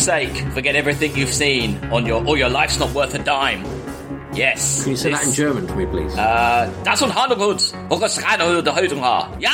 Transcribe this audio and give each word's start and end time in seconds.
Sake, 0.00 0.34
forget 0.54 0.74
everything 0.76 1.14
you've 1.14 1.32
seen 1.32 1.78
on 1.92 2.06
your 2.06 2.26
or 2.26 2.38
your 2.38 2.48
life's 2.48 2.78
not 2.78 2.92
worth 2.94 3.14
a 3.14 3.18
dime. 3.18 3.64
Yes. 4.32 4.82
Can 4.82 4.92
you 4.92 4.96
say 4.96 5.10
that 5.10 5.26
in 5.26 5.32
German 5.32 5.66
for 5.66 5.76
me, 5.76 5.86
please? 5.86 6.16
Uh, 6.16 6.70
das 6.84 7.02
und 7.02 7.14
Handelgut, 7.14 7.72
Ja. 9.38 9.50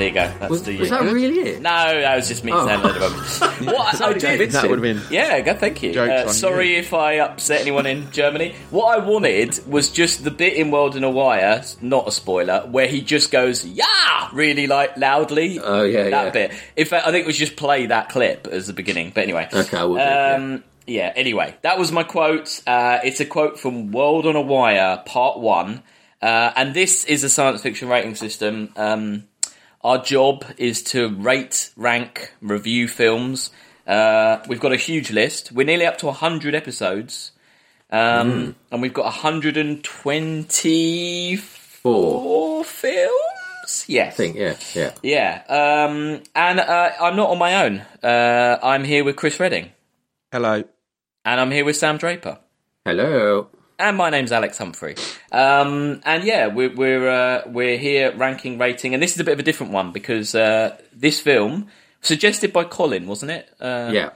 There 0.00 0.08
you 0.08 0.14
go. 0.14 0.32
That's 0.38 0.50
was, 0.50 0.62
the. 0.62 0.78
was 0.78 0.88
that 0.88 1.02
really 1.02 1.40
it? 1.40 1.60
No, 1.60 1.70
that 1.70 2.16
was 2.16 2.26
just 2.26 2.42
me 2.42 2.52
Oh. 2.54 2.66
saying 2.66 2.80
a 2.80 2.84
load 2.84 2.96
of 2.96 3.02
rubbish. 3.40 3.66
What 3.66 4.00
I 4.00 4.12
did, 4.14 4.22
David. 4.22 4.50
That 4.52 4.62
would 4.70 4.82
have 4.82 4.82
been. 4.82 5.02
yeah, 5.10 5.38
good, 5.42 5.58
thank 5.60 5.82
you. 5.82 5.90
Uh, 6.00 6.28
sorry 6.28 6.72
you. 6.72 6.78
if 6.78 6.94
I 6.94 7.18
upset 7.18 7.60
anyone 7.60 7.84
in 7.84 8.10
Germany. 8.10 8.54
What 8.70 8.98
I 8.98 9.04
wanted 9.04 9.60
was 9.66 9.90
just 9.90 10.24
the 10.24 10.30
bit 10.30 10.54
in 10.54 10.70
World 10.70 10.96
in 10.96 11.04
a 11.04 11.10
Wire, 11.10 11.62
not 11.82 12.08
a 12.08 12.12
spoiler, 12.12 12.60
where 12.60 12.86
he 12.86 13.02
just 13.02 13.30
goes, 13.30 13.66
yeah, 13.66 14.30
really 14.32 14.66
like 14.66 14.96
loudly. 14.96 15.60
Oh, 15.60 15.82
yeah, 15.82 16.04
that 16.04 16.24
yeah. 16.24 16.30
bit. 16.30 16.52
In 16.78 16.86
fact, 16.86 17.06
I 17.06 17.10
think 17.10 17.26
we 17.26 17.34
should 17.34 17.48
just 17.48 17.56
play 17.58 17.84
that 17.84 18.08
clip 18.08 18.46
as 18.46 18.68
the 18.68 18.72
beginning. 18.72 19.12
But 19.14 19.24
anyway, 19.24 19.48
Okay, 19.52 19.76
I 19.76 19.84
will 19.84 19.96
do, 19.96 20.00
yeah. 20.00 20.32
um, 20.34 20.64
yeah. 20.86 21.12
Anyway, 21.14 21.54
that 21.60 21.78
was 21.78 21.92
my 21.92 22.04
quote. 22.04 22.62
Uh, 22.66 23.00
it's 23.04 23.20
a 23.20 23.26
quote 23.26 23.60
from 23.60 23.92
World 23.92 24.24
on 24.24 24.34
a 24.34 24.40
Wire, 24.40 25.02
Part 25.04 25.40
One, 25.40 25.82
uh, 26.22 26.52
and 26.56 26.72
this 26.72 27.04
is 27.04 27.22
a 27.22 27.28
science 27.28 27.60
fiction 27.60 27.90
rating 27.90 28.14
system. 28.14 28.72
Um, 28.76 29.24
our 29.82 30.02
job 30.02 30.44
is 30.58 30.82
to 30.84 31.08
rate, 31.08 31.70
rank, 31.76 32.32
review 32.40 32.86
films. 32.88 33.50
Uh, 33.86 34.38
we've 34.48 34.60
got 34.60 34.72
a 34.72 34.76
huge 34.76 35.10
list. 35.10 35.52
We're 35.52 35.66
nearly 35.66 35.86
up 35.86 35.98
to 35.98 36.06
100 36.06 36.54
episodes. 36.54 37.32
Um, 37.90 38.54
And 38.70 38.80
we've 38.82 38.94
got 38.94 39.04
124 39.06 41.38
Four. 41.82 42.64
films? 42.64 43.84
Yes. 43.88 44.14
I 44.14 44.16
think, 44.16 44.36
yeah, 44.36 44.54
yeah. 44.74 44.92
Yeah. 45.02 45.42
Um, 45.48 46.22
and 46.34 46.60
uh, 46.60 46.90
I'm 47.00 47.16
not 47.16 47.30
on 47.30 47.38
my 47.38 47.64
own. 47.64 47.82
Uh, 48.02 48.58
I'm 48.62 48.84
here 48.84 49.02
with 49.04 49.16
Chris 49.16 49.40
Redding. 49.40 49.70
Hello. 50.32 50.62
And 51.24 51.40
I'm 51.40 51.50
here 51.50 51.64
with 51.64 51.76
Sam 51.76 51.96
Draper. 51.96 52.38
Hello. 52.84 53.48
And 53.80 53.96
my 53.96 54.10
name's 54.10 54.30
Alex 54.30 54.58
Humphrey. 54.58 54.94
Um, 55.32 56.02
and 56.04 56.22
yeah, 56.22 56.48
we're 56.48 56.74
we're 56.74 57.08
uh, 57.08 57.42
we're 57.46 57.78
here 57.78 58.14
ranking, 58.14 58.58
rating, 58.58 58.92
and 58.92 59.02
this 59.02 59.14
is 59.14 59.20
a 59.20 59.24
bit 59.24 59.32
of 59.32 59.38
a 59.38 59.42
different 59.42 59.72
one 59.72 59.90
because 59.90 60.34
uh, 60.34 60.76
this 60.92 61.18
film 61.18 61.68
suggested 62.02 62.52
by 62.52 62.64
Colin, 62.64 63.06
wasn't 63.06 63.30
it? 63.30 63.48
Uh, 63.58 63.90
Yeah. 63.92 64.10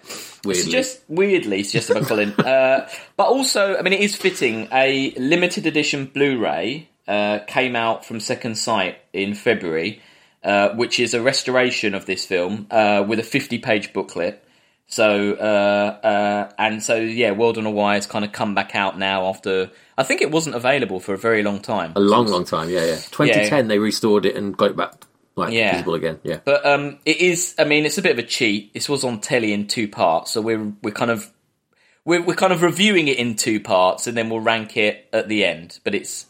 Weirdly. 0.44 0.62
Suggest, 0.62 1.02
weirdly 1.08 1.62
suggested 1.62 1.94
by 1.94 2.02
Colin, 2.02 2.32
uh, 2.38 2.86
but 3.16 3.28
also, 3.28 3.76
I 3.78 3.80
mean, 3.82 3.94
it 3.94 4.00
is 4.00 4.14
fitting. 4.14 4.68
A 4.70 5.12
limited 5.12 5.66
edition 5.66 6.06
Blu-ray 6.06 6.90
uh, 7.08 7.38
came 7.46 7.74
out 7.74 8.04
from 8.04 8.20
Second 8.20 8.56
Sight 8.56 8.98
in 9.14 9.34
February, 9.34 10.02
uh, 10.42 10.74
which 10.74 11.00
is 11.00 11.14
a 11.14 11.22
restoration 11.22 11.94
of 11.94 12.04
this 12.04 12.26
film 12.26 12.66
uh, 12.70 13.02
with 13.08 13.18
a 13.18 13.22
50-page 13.22 13.94
booklet. 13.94 14.43
So 14.94 15.32
uh, 15.32 16.06
uh, 16.06 16.52
and 16.56 16.80
so, 16.80 16.94
yeah, 16.94 17.32
World 17.32 17.58
on 17.58 17.66
a 17.66 17.70
Wire 17.70 17.96
has 17.96 18.06
kind 18.06 18.24
of 18.24 18.30
come 18.30 18.54
back 18.54 18.76
out 18.76 18.96
now 18.96 19.26
after. 19.26 19.72
I 19.98 20.04
think 20.04 20.22
it 20.22 20.30
wasn't 20.30 20.54
available 20.54 21.00
for 21.00 21.14
a 21.14 21.18
very 21.18 21.42
long 21.42 21.58
time. 21.60 21.92
a 21.96 22.00
long, 22.00 22.28
long 22.28 22.44
time, 22.44 22.68
yeah, 22.70 22.84
yeah. 22.84 22.94
2010, 23.10 23.66
they 23.66 23.80
restored 23.80 24.24
it 24.24 24.36
and 24.36 24.56
got 24.56 24.70
it 24.70 24.76
back, 24.76 24.94
like, 25.34 25.52
Yeah. 25.52 25.72
visible 25.72 25.94
again, 25.94 26.20
yeah. 26.22 26.38
But 26.44 26.64
um, 26.64 27.00
it 27.04 27.16
is. 27.16 27.56
I 27.58 27.64
mean, 27.64 27.86
it's 27.86 27.98
a 27.98 28.02
bit 28.02 28.12
of 28.12 28.20
a 28.20 28.22
cheat. 28.22 28.72
This 28.72 28.88
was 28.88 29.02
on 29.02 29.20
telly 29.20 29.52
in 29.52 29.66
two 29.66 29.88
parts, 29.88 30.30
so 30.30 30.40
we're 30.40 30.72
we're 30.80 30.94
kind 30.94 31.10
of 31.10 31.28
we're 32.04 32.22
we're 32.22 32.36
kind 32.36 32.52
of 32.52 32.62
reviewing 32.62 33.08
it 33.08 33.18
in 33.18 33.34
two 33.34 33.58
parts, 33.58 34.06
and 34.06 34.16
then 34.16 34.30
we'll 34.30 34.38
rank 34.40 34.76
it 34.76 35.08
at 35.12 35.26
the 35.28 35.44
end. 35.44 35.80
But 35.82 35.96
it's 35.96 36.26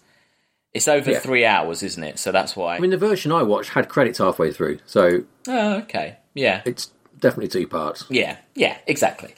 it's 0.73 0.89
over 0.89 1.11
Yeah. 1.11 1.19
three 1.19 1.45
hours, 1.45 1.83
isn't 1.83 2.03
it? 2.03 2.19
So 2.19 2.33
that's 2.33 2.57
why. 2.57 2.77
I 2.77 2.81
mean, 2.81 2.93
the 2.93 2.97
version 2.97 3.31
I 3.31 3.43
watched 3.43 3.71
had 3.71 3.91
credits 3.91 4.17
halfway 4.21 4.53
through, 4.53 4.79
so 4.87 5.25
oh, 5.49 5.75
okay. 5.83 6.17
Yeah. 6.33 6.63
it's 6.65 6.91
definitely 7.25 7.49
two 7.49 7.67
parts. 7.67 8.05
Yeah, 8.11 8.37
yeah, 8.55 8.77
exactly. 8.87 9.35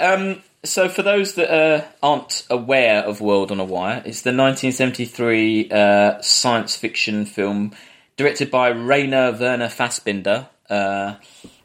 Um, 0.00 0.42
so, 0.64 0.88
for 0.88 1.02
those 1.02 1.34
that 1.34 1.52
uh, 1.52 1.84
aren't 2.02 2.46
aware 2.48 3.04
of 3.04 3.20
World 3.20 3.52
on 3.52 3.60
a 3.60 3.64
Wire, 3.64 3.98
it's 4.04 4.22
the 4.22 4.30
1973 4.30 5.70
uh, 5.70 6.22
science 6.22 6.74
fiction 6.74 7.26
film 7.26 7.72
directed 8.16 8.50
by 8.50 8.68
Rainer 8.68 9.36
Werner 9.38 9.68
Fassbinder, 9.68 10.48
uh, 10.70 11.16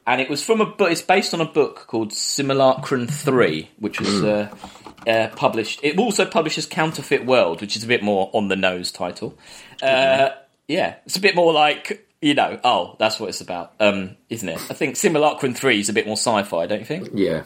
and 0.05 0.21
it 0.21 0.29
was 0.29 0.43
from 0.43 0.59
a 0.59 0.65
book. 0.65 0.91
It's 0.91 1.01
based 1.01 1.33
on 1.33 1.39
a 1.39 1.45
book 1.45 1.87
called 1.87 2.11
Simulacron 2.11 3.09
3, 3.09 3.69
which 3.79 4.01
was 4.01 4.23
uh, 4.23 4.53
uh, 5.07 5.29
published. 5.35 5.79
It 5.83 5.97
also 5.97 6.25
publishes 6.25 6.65
Counterfeit 6.65 7.25
World, 7.25 7.61
which 7.61 7.77
is 7.77 7.83
a 7.85 7.87
bit 7.87 8.03
more 8.03 8.29
on 8.33 8.49
the 8.49 8.57
nose 8.57 8.91
title. 8.91 9.37
Uh, 9.81 10.31
yeah, 10.67 10.95
it's 11.05 11.15
a 11.15 11.21
bit 11.21 11.35
more 11.35 11.53
like 11.53 12.05
you 12.21 12.33
know. 12.33 12.59
Oh, 12.63 12.95
that's 12.99 13.19
what 13.19 13.29
it's 13.29 13.41
about, 13.41 13.73
um, 13.79 14.15
isn't 14.29 14.47
it? 14.47 14.59
I 14.69 14.73
think 14.73 14.95
Simulacrum 14.95 15.53
Three 15.53 15.79
is 15.79 15.89
a 15.89 15.93
bit 15.93 16.05
more 16.05 16.17
sci-fi, 16.17 16.67
don't 16.67 16.79
you 16.79 16.85
think? 16.85 17.09
Yeah. 17.13 17.43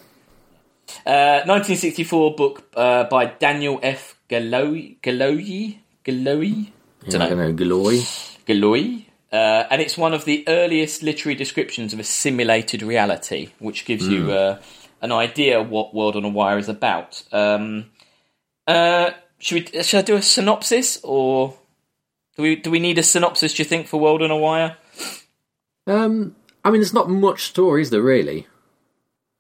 Uh, 1.06 1.42
1964 1.48 2.36
book 2.36 2.64
uh, 2.76 3.06
by 3.06 3.26
Daniel 3.26 3.80
F. 3.82 4.16
Galoy, 4.30 5.00
Galoy, 5.02 5.78
Galoy, 6.04 6.72
I 7.06 7.10
don't 7.10 7.38
know, 7.38 7.54
Galoy. 7.54 8.38
Galoy. 8.48 9.06
Uh, 9.32 9.68
and 9.70 9.82
it's 9.82 9.98
one 9.98 10.14
of 10.14 10.26
the 10.26 10.44
earliest 10.48 11.04
literary 11.04 11.36
descriptions 11.36 11.94
of 11.94 12.00
a 12.00 12.04
simulated 12.04 12.82
reality, 12.82 13.50
which 13.60 13.86
gives 13.86 14.08
you 14.08 14.32
uh, 14.32 14.60
an 15.02 15.12
idea 15.12 15.62
what 15.62 15.94
World 15.94 16.16
on 16.16 16.24
a 16.24 16.30
Wire 16.30 16.58
is 16.58 16.70
about. 16.70 17.22
Um, 17.32 17.92
uh, 18.66 19.12
should 19.40 19.72
we? 19.74 19.84
Should 19.84 20.00
I 20.00 20.02
do 20.04 20.16
a 20.16 20.22
synopsis, 20.22 21.00
or 21.04 21.56
do 22.36 22.44
we? 22.44 22.56
Do 22.56 22.70
we 22.72 22.80
need 22.80 22.98
a 22.98 23.04
synopsis? 23.04 23.54
Do 23.54 23.64
you 23.64 23.70
think 23.70 23.88
for 23.88 24.00
World 24.00 24.22
on 24.22 24.32
a 24.32 24.38
Wire? 24.38 24.78
Um, 25.88 26.36
I 26.64 26.72
mean, 26.72 26.82
there's 26.82 26.94
not 26.94 27.10
much 27.10 27.44
story, 27.44 27.82
is 27.82 27.90
there, 27.92 28.02
really? 28.02 28.48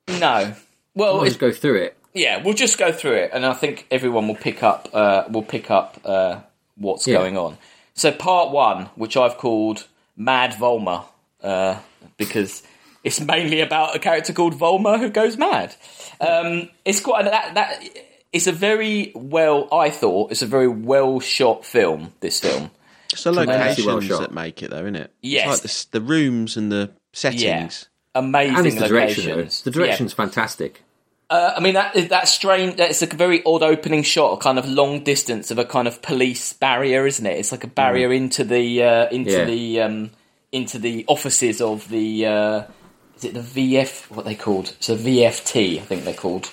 No. 0.07 0.53
Well, 0.93 1.17
I'll 1.19 1.25
just 1.25 1.39
go 1.39 1.51
through 1.51 1.77
it. 1.81 1.97
Yeah, 2.13 2.41
we'll 2.43 2.53
just 2.53 2.77
go 2.77 2.91
through 2.91 3.13
it, 3.15 3.31
and 3.33 3.45
I 3.45 3.53
think 3.53 3.87
everyone 3.91 4.27
will 4.27 4.35
pick 4.35 4.63
up. 4.63 4.87
Uh, 4.93 5.23
will 5.29 5.43
pick 5.43 5.69
up 5.69 5.99
uh, 6.05 6.39
what's 6.75 7.05
Yeah. 7.07 7.17
going 7.17 7.37
on. 7.37 7.57
So, 7.93 8.11
part 8.11 8.51
one, 8.51 8.85
which 8.95 9.17
I've 9.17 9.37
called 9.37 9.87
Mad 10.15 10.53
Volmer, 10.53 11.03
uh, 11.43 11.79
because 12.17 12.63
it's 13.03 13.19
mainly 13.19 13.59
about 13.61 13.95
a 13.95 13.99
character 13.99 14.31
called 14.33 14.53
Volmer 14.55 14.97
who 14.97 15.09
goes 15.09 15.37
mad. 15.37 15.75
Um, 16.21 16.69
it's 16.85 17.01
quite 17.01 17.25
that 17.25 17.55
that. 17.55 17.83
It's 18.31 18.47
a 18.47 18.51
very 18.51 19.11
well. 19.15 19.67
I 19.73 19.89
thought 19.89 20.31
it's 20.31 20.41
a 20.41 20.45
very 20.47 20.67
well 20.67 21.19
shot 21.19 21.65
film. 21.65 22.13
This 22.21 22.39
film. 22.39 22.71
It's 23.15 23.23
the 23.23 23.31
Tremendously 23.33 23.85
well 23.85 23.95
locations 23.95 24.19
that 24.19 24.33
make 24.33 24.61
it, 24.63 24.69
though, 24.71 24.81
isn't 24.81 24.95
it? 24.95 25.13
Yes. 25.21 25.63
It's 25.63 25.63
like 25.63 25.91
the, 25.91 25.99
the 25.99 26.05
rooms 26.05 26.57
and 26.57 26.71
the 26.71 26.91
settings. 27.13 27.89
Amazing 28.13 28.55
And 28.57 28.67
it's 28.67 28.75
the 28.79 28.87
direction, 28.87 29.25
though. 29.37 29.43
The 29.43 29.71
direction's 29.71 30.13
fantastic. 30.13 30.81
Uh, 31.27 31.53
I 31.57 31.59
mean 31.59 31.73
that 31.73 32.09
that 32.09 32.27
strange. 32.27 32.75
That's 32.75 33.01
a 33.01 33.07
very 33.07 33.41
odd 33.45 33.63
opening 33.63 34.03
shot, 34.03 34.33
a 34.33 34.37
kind 34.37 34.59
of 34.59 34.67
long 34.69 35.03
distance 35.03 35.49
of 35.49 35.57
a 35.57 35.65
kind 35.65 35.87
of 35.87 36.01
police 36.03 36.53
barrier, 36.53 37.07
isn't 37.07 37.25
it? 37.25 37.39
It's 37.39 37.51
like 37.51 37.63
a 37.63 37.67
barrier 37.67 38.13
into 38.13 38.43
the 38.43 38.83
uh, 38.83 39.09
into 39.09 39.31
Yeah. 39.31 39.45
the 39.45 39.81
um, 39.81 40.11
into 40.51 40.77
the 40.77 41.03
offices 41.07 41.61
of 41.61 41.89
the 41.89 42.27
uh, 42.27 42.63
is 43.17 43.25
it 43.25 43.33
the 43.33 43.39
VF? 43.39 44.11
What 44.11 44.25
they 44.25 44.35
called? 44.35 44.75
So 44.79 44.95
VFT, 44.95 45.79
I 45.79 45.81
think 45.81 46.03
they're 46.03 46.13
called. 46.13 46.51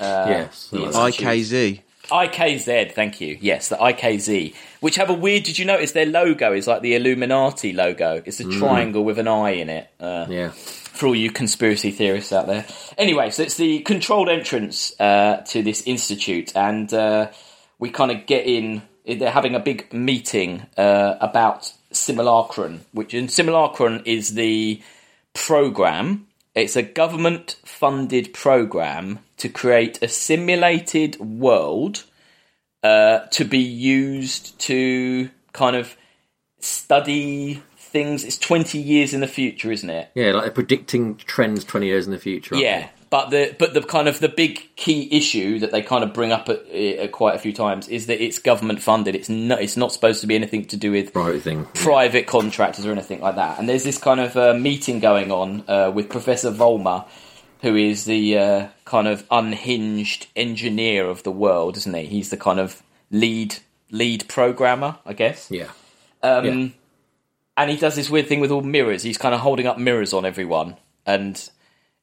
yes. 0.00 0.68
the 0.72 0.80
Like. 0.80 1.14
IKZ. 1.14 1.80
IKZ, 2.12 2.92
thank 2.92 3.20
you. 3.20 3.38
Yes, 3.40 3.68
the 3.68 3.76
IKZ, 3.76 4.54
which 4.80 4.96
have 4.96 5.10
a 5.10 5.14
weird. 5.14 5.44
Did 5.44 5.58
you 5.58 5.64
notice 5.64 5.92
their 5.92 6.06
logo 6.06 6.52
is 6.52 6.66
like 6.66 6.82
the 6.82 6.94
Illuminati 6.94 7.72
logo? 7.72 8.22
It's 8.24 8.40
a 8.40 8.44
triangle 8.44 9.02
with 9.02 9.18
an 9.18 9.28
eye 9.28 9.52
in 9.52 9.70
it. 9.70 9.88
Uh, 9.98 10.26
yeah. 10.28 10.50
for 10.50 11.06
all 11.06 11.14
you 11.14 11.30
conspiracy 11.30 11.90
theorists 11.90 12.32
out 12.32 12.46
there. 12.46 12.66
Anyway, 12.98 13.30
so 13.30 13.42
it's 13.42 13.56
the 13.56 13.80
controlled 13.80 14.28
entrance 14.28 14.98
uh, 15.00 15.38
to 15.48 15.62
this 15.62 15.82
institute, 15.86 16.54
and 16.54 16.92
uh, 16.92 17.30
we 17.78 17.90
kind 17.90 18.10
of 18.10 18.26
get 18.26 18.46
in. 18.46 18.82
They're 19.06 19.30
having 19.30 19.54
a 19.54 19.60
big 19.60 19.92
meeting 19.92 20.66
uh, 20.76 21.16
about 21.20 21.72
simulacron, 21.92 22.80
which 22.92 23.14
in 23.14 23.26
simulacron 23.26 24.02
is 24.06 24.34
the 24.34 24.82
program. 25.34 26.26
It's 26.54 26.76
a 26.76 26.82
government-funded 26.82 28.34
program 28.34 29.20
to 29.38 29.48
create 29.48 30.02
a 30.02 30.08
simulated 30.08 31.18
world 31.18 32.04
uh, 32.82 33.20
to 33.30 33.44
be 33.44 33.58
used 33.58 34.58
to 34.60 35.30
kind 35.52 35.76
of 35.76 35.96
study 36.58 37.62
things. 37.76 38.24
It's 38.24 38.38
twenty 38.38 38.78
years 38.78 39.14
in 39.14 39.20
the 39.20 39.26
future, 39.26 39.70
isn't 39.70 39.90
it? 39.90 40.10
Yeah, 40.14 40.32
like 40.32 40.54
predicting 40.54 41.16
trends 41.16 41.64
20 41.64 41.86
years 41.86 42.06
in 42.06 42.12
the 42.12 42.18
future. 42.18 42.56
Yeah, 42.56 42.88
but 43.12 43.28
the 43.28 43.54
but 43.58 43.74
the 43.74 43.82
kind 43.82 44.08
of 44.08 44.20
the 44.20 44.28
big 44.30 44.74
key 44.74 45.06
issue 45.12 45.58
that 45.58 45.70
they 45.70 45.82
kind 45.82 46.02
of 46.02 46.14
bring 46.14 46.32
up 46.32 46.48
at, 46.48 46.66
at 46.70 47.12
quite 47.12 47.34
a 47.34 47.38
few 47.38 47.52
times 47.52 47.86
is 47.88 48.06
that 48.06 48.24
it's 48.24 48.38
government 48.38 48.80
funded. 48.80 49.14
It's 49.14 49.28
not 49.28 49.60
it's 49.60 49.76
not 49.76 49.92
supposed 49.92 50.22
to 50.22 50.26
be 50.26 50.34
anything 50.34 50.64
to 50.68 50.78
do 50.78 50.92
with 50.92 51.12
they? 51.12 51.38
Thing. 51.38 51.66
private 51.74 52.26
contractors 52.26 52.86
or 52.86 52.90
anything 52.90 53.20
like 53.20 53.34
that. 53.34 53.58
And 53.58 53.68
there's 53.68 53.84
this 53.84 53.98
kind 53.98 54.18
of 54.18 54.34
uh, 54.34 54.54
meeting 54.54 54.98
going 54.98 55.30
on 55.30 55.62
uh, 55.68 55.92
with 55.94 56.08
Professor 56.08 56.50
Volmer, 56.50 57.04
who 57.62 57.74
is 57.76 58.04
the 58.04 58.36
uh, 58.38 58.68
kind 58.84 59.08
of 59.08 59.24
unhinged 59.30 60.26
engineer 60.36 61.06
of 61.06 61.22
the 61.22 61.30
world, 61.30 61.76
isn't 61.78 61.94
he? 61.94 62.04
He's 62.06 62.30
the 62.30 62.36
kind 62.36 62.60
of 62.60 62.82
lead 63.10 63.56
lead 63.90 64.28
programmer, 64.28 64.98
I 65.06 65.12
guess. 65.14 65.50
Yeah. 65.50 65.70
Um, 66.22 66.44
Yeah. 66.44 66.68
And 67.54 67.70
he 67.70 67.76
does 67.76 67.94
this 67.96 68.08
weird 68.08 68.28
thing 68.28 68.40
with 68.40 68.50
all 68.50 68.62
mirrors. 68.62 69.02
He's 69.02 69.18
kind 69.18 69.34
of 69.34 69.40
holding 69.42 69.66
up 69.66 69.78
mirrors 69.78 70.14
on 70.14 70.24
everyone, 70.24 70.76
and 71.04 71.50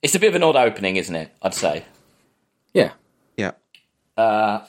it's 0.03 0.13
a 0.13 0.19
bit 0.19 0.27
of 0.29 0.35
an 0.35 0.43
odd 0.43 0.55
opening, 0.55 0.95
isn't 0.95 1.15
it? 1.15 1.31
I'd 1.41 1.53
say, 1.55 1.85
Yeah. 2.73 2.91
Yeah. 3.35 3.51
but 4.15 4.67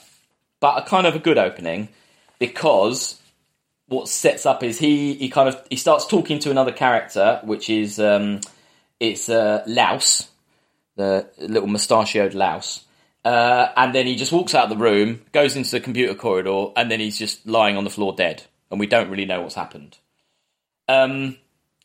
a 0.79 0.83
kind 0.87 1.07
of 1.07 1.15
a 1.15 1.19
good 1.19 1.39
opening 1.39 1.89
because 2.39 3.21
what 3.89 4.09
sets 4.09 4.47
up 4.47 4.63
is 4.63 4.79
he 4.79 5.15
he 5.15 5.29
kind 5.29 5.49
of 5.49 5.61
he 5.69 5.77
starts 5.77 6.07
talking 6.07 6.39
to 6.41 6.51
another 6.51 6.73
character, 6.73 7.41
which 7.45 7.69
is 7.69 7.99
um, 8.01 8.41
it's 8.99 9.29
uh, 9.29 9.63
Lause, 9.67 10.29
the 11.01 11.27
little 11.39 11.69
mustachioed 11.69 12.35
Lause. 12.35 12.85
Uh, 13.25 13.69
and 13.77 13.95
then 13.95 14.07
he 14.07 14.17
just 14.17 14.33
walks 14.33 14.55
out 14.55 14.65
of 14.65 14.71
the 14.71 14.83
room, 14.83 15.21
goes 15.33 15.57
into 15.57 15.71
the 15.73 15.81
computer 15.81 16.15
corridor, 16.15 16.69
and 16.77 16.91
then 16.91 17.01
he's 17.01 17.19
just 17.19 17.47
lying 17.47 17.77
on 17.77 17.85
the 17.85 17.91
floor 17.91 18.15
dead, 18.15 18.43
and 18.71 18.81
we 18.81 18.87
don't 18.87 19.11
really 19.11 19.27
know 19.27 19.43
what's 19.43 19.55
happened. 19.55 19.99
Um, 20.89 21.37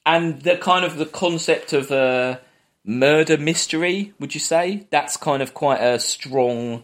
and 0.06 0.42
the 0.42 0.58
kind 0.58 0.86
of 0.86 0.98
the 0.98 1.06
concept 1.06 1.74
of 1.74 1.92
a 1.92 2.40
murder 2.86 3.38
mystery, 3.38 4.14
would 4.20 4.34
you 4.34 4.40
say 4.40 4.88
that's 4.92 5.18
kind 5.18 5.42
of 5.42 5.54
quite 5.54 5.82
a 5.82 6.00
strong 6.00 6.84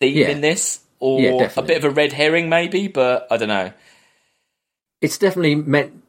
theme 0.00 0.16
Yeah. 0.16 0.28
in 0.28 0.40
this, 0.42 0.80
or 1.00 1.20
Yeah, 1.20 1.50
a 1.56 1.62
bit 1.62 1.78
of 1.78 1.84
a 1.84 1.90
red 1.90 2.12
herring, 2.12 2.48
maybe? 2.48 2.88
But 2.88 3.26
I 3.30 3.36
don't 3.38 3.48
know. 3.48 3.72
It's 5.00 5.18
definitely 5.18 5.54
meant. 5.54 6.02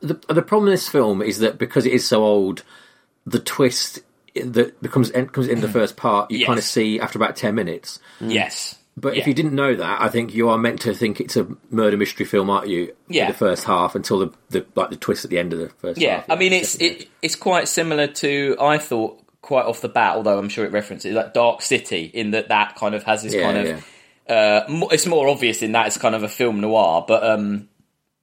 The, 0.00 0.20
the 0.28 0.42
problem 0.42 0.68
in 0.68 0.74
this 0.74 0.88
film 0.88 1.22
is 1.22 1.38
that 1.38 1.56
because 1.56 1.86
it 1.86 1.92
is 1.92 2.06
so 2.06 2.24
old, 2.24 2.62
the 3.24 3.38
twist 3.38 4.00
that 4.42 4.80
becomes 4.82 5.10
comes 5.32 5.48
in 5.48 5.60
the 5.60 5.68
first 5.68 5.96
part, 5.96 6.30
you 6.30 6.38
Yes. 6.38 6.46
kind 6.46 6.58
of 6.58 6.64
see 6.64 7.00
after 7.00 7.18
about 7.18 7.36
ten 7.36 7.54
minutes. 7.54 7.98
Yes, 8.20 8.74
But 8.96 9.14
Yeah. 9.14 9.20
if 9.20 9.26
you 9.28 9.34
didn't 9.34 9.54
know 9.54 9.76
that, 9.76 10.02
I 10.02 10.08
think 10.08 10.34
you 10.34 10.48
are 10.48 10.58
meant 10.58 10.80
to 10.80 10.92
think 10.92 11.20
it's 11.20 11.36
a 11.36 11.46
murder 11.70 11.96
mystery 11.96 12.26
film, 12.26 12.50
aren't 12.50 12.66
you? 12.68 12.92
Yeah. 13.08 13.28
The 13.28 13.36
first 13.38 13.62
half 13.64 13.94
until 13.94 14.18
the, 14.18 14.32
the 14.50 14.66
like 14.74 14.90
the 14.90 14.96
twist 14.96 15.24
at 15.24 15.30
the 15.30 15.38
end 15.38 15.52
of 15.52 15.60
the 15.60 15.68
first 15.68 16.00
Yeah, 16.00 16.16
half. 16.16 16.30
I 16.30 16.34
mean 16.36 16.52
it's 16.52 16.74
it, 16.76 17.08
it's 17.22 17.36
quite 17.36 17.68
similar 17.68 18.08
to 18.08 18.56
I 18.60 18.78
thought 18.78 19.22
quite 19.40 19.66
off 19.66 19.80
the 19.80 19.88
bat, 19.88 20.16
although 20.16 20.36
I'm 20.38 20.48
sure 20.48 20.64
it 20.64 20.72
references 20.72 21.14
like 21.14 21.32
Dark 21.32 21.62
City 21.62 22.10
in 22.12 22.32
that 22.32 22.48
that 22.48 22.74
kind 22.74 22.94
of 22.94 23.04
has 23.04 23.22
this 23.22 23.34
Yeah, 23.34 23.42
kind 23.42 23.58
of 23.68 23.84
uh, 24.28 24.88
it's 24.90 25.06
more 25.06 25.28
obvious 25.28 25.62
in 25.62 25.72
that 25.72 25.86
it's 25.86 25.96
kind 25.96 26.14
of 26.14 26.22
a 26.24 26.28
film 26.28 26.60
noir, 26.60 27.04
but 27.06 27.22
um, 27.24 27.68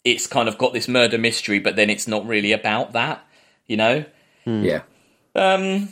it's 0.04 0.28
kind 0.28 0.48
of 0.50 0.58
got 0.58 0.72
this 0.74 0.88
murder 0.88 1.18
mystery, 1.18 1.58
but 1.60 1.76
then 1.78 1.90
it's 1.90 2.08
not 2.08 2.28
really 2.28 2.52
about 2.52 2.92
that, 2.94 3.26
you 3.66 3.76
know. 3.78 4.04
yeah. 4.46 4.82
Um, 5.34 5.90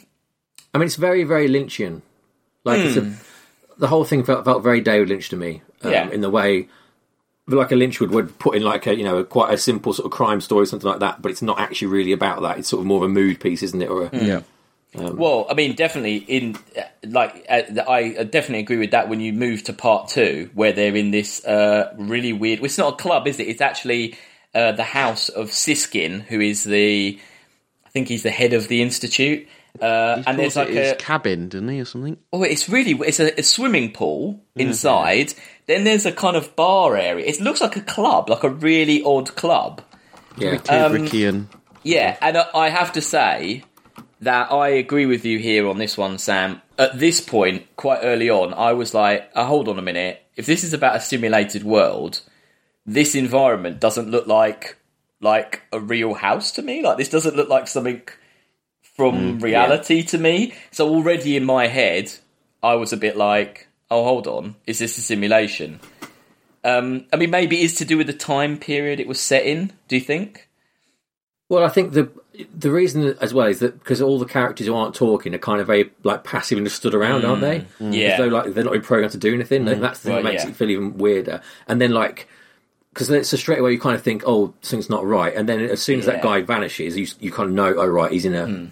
I 0.74 0.78
mean, 0.80 0.86
it's 0.88 0.96
very, 0.96 1.24
very 1.24 1.48
Lynchian. 1.50 2.02
Like 2.64 2.80
it's 2.80 2.96
Hmm. 2.98 3.12
a, 3.12 3.80
the 3.80 3.88
whole 3.88 4.04
thing 4.06 4.24
felt 4.24 4.46
felt 4.46 4.64
very 4.64 4.82
David 4.82 5.10
Lynch 5.10 5.30
to 5.30 5.36
me. 5.36 5.62
Um, 5.82 5.92
Yeah. 5.92 6.10
In 6.10 6.22
the 6.22 6.30
way, 6.30 6.68
like 7.48 7.72
a 7.72 7.76
Lynch 7.76 8.00
would 8.00 8.12
would 8.12 8.40
put 8.40 8.56
in 8.56 8.64
like 8.64 8.88
a 8.88 8.96
you 8.96 9.04
know 9.04 9.24
quite 9.24 9.54
a 9.54 9.58
simple 9.58 9.94
sort 9.94 10.06
of 10.06 10.12
crime 10.12 10.42
story, 10.42 10.66
something 10.66 10.90
like 10.90 11.00
that. 11.02 11.22
But 11.22 11.32
it's 11.32 11.42
not 11.42 11.60
actually 11.60 11.90
really 11.90 12.12
about 12.14 12.42
that. 12.42 12.58
It's 12.58 12.70
sort 12.70 12.80
of 12.82 12.86
more 12.88 13.04
of 13.04 13.10
a 13.10 13.14
mood 13.14 13.40
piece, 13.40 13.62
isn't 13.64 13.82
it? 13.82 13.90
Or 13.90 14.04
a, 14.06 14.08
Hmm. 14.08 14.26
Yeah. 14.26 14.42
Well, 14.96 15.48
I 15.50 15.56
mean, 15.56 15.74
definitely 15.74 16.18
in 16.18 16.56
uh, 16.78 16.82
like 17.04 17.46
uh, 17.50 17.64
I 17.88 18.24
definitely 18.24 18.60
agree 18.60 18.78
with 18.78 18.92
that. 18.92 19.10
When 19.10 19.20
you 19.22 19.34
move 19.34 19.64
to 19.64 19.74
part 19.74 20.10
two, 20.10 20.52
where 20.54 20.72
they're 20.72 20.96
in 20.96 21.10
this 21.10 21.44
uh, 21.44 21.94
really 21.98 22.32
weird. 22.32 22.60
Well, 22.60 22.66
it's 22.68 22.78
not 22.78 22.94
a 22.94 22.98
club, 22.98 23.28
is 23.28 23.40
it? 23.40 23.48
It's 23.48 23.60
actually 23.62 24.16
uh, 24.54 24.72
the 24.74 24.84
house 24.84 25.30
of 25.30 25.52
Siskin, 25.52 26.20
who 26.22 26.40
is 26.40 26.64
the, 26.64 27.20
I 27.86 27.90
think 27.90 28.08
he's 28.08 28.22
the 28.22 28.30
head 28.30 28.54
of 28.54 28.68
the 28.68 28.84
institute. 28.84 29.48
Uh, 29.82 30.22
and 30.28 30.38
there's 30.38 30.56
like 30.56 30.70
his 30.70 30.92
a 30.92 30.96
cabin, 30.96 31.50
doesn't 31.50 31.68
he, 31.68 31.82
or 31.82 31.86
something? 31.86 32.18
oh, 32.32 32.44
it's 32.44 32.70
really 32.70 32.92
it's 33.08 33.20
a, 33.20 33.40
a 33.40 33.44
swimming 33.44 33.92
pool 33.92 34.34
mm-hmm. 34.34 34.62
inside. 34.62 35.34
Then 35.66 35.84
there's 35.84 36.06
a 36.06 36.12
kind 36.12 36.36
of 36.36 36.56
bar 36.56 36.96
area. 36.96 37.26
It 37.26 37.40
looks 37.42 37.62
like 37.62 37.76
a 37.76 37.82
club, 37.82 38.30
like 38.30 38.44
a 38.44 38.50
really 38.50 39.04
odd 39.04 39.36
club. 39.36 39.82
yeah. 40.38 40.56
Kubrickian. 40.56 41.30
Um, 41.30 41.50
yeah, 41.84 42.18
and 42.22 42.38
I- 42.38 42.50
I 42.54 42.70
have 42.70 42.94
to 42.94 43.02
say 43.02 43.64
that 44.22 44.52
I 44.52 44.70
agree 44.70 45.06
with 45.06 45.26
you 45.26 45.40
here 45.40 45.68
on 45.68 45.78
this 45.78 45.98
one, 45.98 46.18
Sam. 46.18 46.62
At 46.78 46.98
this 46.98 47.20
point, 47.22 47.76
quite 47.76 48.00
early 48.04 48.30
on, 48.30 48.54
I 48.54 48.74
was 48.74 48.94
like, 48.94 49.30
oh, 49.36 49.46
hold 49.46 49.68
on 49.68 49.78
a 49.78 49.82
minute. 49.82 50.22
If 50.36 50.46
this 50.46 50.64
is 50.64 50.74
about 50.74 50.96
a 50.96 51.02
simulated 51.02 51.64
world, 51.64 52.22
this 52.86 53.16
environment 53.16 53.80
doesn't 53.80 54.10
look 54.10 54.28
like 54.28 54.78
like 55.20 55.62
a 55.72 55.80
real 55.80 56.14
house 56.14 56.52
to 56.52 56.62
me. 56.62 56.82
Like 56.84 56.98
this 56.98 57.10
doesn't 57.10 57.36
look 57.36 57.50
like 57.50 57.68
something 57.68 58.02
from 58.96 59.40
mm, 59.40 59.42
reality 59.42 60.04
to 60.04 60.18
me. 60.18 60.54
So 60.72 60.90
already 60.90 61.36
in 61.36 61.46
my 61.46 61.68
head, 61.68 62.12
I 62.62 62.76
was 62.76 62.94
a 62.94 62.98
bit 62.98 63.18
like, 63.18 63.68
oh, 63.92 64.04
hold 64.04 64.28
on, 64.28 64.56
is 64.66 64.80
this 64.80 64.98
a 64.98 65.02
simulation? 65.02 65.80
Um, 66.64 67.06
I 67.12 67.18
mean, 67.18 67.30
maybe 67.30 67.60
it 67.60 67.64
is 67.66 67.76
to 67.76 67.86
do 67.86 67.98
with 67.98 68.08
the 68.08 68.14
time 68.14 68.58
period 68.58 69.00
it 69.00 69.08
was 69.08 69.20
set 69.20 69.46
in. 69.46 69.72
Do 69.88 69.96
you 69.96 70.02
think? 70.02 70.48
Well, 71.50 71.64
I 71.64 71.70
think 71.70 71.92
the 71.94 72.10
the 72.56 72.72
reason 72.72 73.16
as 73.22 73.34
well 73.34 73.48
is 73.48 73.60
that 73.60 73.78
because 73.78 74.02
all 74.02 74.18
the 74.18 74.26
characters 74.26 74.66
who 74.66 74.74
aren't 74.74 74.96
talking 74.96 75.36
are 75.36 75.40
kind 75.40 75.60
of 75.62 75.68
very 75.68 75.92
like 76.04 76.24
passive 76.24 76.58
and 76.58 76.66
just 76.66 76.78
stood 76.78 76.96
around, 76.96 77.26
aren't 77.26 77.42
they? 77.42 77.60
Mm, 77.60 77.66
mm. 77.80 77.96
Yeah. 77.96 78.08
As 78.12 78.18
though 78.20 78.28
like 78.28 78.54
they're 78.54 78.64
not 78.64 78.82
programmed 78.82 79.12
to 79.12 79.18
do 79.18 79.34
anything. 79.34 79.68
And 79.68 79.84
That's 79.84 80.00
the 80.00 80.06
thing 80.08 80.16
Right, 80.16 80.24
that 80.24 80.30
makes 80.32 80.44
yeah. 80.46 80.50
it 80.52 80.56
feel 80.56 80.70
even 80.70 80.98
weirder. 80.98 81.42
And 81.68 81.80
then 81.82 81.92
like 81.92 82.28
because 82.94 83.10
then 83.10 83.24
so 83.24 83.38
straight 83.38 83.60
away 83.60 83.74
you 83.74 83.80
kind 83.80 83.96
of 83.96 84.02
think, 84.02 84.24
oh, 84.26 84.54
something's 84.62 84.90
not 84.90 85.06
right. 85.06 85.36
And 85.36 85.48
then 85.50 85.60
as 85.62 85.82
soon 85.82 86.00
as 86.00 86.06
Yeah. 86.08 86.14
that 86.14 86.24
guy 86.24 86.42
vanishes, 86.42 86.98
you 86.98 87.08
you 87.20 87.32
kind 87.32 87.50
of 87.50 87.56
know, 87.56 87.76
oh 87.76 87.86
right, 87.88 88.12
he's 88.12 88.26
in 88.26 88.34
a 88.34 88.46
computer 88.46 88.72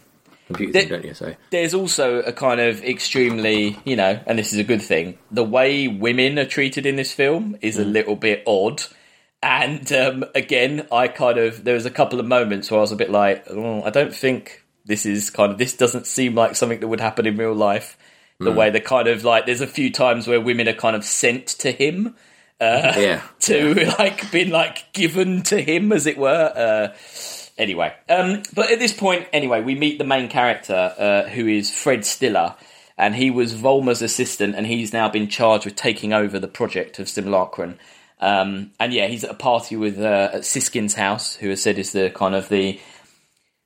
thing, 0.55 0.71
There- 0.71 0.85
don't 0.85 1.05
you? 1.05 1.13
So 1.13 1.35
there's 1.49 1.73
also 1.73 2.19
a 2.19 2.31
kind 2.31 2.59
of 2.59 2.83
extremely, 2.83 3.77
you 3.85 3.95
know, 3.95 4.19
and 4.25 4.37
this 4.37 4.53
is 4.53 4.59
a 4.59 4.63
good 4.63 4.81
thing. 4.81 5.17
The 5.31 5.43
way 5.43 5.87
women 5.87 6.39
are 6.39 6.45
treated 6.45 6.85
in 6.85 6.95
this 6.95 7.11
film 7.11 7.57
is 7.61 7.77
a 7.77 7.85
little 7.85 8.15
bit 8.15 8.43
odd. 8.45 8.83
And 9.43 9.91
um, 9.91 10.25
again, 10.35 10.87
I 10.91 11.07
kind 11.07 11.39
of 11.39 11.63
there 11.63 11.73
was 11.73 11.85
a 11.85 11.91
couple 11.91 12.19
of 12.19 12.25
moments 12.27 12.69
where 12.69 12.79
I 12.79 12.81
was 12.81 12.91
a 12.91 12.95
bit 12.95 13.09
like, 13.09 13.45
oh, 13.49 13.81
I 13.83 13.89
don't 13.89 14.13
think 14.13 14.63
this 14.85 15.05
is 15.05 15.29
kind 15.29 15.51
of 15.51 15.57
this 15.57 15.75
doesn't 15.75 16.05
seem 16.05 16.35
like 16.35 16.55
something 16.55 16.79
that 16.79 16.87
would 16.87 16.99
happen 17.01 17.25
in 17.25 17.37
real 17.37 17.53
life. 17.53 17.97
The 18.39 18.51
way 18.51 18.71
the 18.71 18.81
kind 18.81 19.07
of 19.07 19.23
like 19.23 19.45
there's 19.45 19.61
a 19.61 19.67
few 19.67 19.91
times 19.91 20.27
where 20.27 20.41
women 20.41 20.67
are 20.67 20.73
kind 20.73 20.95
of 20.95 21.03
sent 21.03 21.45
to 21.59 21.71
him 21.71 22.15
yeah, 22.59 23.21
to 23.41 23.73
like 23.99 24.31
been 24.31 24.49
like 24.49 24.93
given 24.93 25.43
to 25.43 25.61
him 25.61 25.91
as 25.91 26.07
it 26.07 26.17
were 26.17 26.51
uh 26.55 26.95
anyway 27.61 27.93
um 28.09 28.41
but 28.53 28.71
at 28.71 28.79
this 28.79 28.91
point 28.93 29.25
anyway 29.31 29.61
we 29.61 29.75
meet 29.75 29.97
the 29.97 30.03
main 30.03 30.27
character 30.27 30.93
uh 30.97 31.29
who 31.29 31.47
is 31.47 31.69
fred 31.71 32.03
stiller 32.05 32.55
and 32.97 33.15
he 33.15 33.31
was 33.31 33.53
Volmer's 33.53 34.01
assistant 34.01 34.55
and 34.55 34.67
he's 34.67 34.91
now 34.93 35.07
been 35.07 35.27
charged 35.27 35.65
with 35.65 35.75
taking 35.75 36.11
over 36.11 36.37
the 36.39 36.47
project 36.47 36.99
of 36.99 37.07
simulacron 37.07 37.77
um 38.19 38.71
and 38.79 38.91
yeah 38.93 39.07
he's 39.07 39.23
at 39.23 39.29
a 39.31 39.35
party 39.35 39.75
with 39.75 39.99
uh 39.99 40.29
at 40.33 40.41
siskin's 40.41 40.95
house 40.95 41.35
who 41.35 41.49
has 41.49 41.61
said 41.61 41.77
is 41.79 41.91
the 41.91 42.09
kind 42.09 42.35
of 42.35 42.49
the 42.49 42.79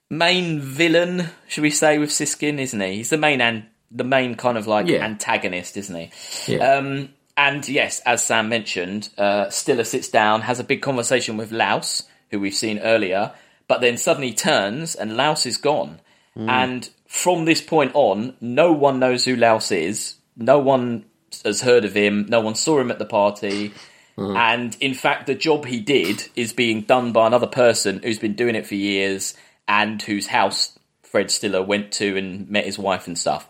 main 0.10 0.60
villain 0.60 1.30
should 1.48 1.64
we 1.64 1.72
say 1.72 1.98
with 1.98 2.12
siskin 2.12 2.60
isn't 2.60 2.82
he 2.82 2.98
he's 2.98 3.10
the 3.10 3.18
main 3.18 3.42
and 3.42 3.66
the 3.92 4.04
main 4.04 4.36
kind 4.36 4.58
of 4.58 4.68
like 4.68 4.88
Yeah. 4.88 5.04
antagonist 5.04 5.78
isn't 5.78 5.96
he 5.96 6.54
yeah. 6.54 6.76
um, 6.78 7.10
and 7.38 7.68
yes, 7.68 8.00
as 8.06 8.24
Sam 8.24 8.48
mentioned, 8.48 9.10
uh, 9.18 9.50
Stiller 9.50 9.84
sits 9.84 10.08
down, 10.08 10.40
has 10.40 10.62
a 10.62 10.64
big 10.64 10.82
conversation 10.82 11.36
with 11.36 11.52
Lause, 11.52 12.04
who 12.32 12.40
we've 12.40 12.54
seen 12.56 12.80
earlier, 12.80 13.34
but 13.68 13.82
then 13.82 13.98
suddenly 13.98 14.34
turns 14.34 14.96
and 14.96 15.18
Lause 15.18 15.46
is 15.46 15.58
gone. 15.58 16.00
Hmm. 16.34 16.50
And 16.50 16.90
from 17.08 17.46
this 17.46 17.62
point 17.62 17.92
on, 17.94 18.36
no 18.42 18.72
one 18.72 19.00
knows 19.00 19.26
who 19.26 19.36
Lause 19.36 19.72
is. 19.72 20.16
No 20.36 20.60
one 20.60 21.06
has 21.44 21.62
heard 21.62 21.86
of 21.86 21.94
him. 21.94 22.26
No 22.28 22.42
one 22.42 22.56
saw 22.56 22.80
him 22.80 22.92
at 22.92 23.00
the 23.00 23.06
party. 23.06 23.74
Uh-huh. 24.18 24.34
And 24.34 24.76
in 24.80 24.94
fact, 24.94 25.28
the 25.28 25.36
job 25.36 25.66
he 25.66 25.80
did 25.80 26.28
is 26.36 26.54
being 26.54 26.82
done 26.82 27.12
by 27.12 27.28
another 27.28 27.48
person 27.48 28.02
who's 28.04 28.20
been 28.20 28.36
doing 28.36 28.56
it 28.56 28.68
for 28.68 28.76
years 28.76 29.34
and 29.68 30.02
whose 30.02 30.28
house 30.28 30.78
Fred 31.04 31.32
Stiller 31.32 31.64
went 31.64 31.92
to 31.94 32.18
and 32.18 32.50
met 32.50 32.66
his 32.66 32.80
wife 32.80 33.08
and 33.08 33.18
stuff. 33.18 33.50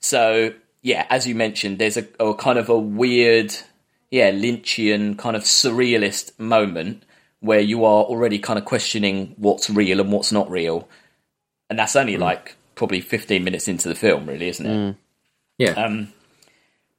So 0.00 0.52
yeah, 0.82 1.06
as 1.10 1.26
you 1.26 1.34
mentioned, 1.34 1.78
there's 1.78 1.96
a, 1.96 2.06
a 2.20 2.34
kind 2.34 2.58
of 2.58 2.68
a 2.68 2.78
weird, 2.78 3.52
yeah, 4.10 4.30
Lynchian 4.30 5.18
kind 5.18 5.34
of 5.34 5.42
surrealist 5.42 6.38
moment 6.38 7.02
where 7.40 7.60
you 7.60 7.84
are 7.84 8.04
already 8.04 8.38
kind 8.38 8.58
of 8.58 8.64
questioning 8.64 9.34
what's 9.36 9.70
real 9.70 10.00
and 10.00 10.12
what's 10.12 10.32
not 10.32 10.50
real, 10.50 10.88
and 11.68 11.78
that's 11.78 11.96
only 11.96 12.16
like 12.16 12.56
probably 12.74 13.00
15 13.00 13.42
minutes 13.42 13.68
into 13.68 13.88
the 13.88 13.94
film, 13.94 14.26
really, 14.26 14.48
isn't 14.48 14.66
it? 14.66 14.96
yeah. 15.58 15.70
Um, 15.72 16.12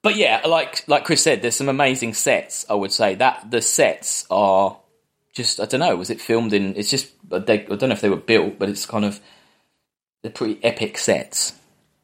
but 0.02 0.16
yeah, 0.16 0.42
like 0.46 0.88
like 0.88 1.06
Chris 1.06 1.24
said, 1.24 1.42
there's 1.42 1.56
some 1.56 1.70
amazing 1.70 2.14
sets. 2.14 2.66
I 2.70 2.76
would 2.76 2.92
say 2.92 3.16
that 3.16 3.52
the 3.52 3.62
sets 3.62 4.26
are 4.30 4.78
just 5.34 5.60
I 5.60 5.66
don't 5.66 5.80
know. 5.80 5.96
Was 5.96 6.10
it 6.10 6.22
filmed 6.22 6.54
in? 6.54 6.76
It's 6.76 6.90
just 6.90 7.12
they, 7.30 7.66
I 7.66 7.76
don't 7.76 7.90
know 7.90 7.92
if 7.92 8.02
they 8.02 8.10
were 8.10 8.16
built, 8.16 8.58
but 8.60 8.70
it's 8.70 8.86
kind 8.86 9.06
of 9.06 9.20
they're 10.22 10.32
pretty 10.32 10.60
epic 10.64 10.98
sets. 10.98 11.54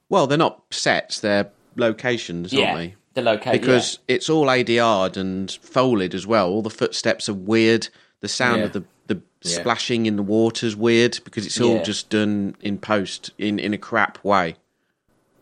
Well, 0.10 0.28
they're 0.28 0.38
not 0.38 0.64
sets; 0.72 1.20
they're 1.20 1.52
locations, 1.76 2.52
yeah, 2.52 2.66
aren't 2.66 2.78
they? 2.78 2.96
the 3.14 3.22
location 3.22 3.60
Because 3.60 4.00
it's 4.08 4.30
all 4.30 4.48
ADR'd 4.48 5.18
and 5.18 5.52
folded 5.52 6.14
as 6.14 6.26
well. 6.28 6.50
All 6.50 6.62
the 6.62 6.70
footsteps 6.70 7.30
are 7.30 7.34
weird. 7.34 7.90
The 8.24 8.30
sound 8.30 8.60
Yeah. 8.60 8.66
of 8.68 8.72
the 8.74 8.84
the 9.08 9.22
Yeah. 9.44 9.60
splashing 9.60 10.06
in 10.06 10.16
the 10.16 10.24
water's 10.24 10.78
weird 10.78 11.20
because 11.26 11.46
it's 11.46 11.60
all 11.60 11.76
Yeah. 11.76 11.84
just 11.84 12.10
done 12.10 12.56
in 12.62 12.78
post 12.78 13.32
in 13.38 13.60
in 13.60 13.74
a 13.74 13.78
crap 13.78 14.24
way. 14.24 14.56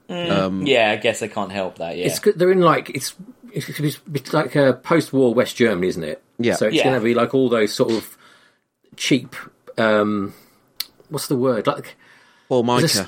um 0.09 0.65
yeah, 0.65 0.89
I 0.91 0.95
guess 0.97 1.19
they 1.19 1.27
can't 1.29 1.51
help 1.51 1.77
that. 1.77 1.95
Yeah, 1.95 2.07
It's 2.07 2.19
good. 2.19 2.38
They're 2.39 2.51
in 2.51 2.61
like 2.61 2.89
it's 2.89 3.13
it's, 3.53 3.69
it's, 3.79 4.00
it's 4.13 4.33
like 4.33 4.55
a 4.55 4.73
post-war 4.73 5.33
West 5.33 5.55
Germany, 5.57 5.88
isn't 5.89 6.03
it? 6.03 6.21
Yeah. 6.39 6.55
So 6.55 6.65
it's 6.67 6.75
Yeah. 6.77 6.83
going 6.85 6.95
to 7.00 7.03
be 7.03 7.13
like 7.13 7.33
all 7.35 7.50
those 7.50 7.71
sort 7.73 7.91
of 7.91 8.17
cheap. 8.97 9.35
um 9.77 10.33
What's 11.09 11.27
the 11.27 11.35
word? 11.35 11.67
Like 11.67 11.95
Formica. 12.50 13.07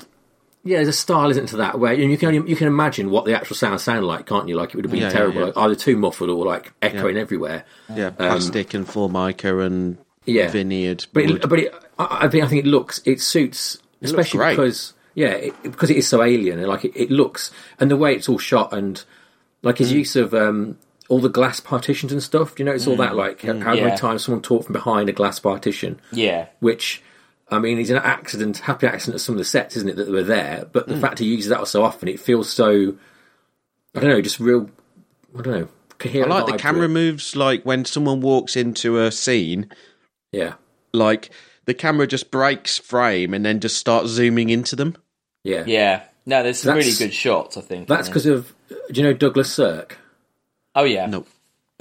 Just- 0.64 0.70
yeah, 0.70 0.76
there's 0.78 0.88
a 0.88 0.92
style, 0.92 1.30
isn't 1.30 1.46
to 1.48 1.56
that? 1.58 1.78
Where 1.78 1.92
you 1.92 2.16
can 2.16 2.34
only, 2.34 2.48
you 2.50 2.56
can 2.56 2.66
imagine 2.66 3.10
what 3.10 3.26
the 3.26 3.36
actual 3.36 3.54
sound 3.56 3.80
sounded 3.80 4.06
like, 4.06 4.26
can't 4.26 4.48
you? 4.48 4.56
Like 4.56 4.70
it 4.70 4.76
would 4.76 4.84
have 4.86 4.92
been 4.92 5.00
Yeah, 5.02 5.08
yeah, 5.08 5.12
terrible, 5.12 5.40
yeah. 5.40 5.46
like, 5.46 5.56
either 5.58 5.74
too 5.74 5.96
muffled 5.96 6.30
or 6.30 6.44
like 6.46 6.72
echoing 6.82 7.16
everywhere. 7.16 7.64
Yeah, 7.94 8.10
plastic 8.10 8.72
and 8.74 8.88
formica 8.88 9.58
and 9.60 9.98
Yeah. 10.24 10.48
vineyard. 10.50 11.06
But 11.12 11.24
it, 11.24 11.48
but 11.48 11.58
it, 11.60 11.74
I, 11.98 12.18
I 12.22 12.28
think 12.28 12.44
I 12.44 12.48
think 12.48 12.64
it 12.64 12.68
looks 12.68 13.00
it 13.04 13.20
suits, 13.20 13.78
especially 14.02 14.38
great. 14.38 14.56
because 14.56 14.94
yeah, 15.14 15.28
it, 15.32 15.62
because 15.62 15.90
it 15.90 15.96
is 15.98 16.08
so 16.08 16.22
alien 16.22 16.58
and 16.58 16.66
like 16.66 16.84
it, 16.84 16.92
it 16.96 17.10
looks 17.10 17.50
and 17.78 17.90
the 17.90 17.96
way 17.96 18.14
it's 18.14 18.28
all 18.28 18.38
shot 18.38 18.72
and 18.72 19.04
like 19.62 19.76
Mm. 19.76 19.78
his 19.78 19.92
use 19.92 20.16
of 20.16 20.32
um, 20.34 20.78
all 21.08 21.20
the 21.20 21.28
glass 21.28 21.60
partitions 21.60 22.10
and 22.10 22.22
stuff. 22.22 22.54
Do 22.54 22.62
you 22.62 22.64
notice 22.66 22.86
all 22.86 22.96
that? 22.96 23.14
Like 23.14 23.42
how 23.42 23.52
Mm. 23.52 23.76
Yeah. 23.76 23.84
many 23.84 23.96
times 23.98 24.24
someone 24.24 24.40
talked 24.42 24.64
from 24.64 24.72
behind 24.72 25.08
a 25.10 25.12
glass 25.12 25.38
partition, 25.38 26.00
Yeah, 26.10 26.46
which. 26.60 27.02
I 27.50 27.58
mean, 27.58 27.78
it's 27.78 27.90
an 27.90 27.96
accident, 27.98 28.58
happy 28.58 28.86
accident 28.86 29.16
of 29.16 29.20
some 29.20 29.34
of 29.34 29.38
the 29.38 29.44
sets, 29.44 29.76
isn't 29.76 29.88
it, 29.88 29.96
that 29.96 30.04
they 30.04 30.12
were 30.12 30.22
there? 30.22 30.66
But 30.72 30.86
Mm. 30.86 30.94
the 30.94 31.00
fact 31.00 31.18
he 31.18 31.26
uses 31.26 31.50
that 31.50 31.66
so 31.68 31.82
often, 31.84 32.08
it 32.08 32.18
feels 32.20 32.50
so, 32.50 32.94
I 33.94 34.00
don't 34.00 34.10
know, 34.10 34.20
just 34.22 34.40
real, 34.40 34.70
I 35.38 35.42
don't 35.42 35.60
know, 35.60 35.68
I 36.04 36.26
like 36.26 36.46
the 36.46 36.58
camera 36.58 36.88
moves, 36.88 37.36
like 37.36 37.62
when 37.64 37.84
someone 37.84 38.20
walks 38.20 38.56
into 38.56 38.98
a 39.00 39.12
scene, 39.12 39.70
Yeah, 40.32 40.54
like 40.92 41.30
the 41.66 41.74
camera 41.74 42.06
just 42.06 42.30
breaks 42.30 42.78
frame 42.78 43.32
and 43.34 43.44
then 43.44 43.60
just 43.60 43.78
starts 43.78 44.08
zooming 44.10 44.48
into 44.50 44.74
them. 44.76 44.96
yeah, 45.44 45.64
yeah. 45.66 46.02
No, 46.26 46.42
there's 46.42 46.60
some 46.60 46.74
really 46.76 46.92
good 46.92 47.12
shots. 47.12 47.58
I 47.58 47.60
think 47.60 47.86
That's 47.86 48.08
because 48.08 48.24
of, 48.24 48.54
do 48.68 48.76
you 48.94 49.02
know 49.02 49.12
Douglas 49.12 49.52
Sirk? 49.52 49.98
oh 50.74 50.84
yeah, 50.84 51.04
No. 51.06 51.26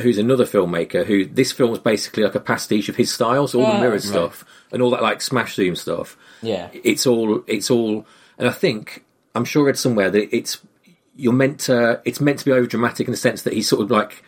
Who's 0.02 0.18
another 0.18 0.46
filmmaker 0.46 1.06
who 1.06 1.24
this 1.26 1.52
film 1.52 1.72
is 1.72 1.80
basically 1.80 2.24
like 2.24 2.36
a 2.36 2.40
pastiche 2.40 2.90
of 2.90 2.96
his 2.96 3.12
style. 3.14 3.48
So 3.48 3.60
all 3.62 3.68
the 3.72 3.78
Oh, 3.78 3.80
mirror 3.80 3.92
right. 3.94 4.02
stuff 4.02 4.44
and 4.72 4.82
all 4.82 4.90
that 4.92 5.02
like 5.04 5.22
smash 5.22 5.56
zoom 5.56 5.76
stuff. 5.76 6.18
yeah, 6.42 6.70
It's 6.84 7.06
all 7.06 7.44
it's 7.48 7.70
all 7.70 8.06
and 8.38 8.48
I 8.48 8.52
think 8.52 9.04
I'm 9.36 9.46
sure 9.46 9.64
I 9.64 9.66
read 9.68 9.78
somewhere 9.78 10.10
that 10.10 10.36
it's 10.36 10.60
you're 11.16 11.32
meant 11.34 11.60
to 11.62 12.02
it's 12.06 12.20
meant 12.20 12.40
to 12.40 12.46
be 12.46 12.52
over 12.52 12.66
dramatic 12.66 13.08
in 13.08 13.12
the 13.12 13.18
sense 13.18 13.44
that 13.44 13.54
he's 13.54 13.70
sort 13.70 13.84
of 13.84 13.92
like 13.92 14.24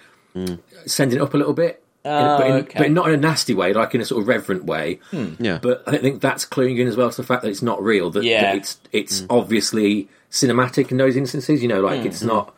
sending 0.86 1.18
it 1.18 1.22
up 1.22 1.34
a 1.34 1.38
little 1.38 1.54
bit. 1.54 1.82
in- 2.04 2.12
Oh, 2.12 2.38
but, 2.38 2.46
in, 2.48 2.54
okay. 2.58 2.80
but 2.80 2.92
not 2.92 3.08
in 3.08 3.16
a 3.16 3.18
nasty 3.18 3.56
way, 3.56 3.74
like 3.74 3.96
in 3.96 4.02
a 4.02 4.06
sort 4.06 4.22
of 4.22 4.28
reverent 4.28 4.66
way. 4.66 5.00
Yeah, 5.40 5.58
But 5.60 5.82
I 5.88 5.98
think 5.98 6.22
that's 6.22 6.46
cluing 6.46 6.78
in 6.78 6.88
as 6.88 6.96
well 6.96 7.10
to 7.10 7.18
the 7.18 7.26
fact 7.26 7.42
that 7.42 7.50
it's 7.50 7.64
not 7.64 7.82
real. 7.82 8.12
That, 8.12 8.24
Yeah. 8.24 8.42
that 8.44 8.56
it's 8.58 8.78
it's 8.92 9.26
obviously 9.32 10.08
cinematic 10.30 10.92
in 10.92 10.98
those 10.98 11.16
instances. 11.16 11.64
You 11.64 11.68
know, 11.70 11.82
like 11.82 12.02
Hmm. 12.02 12.08
it's 12.08 12.22
not. 12.22 12.54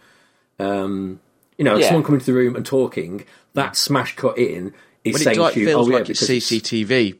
Um, 0.59 1.21
you 1.57 1.63
know, 1.65 1.77
Yeah. 1.77 1.87
someone 1.87 2.03
coming 2.03 2.19
to 2.19 2.25
the 2.25 2.33
room 2.33 2.55
and 2.55 2.65
talking. 2.65 3.25
That 3.53 3.75
smash 3.75 4.15
cut 4.15 4.37
in 4.37 4.73
is 5.03 5.13
but 5.13 5.21
it 5.21 5.23
saying 5.23 5.39
like 5.39 5.53
to 5.55 5.59
you, 5.59 5.65
feels 5.65 5.87
"Oh 5.87 5.91
yeah," 5.91 5.97
like 5.99 6.09
it's 6.09 6.19
because 6.21 6.43
CCTV 6.45 7.15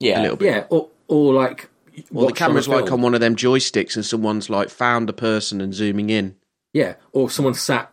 yeah, 0.00 0.20
a 0.20 0.22
little 0.22 0.36
bit. 0.36 0.46
yeah, 0.46 0.64
or 0.70 0.88
or 1.08 1.34
like. 1.34 1.68
Well, 1.94 2.22
the 2.22 2.26
what's 2.26 2.40
on 2.40 2.46
camera's 2.48 2.68
like 2.68 2.90
on 2.90 3.02
one 3.02 3.14
of 3.14 3.20
them 3.20 3.36
joysticks, 3.36 3.96
and 3.96 4.04
someone's 4.04 4.48
like 4.48 4.70
found 4.70 5.10
a 5.10 5.12
person 5.12 5.60
and 5.60 5.74
zooming 5.74 6.08
in. 6.10 6.36
Yeah, 6.72 6.94
or 7.12 7.28
someone 7.30 7.52
sat 7.54 7.90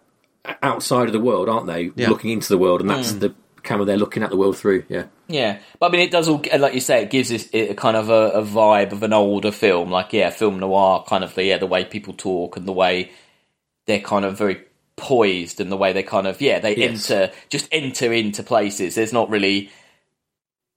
outside 0.63 1.07
of 1.07 1.11
the 1.13 1.19
world, 1.19 1.49
aren't 1.49 1.67
they? 1.67 1.91
Yeah. 1.95 2.07
Looking 2.09 2.31
into 2.31 2.47
the 2.47 2.57
world, 2.57 2.79
and 2.81 2.89
that's 2.89 3.11
Hmm. 3.11 3.19
the 3.19 3.35
camera 3.61 3.85
they're 3.85 3.97
looking 3.97 4.23
at 4.23 4.29
the 4.29 4.38
world 4.38 4.57
through. 4.57 4.85
Yeah, 4.88 5.03
Yeah, 5.27 5.57
but 5.79 5.88
I 5.88 5.91
mean, 5.91 6.01
it 6.01 6.11
does 6.11 6.29
all, 6.29 6.41
like 6.57 6.73
you 6.73 6.79
say, 6.79 7.03
it 7.03 7.09
gives 7.09 7.29
it 7.29 7.49
it 7.53 7.71
a 7.71 7.73
kind 7.75 7.97
of 7.97 8.09
a, 8.09 8.31
a 8.31 8.41
vibe 8.41 8.93
of 8.93 9.03
an 9.03 9.11
older 9.11 9.51
film, 9.51 9.91
like 9.91 10.13
yeah, 10.13 10.29
film 10.29 10.59
noir, 10.59 11.03
kind 11.05 11.25
of 11.25 11.35
the 11.35 11.43
yeah, 11.43 11.57
the 11.57 11.67
way 11.67 11.83
people 11.83 12.13
talk 12.13 12.55
and 12.55 12.65
the 12.65 12.71
way 12.73 13.11
they're 13.85 13.99
kind 13.99 14.23
of 14.23 14.38
very 14.38 14.61
poised 15.00 15.60
and 15.60 15.72
the 15.72 15.77
way 15.77 15.94
they 15.94 16.03
kind 16.03 16.27
of 16.27 16.39
yeah, 16.41 16.60
they 16.60 16.75
Yes. 16.75 17.10
enter 17.10 17.32
just 17.50 17.68
enter 17.72 18.13
into 18.13 18.44
places. 18.44 18.94
There's 18.96 19.13
not 19.13 19.29
really. 19.29 19.72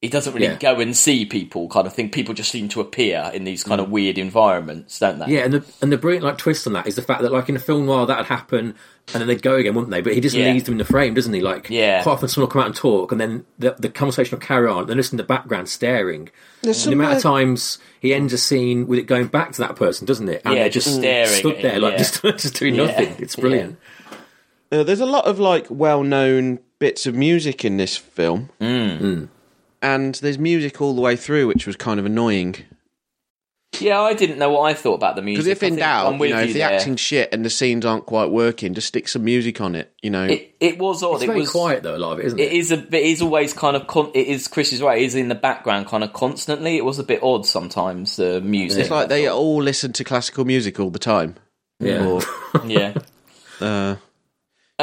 He 0.00 0.08
doesn't 0.08 0.34
really 0.34 0.46
Yeah. 0.46 0.56
go 0.56 0.80
and 0.80 0.96
see 0.96 1.24
people, 1.24 1.68
kind 1.68 1.86
of 1.86 1.92
thing. 1.94 2.10
People 2.10 2.34
just 2.34 2.50
seem 2.50 2.68
to 2.70 2.80
appear 2.80 3.30
in 3.32 3.44
these 3.44 3.62
kind 3.62 3.80
of 3.80 3.88
weird 3.88 4.18
environments, 4.18 4.98
don't 4.98 5.20
they? 5.20 5.26
Mm. 5.26 5.28
yeah, 5.28 5.40
and 5.44 5.54
the 5.54 5.64
and 5.80 5.92
the 5.92 5.96
brilliant 5.96 6.24
like 6.24 6.38
twist 6.38 6.66
on 6.66 6.72
that 6.72 6.88
is 6.88 6.96
the 6.96 7.02
fact 7.02 7.22
that 7.22 7.30
like 7.30 7.48
in 7.48 7.54
a 7.54 7.60
film 7.60 7.86
noir 7.86 8.04
that'd 8.04 8.26
happen, 8.26 8.74
and 9.14 9.20
then 9.20 9.28
they'd 9.28 9.42
go 9.42 9.54
again, 9.54 9.74
wouldn't 9.76 9.92
they? 9.92 10.00
But 10.00 10.14
he 10.14 10.20
just 10.20 10.34
Yeah. 10.34 10.46
leaves 10.50 10.64
them 10.64 10.74
in 10.74 10.78
the 10.78 10.84
frame, 10.84 11.14
doesn't 11.14 11.32
he? 11.32 11.40
Like 11.40 11.70
Yeah. 11.70 12.02
quite 12.02 12.14
often 12.14 12.26
someone 12.28 12.48
will 12.48 12.52
come 12.52 12.62
out 12.62 12.66
and 12.66 12.74
talk, 12.74 13.12
and 13.12 13.20
then 13.20 13.44
the 13.60 13.76
the 13.78 13.88
conversation 13.90 14.36
will 14.36 14.44
carry 14.44 14.68
on. 14.68 14.86
Then 14.88 14.96
just 14.96 15.12
in 15.12 15.18
the 15.18 15.22
background 15.22 15.68
staring. 15.68 16.30
There's 16.62 16.84
And 16.84 16.92
the 16.92 16.96
amount 17.00 17.18
of 17.18 17.22
times 17.22 17.78
he 18.00 18.12
ends 18.12 18.32
a 18.32 18.38
scene 18.38 18.88
with 18.88 18.98
it 18.98 19.06
going 19.06 19.28
back 19.28 19.52
to 19.52 19.58
that 19.60 19.76
person, 19.76 20.04
doesn't 20.04 20.28
it? 20.28 20.42
And 20.44 20.54
Yeah, 20.54 20.62
they're 20.62 20.68
just 20.70 20.88
just 20.88 20.98
staring 20.98 21.28
stood 21.28 21.62
there, 21.62 21.78
like 21.78 21.92
yeah. 21.92 21.98
just 21.98 22.22
just 22.42 22.58
doing 22.58 22.74
Yeah. 22.74 22.86
nothing. 22.86 23.14
It's 23.20 23.36
brilliant. 23.36 23.78
Uh, 24.72 24.82
there's 24.82 25.00
a 25.00 25.06
lot 25.06 25.26
of 25.26 25.38
like 25.38 25.66
well-known 25.68 26.58
bits 26.78 27.06
of 27.06 27.14
music 27.14 27.64
in 27.64 27.76
this 27.76 27.96
film, 27.96 28.48
Mm. 28.60 29.28
and 29.82 30.14
there's 30.16 30.38
music 30.38 30.80
all 30.80 30.94
the 30.94 31.02
way 31.02 31.14
through, 31.14 31.46
which 31.46 31.66
was 31.66 31.76
kind 31.76 32.00
of 32.00 32.06
annoying. 32.06 32.56
yeah. 33.80 34.00
I 34.00 34.14
didn't 34.14 34.38
know 34.38 34.50
what 34.50 34.62
I 34.70 34.74
thought 34.74 34.94
about 34.94 35.16
the 35.16 35.22
music. 35.22 35.44
Because 35.44 35.52
if 35.58 35.62
in 35.62 35.76
doubt, 35.76 36.06
I'm 36.12 36.18
with 36.18 36.30
you 36.30 36.36
know, 36.36 36.42
if 36.42 36.52
the 36.52 36.60
there. 36.60 36.72
acting's 36.72 37.00
shit 37.00 37.28
and 37.32 37.44
the 37.44 37.50
scenes 37.50 37.84
aren't 37.84 38.06
quite 38.06 38.30
working, 38.30 38.74
just 38.74 38.88
stick 38.88 39.08
some 39.08 39.24
music 39.24 39.60
on 39.60 39.74
it. 39.74 39.92
You 40.02 40.10
know, 40.10 40.24
it, 40.24 40.54
it 40.60 40.78
was 40.78 41.02
odd. 41.02 41.14
It's 41.14 41.24
it 41.24 41.26
very 41.26 41.40
was 41.40 41.50
quiet 41.50 41.82
though, 41.82 41.96
a 41.96 41.98
lot 41.98 42.12
of 42.14 42.20
it, 42.20 42.26
isn't 42.26 42.38
It 42.38 42.52
it? 42.52 42.52
is 42.52 42.70
a 42.70 42.76
bit. 42.76 43.02
It 43.02 43.06
is 43.08 43.22
always 43.22 43.52
kind 43.52 43.76
of. 43.76 43.86
Con- 43.86 44.10
it 44.14 44.26
is 44.26 44.46
Chris 44.48 44.72
is 44.72 44.80
right. 44.82 45.00
It 45.00 45.04
is 45.04 45.14
in 45.14 45.28
the 45.28 45.34
background, 45.34 45.86
kind 45.86 46.04
of 46.04 46.12
constantly. 46.12 46.76
It 46.76 46.84
was 46.84 46.98
a 46.98 47.02
bit 47.04 47.22
odd 47.22 47.44
sometimes. 47.46 48.16
The 48.16 48.40
music. 48.40 48.80
it's 48.82 48.90
like 48.90 49.08
they 49.08 49.28
all 49.28 49.62
listen 49.62 49.92
to 49.94 50.04
classical 50.04 50.44
music 50.44 50.78
all 50.80 50.90
the 50.90 50.98
time. 50.98 51.36
Yeah. 51.80 52.06
Or, 52.06 52.20
yeah. 52.66 52.94
uh, 53.60 53.96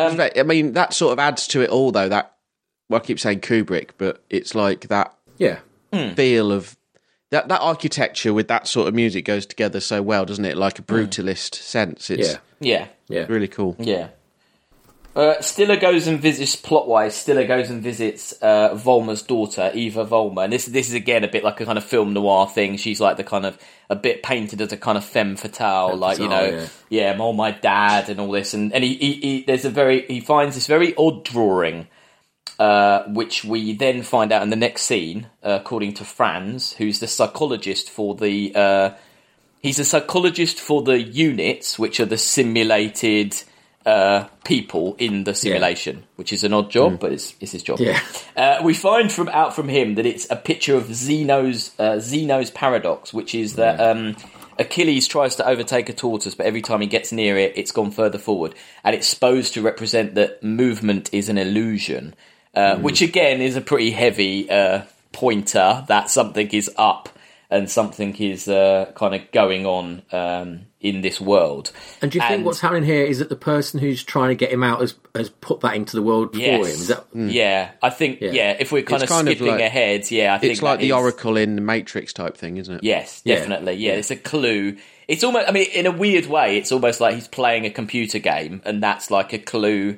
Um, 0.07 0.29
I 0.35 0.43
mean, 0.43 0.73
that 0.73 0.93
sort 0.93 1.13
of 1.13 1.19
adds 1.19 1.47
to 1.49 1.61
it 1.61 1.69
all, 1.69 1.91
though. 1.91 2.09
That 2.09 2.35
well, 2.89 3.01
I 3.01 3.05
keep 3.05 3.19
saying 3.19 3.41
Kubrick, 3.41 3.91
but 3.97 4.23
it's 4.29 4.55
like 4.55 4.87
that 4.87 5.13
Yeah. 5.37 5.59
feel 6.15 6.51
of 6.51 6.75
that 7.31 7.47
that 7.49 7.61
architecture 7.61 8.33
with 8.33 8.47
that 8.47 8.67
sort 8.67 8.87
of 8.87 8.93
music 8.95 9.25
goes 9.25 9.45
together 9.45 9.79
so 9.79 10.01
well, 10.01 10.25
doesn't 10.25 10.45
it? 10.45 10.57
Like 10.57 10.79
a 10.79 10.81
brutalist 10.81 11.55
sense. 11.55 12.09
It's 12.09 12.33
Yeah. 12.33 12.37
yeah. 12.59 12.87
Yeah. 13.07 13.25
really 13.29 13.47
cool. 13.47 13.75
Yeah. 13.79 14.09
Uh, 15.19 15.41
Stiller 15.41 15.75
goes 15.75 16.07
and 16.07 16.17
visits 16.21 16.55
plot-wise. 16.55 17.13
Stiller 17.13 17.45
goes 17.45 17.69
and 17.69 17.83
visits 17.83 18.31
uh, 18.41 18.73
Volmer's 18.73 19.21
daughter, 19.21 19.69
Eva 19.73 20.05
Volmer, 20.05 20.43
and 20.43 20.53
this 20.53 20.65
this 20.65 20.87
is 20.87 20.93
again 20.93 21.25
a 21.25 21.27
bit 21.27 21.43
like 21.43 21.59
a 21.59 21.65
kind 21.65 21.77
of 21.77 21.83
film 21.83 22.13
noir 22.13 22.47
thing. 22.47 22.77
She's 22.77 23.01
like 23.01 23.17
the 23.17 23.25
kind 23.25 23.45
of 23.45 23.57
a 23.89 23.97
bit 23.97 24.23
painted 24.23 24.61
as 24.61 24.71
a 24.71 24.77
kind 24.77 24.97
of 24.97 25.03
femme 25.03 25.35
fatale, 25.35 25.97
like 25.97 26.19
you 26.19 26.29
know, 26.29 26.65
yeah, 26.87 27.11
I'm 27.11 27.19
all 27.19 27.33
my 27.33 27.51
dad 27.51 28.07
and 28.07 28.21
all 28.21 28.31
this. 28.31 28.53
And 28.53 28.71
and 28.71 28.81
he, 28.81 28.93
he, 28.95 29.13
he 29.15 29.43
there's 29.43 29.65
a 29.65 29.69
very 29.69 30.05
he 30.07 30.21
finds 30.21 30.55
this 30.55 30.67
very 30.67 30.95
odd 30.95 31.25
drawing, 31.25 31.89
uh, 32.57 33.03
which 33.07 33.43
we 33.43 33.73
then 33.73 34.03
find 34.03 34.31
out 34.31 34.41
in 34.41 34.51
the 34.51 34.55
next 34.55 34.83
scene, 34.83 35.27
uh, 35.43 35.59
according 35.59 35.95
to 35.95 36.05
Franz, 36.05 36.71
who's 36.71 37.01
the 37.01 37.07
psychologist 37.07 37.89
for 37.89 38.15
the. 38.15 38.55
Uh, 38.55 38.91
he's 39.59 39.79
a 39.79 39.83
psychologist 39.83 40.61
for 40.61 40.81
the 40.81 40.97
units, 40.97 41.77
which 41.77 41.99
are 41.99 42.05
the 42.05 42.17
simulated 42.17 43.35
uh, 43.89 44.27
people 44.43 44.95
in 44.99 45.23
the 45.23 45.33
simulation, 45.33 46.03
which 46.15 46.31
is 46.31 46.43
an 46.43 46.53
odd 46.53 46.69
job, 46.69 46.99
but 46.99 47.11
it's, 47.11 47.33
it's 47.39 47.53
his 47.53 47.63
job. 47.63 47.79
Yeah. 47.79 47.99
Uh, 48.35 48.61
we 48.63 48.73
find 48.73 49.11
from 49.11 49.29
out 49.29 49.55
from 49.55 49.67
him 49.67 49.95
that 49.95 50.05
it's 50.05 50.29
a 50.29 50.35
picture 50.35 50.75
of 50.75 50.93
Zeno's 50.93 51.71
uh, 51.79 51.99
Zeno's 51.99 52.51
paradox, 52.51 53.13
which 53.13 53.33
is 53.33 53.55
that 53.55 53.79
um, 53.79 54.15
Achilles 54.59 55.07
tries 55.07 55.35
to 55.37 55.47
overtake 55.47 55.89
a 55.89 55.93
tortoise, 55.93 56.35
but 56.35 56.45
every 56.45 56.61
time 56.61 56.81
he 56.81 56.87
gets 56.87 57.11
near 57.11 57.37
it, 57.37 57.53
it's 57.55 57.71
gone 57.71 57.91
further 57.91 58.19
forward, 58.19 58.53
and 58.83 58.95
it's 58.95 59.07
supposed 59.07 59.55
to 59.55 59.61
represent 59.61 60.15
that 60.15 60.43
movement 60.43 61.09
is 61.11 61.29
an 61.29 61.37
illusion, 61.37 62.13
uh, 62.53 62.77
which 62.77 63.01
again 63.01 63.41
is 63.41 63.55
a 63.55 63.61
pretty 63.61 63.91
heavy 63.91 64.49
uh, 64.49 64.83
pointer 65.11 65.83
that 65.87 66.09
something 66.09 66.47
is 66.49 66.69
up 66.77 67.09
and 67.51 67.69
something 67.69 68.15
is 68.17 68.47
uh, 68.47 68.91
kind 68.95 69.15
of 69.15 69.31
going 69.31 69.65
on 69.65 70.03
um, 70.11 70.61
in 70.79 71.01
this 71.01 71.19
world. 71.19 71.71
And 72.01 72.11
do 72.11 72.19
you 72.19 72.27
think 72.27 72.45
what's 72.45 72.59
happening 72.59 72.83
here 72.83 73.03
is 73.03 73.17
that 73.19 73.29
the 73.29 73.35
person 73.35 73.79
who's 73.79 74.03
trying 74.03 74.29
to 74.29 74.35
get 74.35 74.51
him 74.51 74.63
out 74.63 74.81
has, 74.81 74.93
has 75.15 75.29
put 75.29 75.61
that 75.61 75.75
into 75.75 75.95
the 75.95 76.03
world 76.03 76.33
for 76.33 76.39
him? 76.39 76.61
Is 76.61 76.89
that, 76.89 77.05
Yeah, 77.15 77.71
I 77.81 77.89
think 77.89 78.21
yeah. 78.21 78.31
Yeah. 78.31 78.57
if 78.59 78.71
we're 78.71 78.83
kind 78.83 79.01
It's 79.01 79.11
of 79.11 79.15
kind 79.17 79.27
of 79.27 79.35
skipping 79.35 79.53
like- 79.53 79.61
ahead, 79.63 80.11
yeah, 80.11 80.35
I 80.35 80.37
think 80.37 80.51
It's 80.51 80.61
like 80.61 80.77
that 80.79 80.83
the 80.83 80.89
is- 80.91 80.95
Oracle 80.95 81.37
in 81.37 81.55
the 81.55 81.61
Matrix 81.61 82.13
type 82.13 82.37
thing, 82.37 82.57
isn't 82.57 82.75
it? 82.75 82.83
Yes, 82.83 83.21
Yeah. 83.25 83.35
definitely. 83.37 83.73
Yeah, 83.73 83.93
it's 83.93 84.11
a 84.11 84.15
clue. 84.15 84.77
It's 85.07 85.23
almost. 85.23 85.49
I 85.49 85.51
mean, 85.51 85.67
in 85.73 85.87
a 85.87 85.91
weird 85.91 86.27
way, 86.27 86.57
it's 86.57 86.71
almost 86.71 87.01
like 87.01 87.15
he's 87.15 87.27
playing 87.27 87.65
a 87.65 87.71
computer 87.71 88.19
game, 88.19 88.61
and 88.63 88.81
that's 88.83 89.09
like 89.09 89.33
a 89.33 89.39
clue 89.39 89.97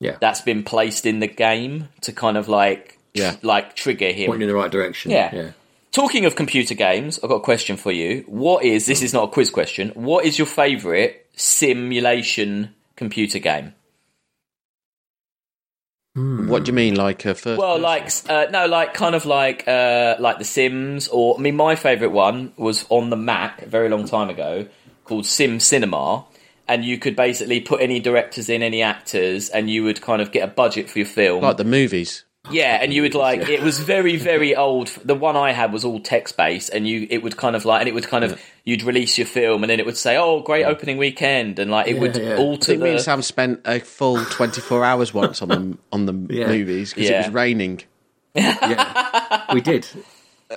yeah, 0.00 0.16
that's 0.18 0.40
been 0.40 0.62
placed 0.64 1.04
in 1.04 1.20
the 1.20 1.26
game 1.26 1.90
to 2.00 2.12
kind 2.12 2.38
of 2.38 2.48
like, 2.48 2.96
Yeah. 3.12 3.36
like 3.42 3.76
trigger 3.76 4.10
him. 4.12 4.28
pointing 4.28 4.48
in 4.48 4.48
the 4.48 4.54
right 4.54 4.70
direction. 4.70 5.10
Yeah. 5.10 5.28
yeah. 5.34 5.50
Talking 5.92 6.24
of 6.24 6.36
computer 6.36 6.74
games, 6.74 7.18
I've 7.22 7.30
got 7.30 7.36
a 7.36 7.40
question 7.40 7.76
for 7.76 7.90
you. 7.90 8.24
What 8.28 8.64
is 8.64 8.86
this? 8.86 9.02
Is 9.02 9.12
not 9.12 9.24
a 9.24 9.32
quiz 9.32 9.50
question. 9.50 9.90
What 9.94 10.24
is 10.24 10.38
your 10.38 10.46
favourite 10.46 11.26
simulation 11.36 12.74
computer 12.96 13.40
game? 13.40 13.74
What 16.14 16.64
do 16.64 16.70
you 16.70 16.74
mean, 16.74 16.96
like 16.96 17.24
a 17.24 17.34
first? 17.34 17.58
Well, 17.58 17.80
person? 17.80 17.82
like 17.82 18.10
uh, 18.28 18.50
no, 18.50 18.66
like 18.66 18.94
kind 18.94 19.14
of 19.14 19.26
like 19.26 19.66
uh, 19.66 20.16
like 20.18 20.38
The 20.38 20.44
Sims, 20.44 21.08
or 21.08 21.36
I 21.38 21.40
mean, 21.40 21.56
my 21.56 21.76
favourite 21.76 22.12
one 22.12 22.52
was 22.56 22.84
on 22.88 23.10
the 23.10 23.16
Mac 23.16 23.62
a 23.62 23.66
very 23.66 23.88
long 23.88 24.06
time 24.06 24.28
ago 24.28 24.66
called 25.04 25.24
Sim 25.24 25.60
Cinema, 25.60 26.24
and 26.68 26.84
you 26.84 26.98
could 26.98 27.16
basically 27.16 27.60
put 27.60 27.80
any 27.80 28.00
directors 28.00 28.48
in, 28.48 28.62
any 28.62 28.82
actors, 28.82 29.48
and 29.48 29.70
you 29.70 29.84
would 29.84 30.00
kind 30.00 30.20
of 30.20 30.30
get 30.30 30.42
a 30.42 30.52
budget 30.52 30.90
for 30.90 30.98
your 30.98 31.06
film. 31.06 31.42
like 31.42 31.56
the 31.56 31.64
movies. 31.64 32.24
Yeah, 32.50 32.78
and 32.80 32.92
you 32.92 33.02
would 33.02 33.14
like 33.14 33.48
it 33.50 33.60
was 33.62 33.78
very 33.78 34.16
very 34.16 34.56
old. 34.56 34.88
The 35.04 35.14
one 35.14 35.36
I 35.36 35.52
had 35.52 35.72
was 35.74 35.84
all 35.84 36.00
text 36.00 36.36
based, 36.38 36.70
and 36.70 36.88
you 36.88 37.06
it 37.10 37.22
would 37.22 37.36
kind 37.36 37.54
of 37.54 37.64
like 37.66 37.80
and 37.80 37.88
it 37.88 37.92
would 37.94 38.08
kind 38.08 38.24
of 38.24 38.40
you'd 38.64 38.82
release 38.82 39.18
your 39.18 39.26
film, 39.26 39.62
and 39.62 39.70
then 39.70 39.78
it 39.78 39.84
would 39.84 39.96
say, 39.98 40.16
"Oh, 40.16 40.40
great 40.40 40.64
opening 40.64 40.96
weekend," 40.96 41.58
and 41.58 41.70
like 41.70 41.86
it 41.86 41.98
would 41.98 42.16
yeah. 42.16 42.30
I 42.34 42.36
alter 42.38 42.72
think 42.72 42.82
me 42.82 42.90
and. 42.92 43.00
Sam 43.00 43.20
spent 43.20 43.60
a 43.66 43.78
full 43.80 44.24
24 44.24 44.84
hours 44.84 45.12
once 45.12 45.42
on 45.42 45.48
the 45.48 45.78
on 45.92 46.06
the 46.06 46.14
Yeah. 46.34 46.46
movies 46.46 46.94
because 46.94 47.10
Yeah. 47.10 47.20
it 47.20 47.26
was 47.26 47.34
raining. 47.34 47.82
Yeah, 48.34 49.52
we 49.52 49.60
did. 49.60 49.86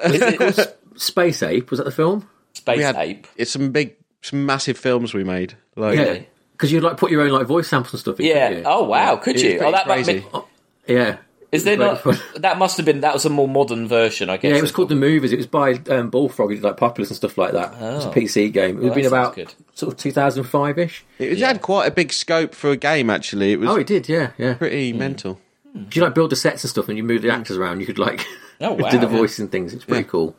Is 0.05 0.21
it 0.21 0.79
Space 0.95 1.41
Ape 1.43 1.69
was 1.69 1.79
that 1.79 1.85
the 1.85 1.91
film? 1.91 2.29
Space 2.53 2.77
We 2.77 2.83
had 2.83 2.95
Ape? 2.95 3.27
it's 3.35 3.51
some 3.51 3.71
big, 3.71 3.95
some 4.21 4.45
massive 4.45 4.77
films 4.77 5.13
we 5.13 5.23
made. 5.23 5.55
Like, 5.75 5.97
Yeah, 5.97 6.19
because 6.53 6.71
you'd 6.71 6.83
like 6.83 6.97
put 6.97 7.11
your 7.11 7.21
own 7.23 7.31
like 7.31 7.47
voice 7.47 7.67
samples 7.67 7.93
and 7.93 7.99
stuff. 7.99 8.19
in, 8.19 8.27
Yeah. 8.27 8.49
you? 8.51 8.63
Oh 8.65 8.83
wow, 8.83 9.15
could 9.17 9.41
you? 9.41 9.59
Oh, 9.59 9.71
that 9.71 9.85
crazy. 9.85 10.23
Might 10.33 10.43
be, 10.87 10.93
yeah. 10.93 11.17
Is 11.53 11.63
there 11.63 11.77
not? 11.77 12.01
fun. 12.01 12.17
That 12.41 12.57
must 12.57 12.75
have 12.75 12.85
been. 12.85 12.99
That 12.99 13.13
was 13.13 13.23
a 13.25 13.29
more 13.29 13.47
modern 13.47 13.87
version, 13.87 14.29
I 14.29 14.35
guess. 14.37 14.51
Yeah, 14.51 14.57
it 14.57 14.61
was 14.61 14.71
called 14.73 14.89
the 14.89 14.95
movies. 14.95 15.31
It 15.31 15.37
was 15.37 15.47
by 15.47 15.75
um, 15.89 16.09
Bullfrog, 16.09 16.49
who 16.49 16.55
did 16.55 16.63
like 16.63 16.75
Populous 16.77 17.09
and 17.09 17.15
stuff 17.15 17.37
like 17.37 17.53
that. 17.53 17.73
It 17.75 17.79
was 17.95 18.05
a 18.05 18.09
PC 18.09 18.51
game. 18.51 18.71
It 18.77 18.79
would 18.79 18.83
have 18.85 18.91
Oh. 18.91 18.95
been 18.95 19.05
about 19.05 19.35
good. 19.35 19.53
sort 19.73 19.93
of 19.93 19.97
2005 19.99 20.77
ish. 20.79 21.05
It 21.19 21.29
was- 21.29 21.39
had 21.39 21.61
quite 21.61 21.87
a 21.87 21.91
big 21.91 22.11
scope 22.11 22.53
for 22.53 22.71
a 22.71 22.77
game. 22.77 23.09
Actually, 23.09 23.53
it 23.53 23.59
was 23.59 23.69
Oh, 23.69 23.75
it 23.75 23.87
did. 23.87 24.09
Yeah, 24.09 24.31
yeah. 24.37 24.55
pretty 24.55 24.91
mental. 24.91 25.39
Do 25.73 25.85
you 25.93 26.01
like 26.03 26.13
build 26.13 26.29
the 26.31 26.35
sets 26.35 26.63
and 26.63 26.69
stuff, 26.69 26.87
and 26.89 26.97
you 26.97 27.03
move 27.03 27.21
the 27.23 27.31
actors 27.31 27.57
around? 27.57 27.79
You 27.79 27.85
could 27.85 27.97
like 27.99 28.25
Oh, 28.61 28.75
do 28.77 28.83
wow. 28.83 28.89
the 28.91 29.07
voice 29.07 29.39
and 29.39 29.51
things. 29.51 29.73
It's 29.73 29.85
pretty 29.85 30.03
cool. 30.03 30.35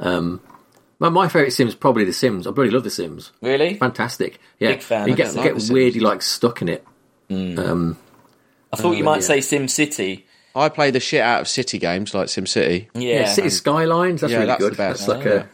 Um, 0.00 0.40
my, 0.98 1.08
my 1.08 1.28
favorite 1.28 1.52
Sims 1.52 1.74
probably 1.74 2.04
The 2.04 2.12
Sims. 2.12 2.46
I 2.46 2.50
really 2.50 2.70
love 2.70 2.84
The 2.84 2.90
Sims. 2.90 3.32
Really? 3.40 3.74
Fantastic. 3.74 4.38
Yeah, 4.58 4.72
Big 4.72 4.82
fan. 4.82 5.08
You 5.08 5.14
I 5.14 5.16
get, 5.16 5.26
don't 5.28 5.36
like 5.36 5.44
get 5.46 5.54
The 5.54 5.60
Sims. 5.60 5.72
weirdly 5.72 6.00
like 6.00 6.22
stuck 6.22 6.62
in 6.62 6.68
it. 6.68 6.84
Um, 7.30 7.96
I 8.72 8.76
thought 8.76 8.96
you 8.96 9.04
might 9.04 9.16
yeah. 9.16 9.20
say 9.20 9.40
Sim 9.40 9.68
City. 9.68 10.26
I 10.54 10.68
play 10.68 10.90
the 10.90 11.00
shit 11.00 11.20
out 11.22 11.40
of 11.40 11.48
city 11.48 11.78
games 11.78 12.12
like 12.14 12.26
SimCity. 12.28 12.88
Yeah. 12.94 13.20
yeah, 13.20 13.32
City 13.32 13.48
Skylines. 13.48 14.20
That's 14.20 14.32
Yeah, 14.32 14.38
really 14.38 14.48
that's 14.48 14.60
good. 14.62 14.72
the 14.74 14.76
best. 14.76 15.06
That's 15.06 15.18
like 15.24 15.26
Oh, 15.26 15.36
a 15.38 15.48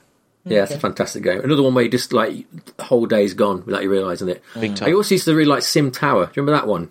yeah, 0.44 0.62
it's 0.64 0.72
a 0.74 0.78
fantastic 0.80 1.22
game. 1.22 1.40
Another 1.40 1.62
one 1.62 1.74
where 1.74 1.84
you 1.84 1.90
just 1.90 2.12
like 2.12 2.46
the 2.76 2.82
whole 2.84 3.06
day's 3.06 3.34
gone 3.34 3.64
without 3.64 3.82
you 3.82 3.90
realising 3.90 4.28
it. 4.28 4.42
Big 4.58 4.74
time. 4.74 4.88
I 4.88 4.92
also 4.94 5.14
used 5.14 5.24
to 5.26 5.34
really 5.34 5.48
like 5.48 5.62
Sim 5.62 5.90
Tower. 5.90 6.26
Do 6.26 6.32
you 6.34 6.42
remember 6.42 6.60
that 6.60 6.66
one? 6.68 6.90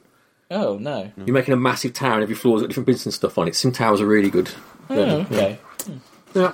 Oh 0.51 0.77
no. 0.77 1.11
You're 1.17 1.33
making 1.33 1.53
a 1.53 1.57
massive 1.57 1.93
tower 1.93 2.13
and 2.13 2.23
every 2.23 2.35
floor's 2.35 2.61
got 2.61 2.67
different 2.69 2.87
bits 2.87 3.05
and 3.05 3.13
stuff 3.13 3.37
on 3.37 3.47
it. 3.49 3.55
Sim 3.55 3.71
Towers 3.73 3.99
are 3.99 4.05
really 4.05 4.29
good. 4.29 4.49
Oh, 4.89 5.01
okay. 5.31 5.59
Yeah. 6.33 6.53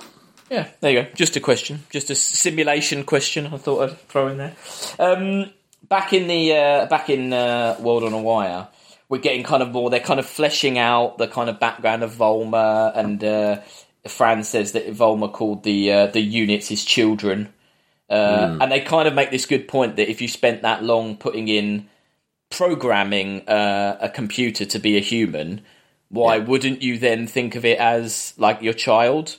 Yeah, 0.50 0.68
there 0.80 0.92
you 0.92 1.02
go. 1.02 1.08
Just 1.14 1.36
a 1.36 1.40
question, 1.40 1.84
just 1.90 2.10
a 2.10 2.14
simulation 2.14 3.04
question. 3.04 3.46
I 3.46 3.56
thought 3.56 3.90
I'd 3.90 3.98
throw 4.08 4.28
in 4.28 4.38
there. 4.38 4.54
Um, 4.98 5.50
back 5.88 6.12
in 6.12 6.26
the 6.28 6.52
uh, 6.54 6.86
back 6.86 7.08
in 7.10 7.32
uh, 7.32 7.76
World 7.80 8.04
on 8.04 8.12
a 8.12 8.18
Wire, 8.20 8.68
we're 9.14 9.20
getting 9.20 9.44
kind 9.44 9.62
of 9.62 9.70
more. 9.70 9.90
They're 9.90 10.00
kind 10.00 10.18
of 10.18 10.26
fleshing 10.26 10.76
out 10.76 11.18
the 11.18 11.28
kind 11.28 11.48
of 11.48 11.60
background 11.60 12.02
of 12.02 12.10
Volmer, 12.10 12.90
and 12.96 13.22
uh, 13.22 13.60
Fran 14.08 14.42
says 14.42 14.72
that 14.72 14.90
Volmer 14.90 15.28
called 15.28 15.62
the 15.62 15.92
uh, 15.92 16.06
the 16.08 16.20
units 16.20 16.66
his 16.68 16.84
children, 16.84 17.54
uh, 18.10 18.58
and 18.60 18.72
they 18.72 18.80
kind 18.80 19.06
of 19.06 19.14
make 19.14 19.30
this 19.30 19.46
good 19.46 19.68
point 19.68 19.94
that 19.96 20.10
if 20.10 20.20
you 20.20 20.26
spent 20.26 20.62
that 20.62 20.82
long 20.82 21.16
putting 21.16 21.46
in 21.46 21.88
programming 22.50 23.48
uh, 23.48 23.98
a 24.00 24.08
computer 24.08 24.64
to 24.64 24.80
be 24.80 24.96
a 24.96 25.00
human, 25.00 25.60
why 26.08 26.38
wouldn't 26.38 26.82
you 26.82 26.98
then 26.98 27.28
think 27.28 27.54
of 27.54 27.64
it 27.64 27.78
as 27.78 28.34
like 28.36 28.62
your 28.62 28.74
child? 28.74 29.36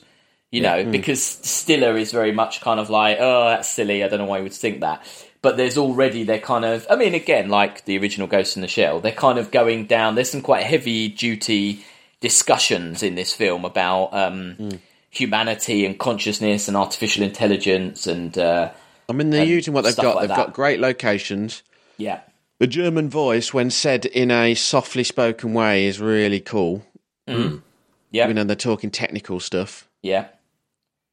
You 0.50 0.62
know, 0.62 0.90
because 0.90 1.22
Stiller 1.22 1.98
is 1.98 2.12
very 2.12 2.32
much 2.32 2.62
kind 2.62 2.80
of 2.80 2.88
like, 2.88 3.18
oh, 3.20 3.50
that's 3.50 3.68
silly. 3.68 4.02
I 4.02 4.08
don't 4.08 4.20
know 4.20 4.24
why 4.24 4.38
you 4.38 4.44
would 4.44 4.54
think 4.54 4.80
that. 4.80 5.06
But 5.46 5.56
there's 5.56 5.78
already 5.78 6.24
they're 6.24 6.40
kind 6.40 6.64
of, 6.64 6.88
I 6.90 6.96
mean, 6.96 7.14
again, 7.14 7.48
like 7.48 7.84
the 7.84 7.96
original 7.98 8.26
Ghost 8.26 8.56
in 8.56 8.62
the 8.62 8.66
Shell, 8.66 8.98
they're 8.98 9.12
kind 9.12 9.38
of 9.38 9.52
going 9.52 9.86
down. 9.86 10.16
There's 10.16 10.28
some 10.28 10.42
quite 10.42 10.64
heavy 10.64 11.06
duty 11.06 11.84
discussions 12.18 13.00
in 13.00 13.14
this 13.14 13.32
film 13.32 13.64
about 13.64 14.12
um, 14.12 14.80
humanity 15.08 15.86
and 15.86 16.00
consciousness 16.00 16.66
and 16.66 16.76
artificial 16.76 17.22
intelligence 17.22 18.08
and 18.08 18.36
uh, 18.36 18.72
I 19.08 19.12
mean, 19.12 19.30
they're 19.30 19.44
using 19.44 19.72
what 19.72 19.84
they've 19.84 19.94
got. 19.94 20.16
like 20.16 20.22
they've 20.22 20.36
that. 20.36 20.46
got 20.46 20.52
great 20.52 20.80
locations. 20.80 21.62
yeah, 21.96 22.22
The 22.58 22.66
German 22.66 23.08
voice, 23.08 23.54
when 23.54 23.70
said 23.70 24.04
in 24.04 24.32
a 24.32 24.56
softly 24.56 25.04
spoken 25.04 25.54
way, 25.54 25.86
is 25.86 26.00
really 26.00 26.40
cool. 26.40 26.84
yeah, 27.28 28.26
You 28.26 28.34
know, 28.34 28.42
they're 28.42 28.56
talking 28.56 28.90
technical 28.90 29.38
stuff, 29.38 29.88
yeah, 30.02 30.26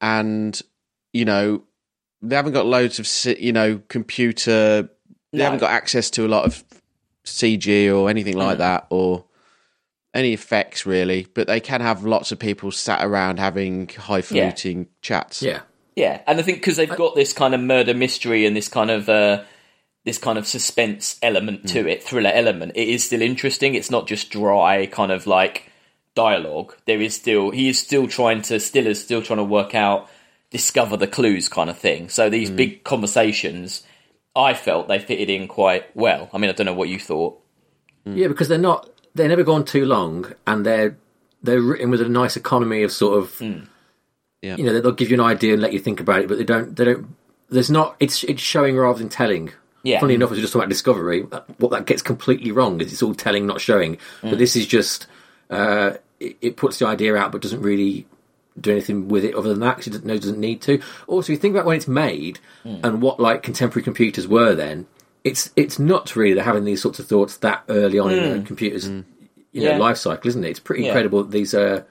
and 0.00 0.60
you 1.12 1.24
know, 1.24 1.62
they 2.28 2.36
haven't 2.36 2.52
got 2.52 2.66
loads 2.66 2.98
of 2.98 3.38
you 3.40 3.52
know 3.52 3.80
computer. 3.88 4.88
They 5.32 5.38
No. 5.38 5.44
haven't 5.44 5.60
got 5.60 5.70
access 5.72 6.10
to 6.10 6.26
a 6.26 6.28
lot 6.28 6.44
of 6.44 6.62
CG 7.24 7.88
or 7.90 8.08
anything 8.10 8.34
Mm. 8.34 8.38
like 8.46 8.58
that, 8.58 8.86
or 8.90 9.24
any 10.14 10.32
effects 10.32 10.86
really. 10.86 11.26
But 11.34 11.46
they 11.46 11.60
can 11.60 11.80
have 11.80 12.04
lots 12.04 12.32
of 12.32 12.38
people 12.38 12.70
sat 12.70 13.04
around 13.04 13.38
having 13.38 13.88
high 13.88 14.16
highfalutin 14.20 14.86
chats. 15.02 15.42
Yeah. 15.42 15.60
Yeah, 15.96 16.22
and 16.26 16.40
I 16.40 16.42
think 16.42 16.58
because 16.58 16.76
they've 16.76 16.88
got 16.88 17.14
this 17.14 17.32
kind 17.32 17.54
of 17.54 17.60
murder 17.60 17.94
mystery 17.94 18.46
and 18.46 18.56
this 18.56 18.66
kind 18.68 18.90
of 18.90 19.08
uh, 19.08 19.42
this 20.04 20.18
kind 20.18 20.38
of 20.38 20.46
suspense 20.46 21.16
element 21.22 21.68
to 21.68 21.88
it, 21.88 22.02
thriller 22.02 22.30
element, 22.34 22.72
it 22.74 22.88
is 22.88 23.04
still 23.04 23.22
interesting. 23.22 23.74
It's 23.76 23.90
not 23.92 24.06
just 24.08 24.30
dry 24.30 24.86
kind 24.86 25.12
of 25.12 25.26
like 25.26 25.70
dialogue. 26.16 26.74
There 26.86 27.00
is 27.00 27.14
still 27.14 27.50
he 27.50 27.68
is 27.68 27.78
still 27.78 28.06
trying 28.08 28.42
to 28.42 28.58
still 28.60 28.86
is 28.88 29.02
still 29.02 29.22
trying 29.22 29.38
to 29.38 29.44
work 29.44 29.74
out, 29.76 30.08
discover 30.54 30.96
the 30.96 31.08
clues 31.08 31.48
kind 31.48 31.68
of 31.68 31.76
thing. 31.76 32.08
So 32.08 32.30
these 32.30 32.48
hmm. 32.48 32.54
big 32.54 32.84
conversations, 32.84 33.82
I 34.36 34.54
felt 34.54 34.86
they 34.86 35.00
fitted 35.00 35.28
in 35.28 35.48
quite 35.48 35.84
well. 35.96 36.30
I 36.32 36.38
mean, 36.38 36.48
I 36.48 36.52
don't 36.52 36.66
know 36.66 36.74
what 36.74 36.88
you 36.88 37.00
thought. 37.00 37.36
Hmm. 38.04 38.16
Yeah, 38.16 38.28
because 38.28 38.46
they're 38.46 38.56
not 38.56 38.88
they're 39.16 39.28
never 39.28 39.42
gone 39.42 39.64
too 39.64 39.84
long, 39.84 40.32
and 40.46 40.64
they're 40.64 40.96
they're 41.42 41.60
written 41.60 41.90
with 41.90 42.00
a 42.00 42.08
nice 42.08 42.36
economy 42.36 42.84
of 42.84 42.92
sort 42.92 43.18
of, 43.18 43.36
hmm. 43.36 43.64
Yeah. 44.42 44.54
you 44.56 44.62
know, 44.62 44.80
they'll 44.80 44.92
give 44.92 45.10
you 45.10 45.14
an 45.14 45.26
idea 45.26 45.54
and 45.54 45.60
let 45.60 45.72
you 45.72 45.80
think 45.80 45.98
about 45.98 46.20
it, 46.20 46.28
but 46.28 46.38
they 46.38 46.44
don't 46.44 46.76
they 46.76 46.84
don't. 46.84 47.16
There's 47.48 47.70
not 47.70 47.96
it's 47.98 48.22
it's 48.22 48.40
showing 48.40 48.76
rather 48.76 49.00
than 49.00 49.08
telling. 49.08 49.52
Yeah. 49.82 49.98
Funny 49.98 50.14
enough, 50.14 50.30
as 50.30 50.36
we 50.36 50.40
just 50.40 50.52
talking 50.52 50.62
about 50.62 50.70
discovery, 50.70 51.26
uh, 51.32 51.40
what 51.58 51.72
that 51.72 51.84
gets 51.84 52.00
completely 52.00 52.52
wrong 52.52 52.80
is 52.80 52.92
it's 52.92 53.02
all 53.02 53.14
telling, 53.14 53.44
not 53.44 53.60
showing. 53.60 53.98
But 54.22 54.38
this 54.38 54.54
is 54.56 54.66
just 54.66 55.08
uh, 55.50 55.94
it, 56.20 56.36
it 56.40 56.56
puts 56.56 56.78
the 56.78 56.86
idea 56.86 57.16
out, 57.16 57.32
but 57.32 57.42
doesn't 57.42 57.60
really 57.60 58.06
do 58.60 58.70
anything 58.72 59.08
with 59.08 59.24
it 59.24 59.34
other 59.34 59.48
than 59.48 59.60
that 59.60 59.76
because 59.76 59.88
it 59.88 59.90
doesn't, 59.90 60.06
no, 60.06 60.14
it 60.14 60.20
doesn't 60.22 60.38
need 60.40 60.62
to. 60.62 60.80
Also, 61.06 61.32
you 61.32 61.38
think 61.38 61.54
about 61.54 61.66
when 61.66 61.76
it's 61.76 61.88
made 61.88 62.38
and 62.64 63.02
what 63.02 63.18
like 63.20 63.42
contemporary 63.42 63.82
computers 63.82 64.26
were 64.28 64.54
then. 64.54 64.86
It's 65.24 65.50
it's 65.56 65.78
not 65.78 66.14
really. 66.16 66.34
They're 66.34 66.44
having 66.44 66.64
these 66.64 66.82
sorts 66.82 66.98
of 66.98 67.06
thoughts 67.06 67.38
that 67.38 67.64
early 67.68 67.98
on 67.98 68.12
in 68.12 68.40
the 68.40 68.46
computers, 68.46 68.86
you 68.88 69.04
know, 69.62 69.70
Yeah. 69.72 69.78
life 69.78 69.96
cycle, 69.96 70.28
isn't 70.28 70.44
it? 70.44 70.50
It's 70.50 70.60
pretty 70.60 70.82
Yeah. 70.82 70.88
incredible 70.88 71.22
that 71.24 71.30
these 71.30 71.54
uh, 71.54 71.82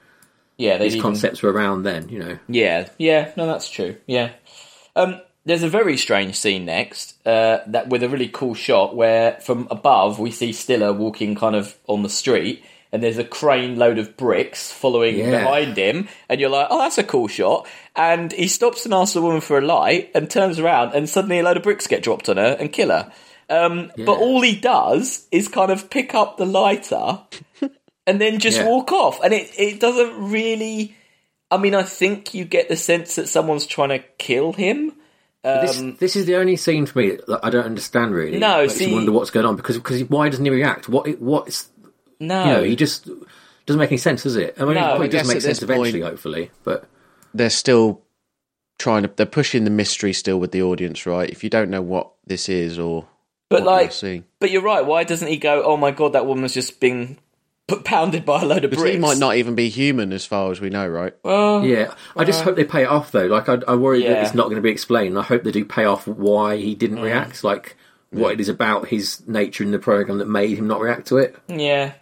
Yeah, 0.56 0.78
they 0.78 0.88
these 0.88 1.02
concepts 1.02 1.42
were 1.42 1.50
around 1.52 1.82
then. 1.82 2.08
You 2.08 2.18
know, 2.20 2.38
Yeah, 2.48 2.88
yeah, 2.98 3.32
no, 3.36 3.46
that's 3.46 3.68
true. 3.68 3.96
Yeah, 4.06 4.30
um, 4.96 5.20
there's 5.44 5.64
a 5.64 5.68
very 5.68 5.96
strange 5.96 6.36
scene 6.36 6.64
next 6.64 7.14
uh, 7.26 7.58
that 7.66 7.88
with 7.88 8.02
a 8.04 8.08
really 8.08 8.28
cool 8.28 8.54
shot 8.54 8.94
where 8.96 9.32
from 9.40 9.66
above 9.70 10.18
we 10.20 10.30
see 10.30 10.52
Stiller 10.52 10.92
walking 10.92 11.34
kind 11.34 11.56
of 11.56 11.76
on 11.88 12.02
the 12.04 12.08
street, 12.08 12.62
and 12.94 13.02
there's 13.02 13.18
a 13.18 13.24
crane 13.24 13.76
load 13.76 13.98
of 13.98 14.16
bricks 14.16 14.70
following 14.70 15.18
Yeah. 15.18 15.30
behind 15.32 15.76
him, 15.76 16.08
and 16.28 16.40
you're 16.40 16.48
like, 16.48 16.68
oh, 16.70 16.78
that's 16.78 16.96
a 16.96 17.02
cool 17.02 17.26
shot. 17.26 17.66
And 17.96 18.30
he 18.32 18.46
stops 18.46 18.84
and 18.84 18.94
asks 18.94 19.14
the 19.14 19.20
woman 19.22 19.40
for 19.40 19.58
a 19.58 19.60
light, 19.60 20.12
and 20.14 20.30
turns 20.30 20.60
around, 20.60 20.94
and 20.94 21.08
suddenly 21.08 21.40
a 21.40 21.42
load 21.42 21.56
of 21.56 21.64
bricks 21.64 21.88
get 21.88 22.04
dropped 22.04 22.28
on 22.28 22.36
her 22.36 22.56
and 22.58 22.72
kill 22.72 22.90
her. 22.90 23.12
Um, 23.50 23.90
But 23.98 24.18
all 24.18 24.40
he 24.42 24.54
does 24.54 25.26
is 25.32 25.48
kind 25.48 25.72
of 25.72 25.90
pick 25.90 26.14
up 26.14 26.36
the 26.38 26.46
lighter 26.46 27.18
and 28.06 28.20
then 28.20 28.38
just 28.38 28.58
Yeah. 28.58 28.68
walk 28.68 28.92
off, 28.92 29.20
and 29.24 29.34
it 29.34 29.50
it 29.58 29.80
doesn't 29.80 30.30
really. 30.30 30.94
I 31.50 31.56
mean, 31.58 31.74
I 31.74 31.82
think 31.82 32.32
you 32.32 32.44
get 32.44 32.68
the 32.68 32.76
sense 32.76 33.16
that 33.16 33.28
someone's 33.28 33.66
trying 33.66 33.90
to 33.90 33.98
kill 34.18 34.52
him. 34.52 34.92
this 35.44 35.82
this 35.98 36.16
is 36.16 36.24
the 36.26 36.36
only 36.36 36.56
scene 36.56 36.86
for 36.86 36.98
me 37.00 37.18
that 37.28 37.40
I 37.42 37.50
don't 37.50 37.66
understand 37.66 38.14
really. 38.14 38.34
Um, 38.36 38.40
No, 38.40 38.62
Makes 38.62 38.74
see- 38.76 38.88
you 38.88 38.94
wonder 38.94 39.12
what's 39.12 39.30
going 39.30 39.44
on 39.46 39.56
because 39.56 39.76
because 39.76 40.02
why 40.08 40.28
doesn't 40.30 40.44
he 40.44 40.50
react? 40.50 40.88
What 40.88 41.06
what's 41.20 41.68
No, 42.26 42.44
you 42.44 42.52
know 42.52 42.62
he 42.62 42.76
just 42.76 43.08
doesn't 43.66 43.80
make 43.80 43.90
any 43.90 43.98
sense, 43.98 44.22
does 44.24 44.36
it? 44.36 44.56
I 44.58 44.64
mean, 44.64 44.74
No, 44.74 45.00
it 45.02 45.10
does 45.10 45.22
guess 45.22 45.28
make 45.28 45.42
sense 45.42 45.62
eventually, 45.62 45.92
point- 45.92 46.04
hopefully, 46.04 46.50
but. 46.64 46.86
they're 47.32 47.50
still 47.50 48.02
trying 48.78 49.02
to 49.02 49.10
they're 49.16 49.26
pushing 49.26 49.64
the 49.64 49.70
mystery 49.70 50.12
still 50.12 50.38
with 50.40 50.50
the 50.50 50.60
audience 50.60 51.06
right 51.06 51.30
if 51.30 51.44
you 51.44 51.48
don't 51.48 51.70
know 51.70 51.80
what 51.80 52.10
this 52.26 52.48
is 52.48 52.76
or 52.76 53.06
but 53.48 53.62
what 53.62 53.72
like, 53.72 54.02
you're 54.02 54.22
but 54.40 54.50
you're 54.50 54.62
right. 54.62 54.84
Why 54.84 55.04
doesn't 55.04 55.28
he 55.28 55.36
go? 55.36 55.62
Oh 55.64 55.76
my 55.76 55.90
god, 55.90 56.14
that 56.14 56.26
woman's 56.26 56.54
just 56.54 56.80
been 56.80 57.18
pounded 57.84 58.24
by 58.24 58.42
a 58.42 58.44
load 58.44 58.64
of 58.64 58.70
because 58.70 58.82
bricks. 58.82 58.94
he 58.94 59.00
might 59.00 59.18
not 59.18 59.36
even 59.36 59.54
be 59.54 59.68
human 59.68 60.12
as 60.12 60.26
far 60.26 60.50
as 60.50 60.60
we 60.60 60.68
know 60.70 60.86
right 60.86 61.14
Well, 61.22 61.64
Yeah, 61.64 61.94
I 62.16 62.24
just 62.24 62.42
hope 62.42 62.56
they 62.56 62.64
pay 62.64 62.82
it 62.82 62.88
off 62.88 63.12
though. 63.12 63.26
Like 63.26 63.48
I, 63.48 63.58
I 63.68 63.74
worry 63.76 64.02
that 64.02 64.22
it's 64.24 64.34
not 64.34 64.44
going 64.44 64.56
to 64.56 64.62
be 64.62 64.70
explained. 64.70 65.18
I 65.18 65.22
hope 65.22 65.44
they 65.44 65.52
do 65.52 65.64
pay 65.64 65.84
off 65.84 66.06
why 66.06 66.56
he 66.56 66.74
didn't 66.74 66.98
mm. 66.98 67.04
react. 67.04 67.44
Like 67.44 67.76
what 68.10 68.32
it 68.32 68.40
is 68.40 68.48
about 68.48 68.88
his 68.88 69.26
nature 69.26 69.64
in 69.64 69.70
the 69.70 69.78
program 69.78 70.18
that 70.18 70.28
made 70.28 70.58
him 70.58 70.68
not 70.68 70.80
react 70.80 71.08
to 71.08 71.18
it. 71.18 71.36
yeah, 71.48 71.94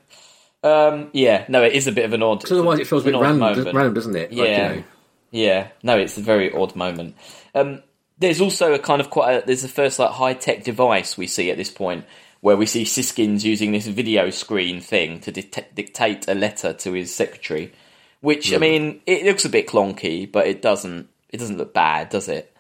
um, 0.63 1.11
yeah. 1.13 1.45
No, 1.49 1.63
it 1.63 1.73
is 1.73 1.87
a 1.87 1.93
bit 1.93 2.05
of 2.05 2.13
an 2.13 2.23
odd. 2.23 2.39
Because 2.41 2.53
otherwise, 2.53 2.79
it 2.79 2.87
feels 2.87 3.03
a 3.03 3.11
bit 3.11 3.19
random, 3.19 3.39
moment. 3.39 3.75
random, 3.75 3.95
doesn't 3.95 4.17
it? 4.17 4.33
Like, 4.33 4.49
Yeah. 4.49 4.71
you 4.71 4.77
know, 4.77 4.85
Yeah, 5.31 5.69
no, 5.83 5.99
it's 5.99 6.19
a 6.19 6.21
very 6.21 6.53
odd 6.53 6.77
moment. 6.77 7.17
Um, 7.55 7.83
there's 8.19 8.41
also 8.41 8.73
a 8.75 8.79
kind 8.79 9.01
of 9.01 9.11
quite. 9.11 9.43
A, 9.43 9.47
there's 9.47 9.63
the 9.63 9.69
first 9.69 9.99
like 9.99 10.11
high 10.11 10.35
tech 10.35 10.63
device 10.65 11.17
we 11.17 11.27
see 11.27 11.51
at 11.51 11.57
this 11.57 11.71
point, 11.71 12.05
where 12.41 12.57
we 12.57 12.67
see 12.67 12.85
Siskins 12.85 13.43
using 13.45 13.73
this 13.73 13.87
video 13.87 14.31
screen 14.31 14.81
thing 14.81 15.21
to 15.21 15.33
dict- 15.33 15.75
dictate 15.75 16.29
a 16.29 16.35
letter 16.35 16.73
to 16.75 16.93
his 16.93 17.13
secretary. 17.15 17.73
Which 18.21 18.53
I 18.55 18.59
mean, 18.59 19.01
it 19.07 19.25
looks 19.25 19.45
a 19.45 19.49
bit 19.49 19.67
clonky, 19.67 20.31
but 20.31 20.47
it 20.47 20.63
doesn't. 20.63 21.09
It 21.31 21.39
doesn't 21.39 21.57
look 21.59 21.73
bad, 21.75 22.11
does 22.11 22.29
it? 22.29 22.55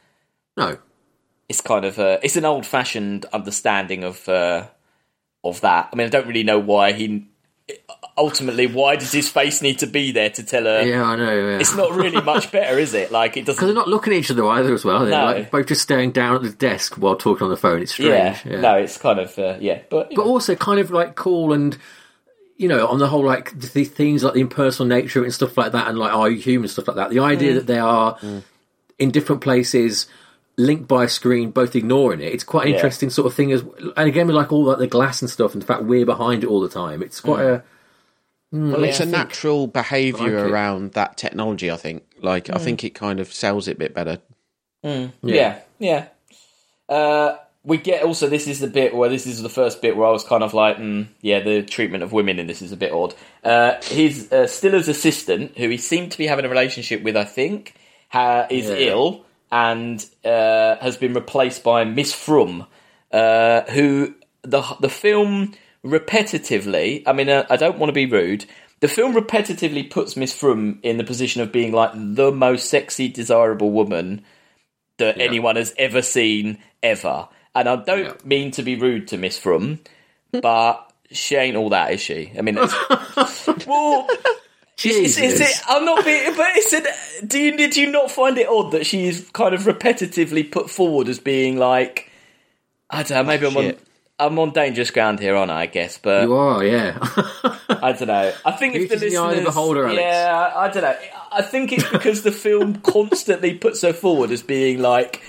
No, 0.57 0.79
It's 1.49 1.61
kind 1.61 1.85
of 1.85 1.99
a. 1.99 2.19
It's 2.25 2.37
an 2.37 2.45
old-fashioned 2.47 3.27
understanding 3.27 4.03
of 4.03 4.29
uh, 4.29 4.67
of 5.45 5.61
that. 5.61 5.91
I 5.93 5.97
mean, 5.97 6.07
I 6.07 6.11
don't 6.11 6.27
really 6.27 6.43
know 6.43 6.59
why 6.59 6.93
he. 6.93 7.27
Ultimately, 8.19 8.67
why 8.67 8.97
does 8.97 9.11
his 9.11 9.29
face 9.31 9.63
need 9.63 9.79
to 9.79 9.87
be 9.87 10.13
there 10.13 10.29
to 10.31 10.43
tell 10.43 10.65
her? 10.65 10.83
yeah, 10.83 11.03
I 11.03 11.17
know. 11.17 11.35
Yeah. 11.35 11.59
It's 11.59 11.75
not 11.75 11.93
really 11.93 12.21
much 12.21 12.53
better, 12.53 12.79
is 12.79 12.93
it? 12.93 13.11
Like 13.11 13.37
it 13.39 13.47
doesn't. 13.47 13.55
Because 13.57 13.69
they're 13.69 13.75
doesn't. 13.75 13.91
looking 13.91 14.13
at 14.13 14.19
each 14.19 14.31
other 14.31 14.47
either 14.47 14.75
as 14.75 14.85
well. 14.85 15.01
They're 15.01 15.11
No. 15.11 15.25
like 15.25 15.51
both 15.51 15.67
just 15.67 15.81
staring 15.83 16.11
down 16.13 16.37
at 16.37 16.43
the 16.43 16.51
desk 16.51 16.97
while 16.97 17.17
talking 17.17 17.45
on 17.45 17.51
the 17.51 17.57
phone. 17.57 17.81
It's 17.81 17.99
Yeah, 17.99 18.35
strange. 18.35 18.61
no, 18.61 18.75
it's 18.75 18.99
kind 18.99 19.19
of 19.19 19.39
uh, 19.39 19.57
yeah, 19.61 19.81
but, 19.91 20.11
but 20.15 20.25
also 20.25 20.55
kind 20.55 20.79
of 20.79 20.91
like 20.91 21.15
cool 21.15 21.53
and 21.55 21.79
you 22.59 22.69
know 22.69 22.87
on 22.87 22.99
the 22.99 23.09
whole 23.09 23.25
like 23.25 23.59
the, 23.59 23.85
themes 23.85 24.23
like 24.23 24.35
the 24.35 24.41
impersonal 24.41 24.87
nature 24.95 25.25
and 25.25 25.33
stuff 25.33 25.57
like 25.57 25.73
that 25.73 25.89
and 25.89 25.99
like 25.99 26.13
are 26.15 26.29
you 26.31 26.39
human 26.39 26.69
stuff 26.69 26.87
like 26.87 26.97
that 26.97 27.11
the 27.11 27.19
idea 27.19 27.55
that 27.55 27.67
they 27.67 27.79
are 27.79 28.17
in 28.99 29.11
different 29.11 29.41
places 29.41 30.07
linked 30.57 30.87
by 30.87 31.05
a 31.05 31.09
screen 31.09 31.51
both 31.51 31.75
ignoring 31.75 32.21
it 32.21 32.33
it's 32.33 32.45
quite 32.45 32.65
an 32.65 32.71
Yeah. 32.71 32.77
interesting 32.77 33.09
sort 33.11 33.27
of 33.27 33.35
thing 33.35 33.53
as 33.53 33.63
and 33.97 34.09
again 34.09 34.27
we 34.27 34.33
like 34.35 34.53
all 34.53 34.65
like 34.65 34.79
the 34.79 34.87
glass 34.87 35.23
and 35.23 35.31
stuff 35.31 35.53
and 35.55 35.63
the 35.63 35.67
fact 35.67 35.85
we're 35.85 36.05
behind 36.07 36.45
it 36.45 36.47
all 36.49 36.61
the 36.61 36.69
time 36.69 37.03
it's 37.03 37.21
quite 37.21 37.43
a 37.45 37.63
Well, 38.53 38.85
it's 38.85 39.01
yeah, 39.01 39.07
a 39.07 39.09
I 39.09 39.13
natural 39.13 39.67
behaviour 39.67 40.21
like 40.41 40.47
it. 40.47 40.51
around 40.53 40.93
that 40.93 41.17
technology. 41.17 41.71
I 41.71 41.79
think. 41.79 42.03
Like, 42.21 42.51
I 42.51 42.59
think 42.59 42.85
it 42.85 42.91
kind 42.95 43.19
of 43.19 43.33
sells 43.33 43.67
it 43.67 43.77
a 43.77 43.79
bit 43.79 43.95
better. 43.95 44.19
yeah, 44.83 45.61
yeah. 45.79 46.09
Uh, 46.89 47.37
we 47.65 47.79
get 47.79 48.03
also 48.03 48.29
this 48.29 48.47
is 48.47 48.61
the 48.61 48.67
bit 48.67 48.95
where 48.95 49.09
this 49.09 49.27
is 49.27 49.41
the 49.43 49.49
first 49.49 49.81
bit 49.81 49.97
where 49.97 50.07
I 50.07 50.11
was 50.11 50.25
kind 50.25 50.43
of 50.43 50.53
like, 50.53 50.77
mm, 50.77 51.07
yeah, 51.23 51.41
the 51.41 51.63
treatment 51.63 52.03
of 52.03 52.13
women 52.13 52.39
in 52.39 52.47
this 52.47 52.61
is 52.61 52.73
a 52.73 52.77
bit 52.77 52.93
odd. 52.93 53.15
Uh, 53.43 53.81
his 53.85 54.31
uh, 54.33 54.47
Stiller's 54.47 54.89
assistant, 54.89 55.57
who 55.57 55.69
he 55.69 55.79
seemed 55.79 56.13
to 56.13 56.19
be 56.19 56.27
having 56.27 56.45
a 56.45 56.49
relationship 56.49 57.03
with, 57.03 57.17
I 57.17 57.25
think, 57.25 57.75
ha- 58.11 58.47
is 58.51 58.69
Yeah. 58.69 58.91
ill 58.91 59.25
and 59.53 60.05
uh, 60.25 60.77
has 60.81 60.97
been 60.97 61.15
replaced 61.15 61.63
by 61.63 61.85
Miss 61.85 62.13
Fromm, 62.13 62.67
uh, 63.13 63.61
who 63.71 64.15
the 64.43 64.63
the 64.81 64.89
film 64.89 65.53
repetitively. 65.85 67.03
I 67.07 67.13
mean, 67.13 67.29
uh, 67.29 67.47
I 67.51 67.57
don't 67.57 67.79
want 67.79 67.91
to 67.91 67.95
be 67.95 68.07
rude. 68.07 68.47
The 68.81 68.89
film 68.89 69.15
repetitively 69.15 69.89
puts 69.89 70.17
Miss 70.17 70.33
Fromm 70.33 70.81
in 70.83 70.97
the 70.97 71.05
position 71.05 71.41
of 71.43 71.53
being 71.53 71.73
like 71.73 71.93
the 71.95 72.33
most 72.33 72.69
sexy, 72.69 73.09
desirable 73.09 73.71
woman 73.71 74.25
that 74.99 75.21
anyone 75.21 75.57
has 75.57 75.75
ever 75.79 76.03
seen 76.03 76.59
ever. 76.83 77.29
And 77.55 77.69
I 77.69 77.77
don't 77.77 78.05
Yeah. 78.07 78.15
mean 78.25 78.51
to 78.53 78.63
be 78.63 78.77
rude 78.77 79.09
to 79.09 79.19
Miss 79.19 79.39
Fromm, 79.39 79.81
but 80.33 80.91
she 81.13 81.37
ain't 81.37 81.57
all 81.57 81.69
that, 81.71 81.93
is 81.93 82.01
she? 82.01 82.33
I 82.37 82.41
mean, 82.41 82.57
it's, 82.61 83.47
well, 83.67 84.09
is, 84.85 85.19
is 85.19 85.41
it? 85.41 85.61
I'm 85.69 85.85
not 85.85 86.05
being, 86.05 86.35
but 86.37 86.57
is 86.57 86.73
it? 86.73 87.29
Do 87.29 87.39
you 87.39 87.57
did 87.57 87.77
you 87.77 87.91
not 87.91 88.11
find 88.11 88.37
it 88.39 88.49
odd 88.49 88.73
that 88.73 88.87
she 88.87 89.07
is 89.07 89.29
kind 89.33 89.55
of 89.55 89.63
repetitively 89.63 90.51
put 90.51 90.71
forward 90.71 91.09
as 91.09 91.19
being 91.19 91.57
like? 91.57 92.11
I 92.91 93.03
don't 93.03 93.19
know. 93.19 93.25
Maybe 93.25 93.47
I'm 93.47 93.57
on. 93.57 93.75
I'm 94.19 94.39
on 94.39 94.51
dangerous 94.53 94.91
ground 94.91 95.19
here, 95.19 95.35
aren't 95.35 95.51
I? 95.51 95.63
I 95.63 95.67
guess, 95.67 95.99
but 95.99 96.25
you 96.25 96.35
are 96.35 96.65
yeah 96.65 96.97
I 97.69 97.93
don't 97.93 98.07
know. 98.07 98.33
I 98.45 98.53
think 98.53 98.75
if 98.77 98.89
the 98.89 98.97
Beauty's 98.97 99.03
in 99.03 99.09
the 99.11 99.17
eye 99.17 99.23
of 99.25 99.31
the 99.31 99.37
listeners, 99.37 99.45
beholder, 99.47 99.85
Alex. 99.87 100.01
yeah, 100.01 100.53
I 100.55 100.69
don't 100.69 100.83
know. 100.83 100.97
I 101.33 101.43
think 101.43 101.73
it's 101.73 101.91
because 101.91 102.23
the 102.23 102.31
film 102.31 102.75
constantly 102.83 103.55
puts 103.55 103.83
her 103.83 103.93
forward 103.93 104.31
as 104.31 104.43
being 104.43 104.81
like, 104.81 105.23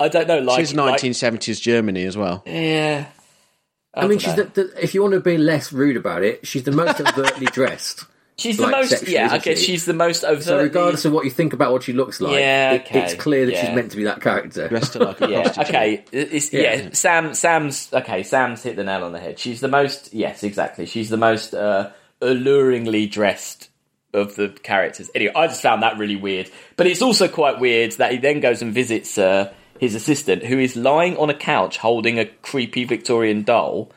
I 0.00 0.08
don't 0.08 0.26
know, 0.26 0.38
like 0.40 0.58
She's 0.58 0.74
like- 0.74 1.00
1970s 1.00 1.60
Germany 1.60 2.04
as 2.04 2.16
well. 2.16 2.42
yeah. 2.46 3.06
I, 3.94 4.06
mean 4.08 4.18
she's 4.18 4.34
the, 4.34 4.44
the, 4.44 4.74
if 4.82 4.92
you 4.92 5.00
want 5.00 5.14
to 5.14 5.20
be 5.20 5.38
less 5.38 5.72
rude 5.72 5.96
about 5.96 6.22
it 6.22 6.46
she's 6.46 6.64
the 6.64 6.70
most 6.70 7.00
overtly 7.00 7.46
dressed 7.46 8.04
she's 8.38 8.56
the 8.58 8.66
most. 8.66 8.90
sexually, 8.90 9.14
Yeah, 9.14 9.28
I 9.32 9.38
guess 9.38 9.58
she? 9.58 9.64
she's 9.72 9.84
the 9.86 9.92
most 9.94 10.24
overtly. 10.24 10.44
so 10.44 10.58
regardless 10.58 11.04
of 11.04 11.12
what 11.12 11.24
you 11.24 11.30
think 11.30 11.52
about 11.52 11.72
what 11.72 11.82
she 11.82 11.92
looks 11.92 12.20
like 12.20 12.38
Yeah, 12.38 12.72
it- 12.72 12.82
okay, 12.82 13.02
it's 13.04 13.14
clear 13.14 13.46
that 13.46 13.52
yeah. 13.52 13.66
she's 13.66 13.74
meant 13.74 13.90
to 13.92 13.96
be 13.96 14.04
that 14.04 14.20
character 14.20 14.68
Dressed 14.68 14.94
her 14.94 15.00
like 15.00 15.20
a 15.20 15.28
yeah, 15.28 15.42
prostitute. 15.42 15.68
okay. 15.68 16.04
It's, 16.12 16.52
yeah. 16.52 16.60
Yeah. 16.74 16.88
Sam. 16.92 17.34
Sam's 17.34 17.88
okay. 17.92 18.22
Sam's 18.22 18.62
hit 18.62 18.76
the 18.76 18.84
nail 18.84 19.04
on 19.04 19.12
the 19.12 19.20
head. 19.20 19.38
She's 19.38 19.60
the 19.60 19.68
most. 19.68 20.12
Yes, 20.14 20.42
exactly. 20.42 20.86
She's 20.86 21.08
the 21.10 21.16
most 21.16 21.54
uh, 21.54 21.90
alluringly 22.20 23.10
dressed 23.10 23.70
of 24.12 24.34
the 24.36 24.48
characters. 24.62 25.10
Anyway, 25.14 25.32
I 25.34 25.46
just 25.46 25.60
found 25.62 25.82
that 25.82 25.98
really 25.98 26.16
weird. 26.16 26.50
But 26.76 26.86
it's 26.86 27.02
also 27.02 27.28
quite 27.28 27.58
weird 27.60 27.92
that 27.92 28.12
he 28.12 28.18
then 28.18 28.40
goes 28.40 28.62
and 28.62 28.72
visits 28.72 29.18
uh, 29.18 29.52
his 29.78 29.94
assistant, 29.94 30.42
who 30.44 30.58
is 30.58 30.74
lying 30.76 31.16
on 31.18 31.28
a 31.28 31.34
couch 31.34 31.76
holding 31.78 32.18
a 32.18 32.24
creepy 32.24 32.84
Victorian 32.84 33.42
doll. 33.42 33.92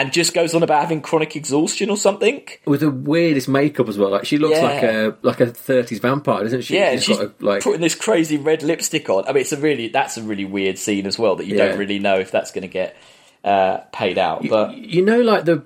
And 0.00 0.12
just 0.12 0.34
goes 0.34 0.54
on 0.54 0.62
about 0.62 0.82
having 0.82 1.00
chronic 1.00 1.36
exhaustion 1.36 1.90
or 1.90 1.96
something. 1.96 2.42
with 2.66 2.80
the 2.80 2.90
weirdest 2.90 3.48
makeup 3.48 3.88
as 3.88 3.96
well. 3.98 4.10
Like 4.10 4.26
she 4.26 4.36
looks 4.38 4.56
Yeah. 4.58 4.62
like 4.64 4.82
a 4.82 5.16
like 5.22 5.40
a 5.40 5.46
thirties 5.46 5.98
vampire, 6.00 6.42
doesn't 6.42 6.62
she? 6.62 6.74
Yeah, 6.76 6.96
she's 6.98 7.16
got 7.16 7.26
a, 7.26 7.32
like 7.44 7.62
putting 7.62 7.80
this 7.80 7.94
crazy 7.94 8.36
red 8.36 8.62
lipstick 8.62 9.08
on. 9.08 9.24
I 9.26 9.32
mean, 9.32 9.40
it's 9.42 9.52
a 9.52 9.56
really 9.56 9.88
that's 9.88 10.16
a 10.16 10.22
really 10.22 10.44
weird 10.44 10.78
scene 10.78 11.06
as 11.06 11.18
well 11.18 11.36
that 11.36 11.46
you 11.46 11.56
Yeah. 11.56 11.68
don't 11.68 11.78
really 11.78 11.98
know 11.98 12.18
if 12.18 12.30
that's 12.30 12.50
going 12.50 12.62
to 12.62 12.68
get 12.68 12.96
uh, 13.44 13.78
paid 13.92 14.18
out. 14.18 14.46
But 14.48 14.76
you 14.76 15.02
know, 15.02 15.20
like 15.20 15.44
the 15.44 15.62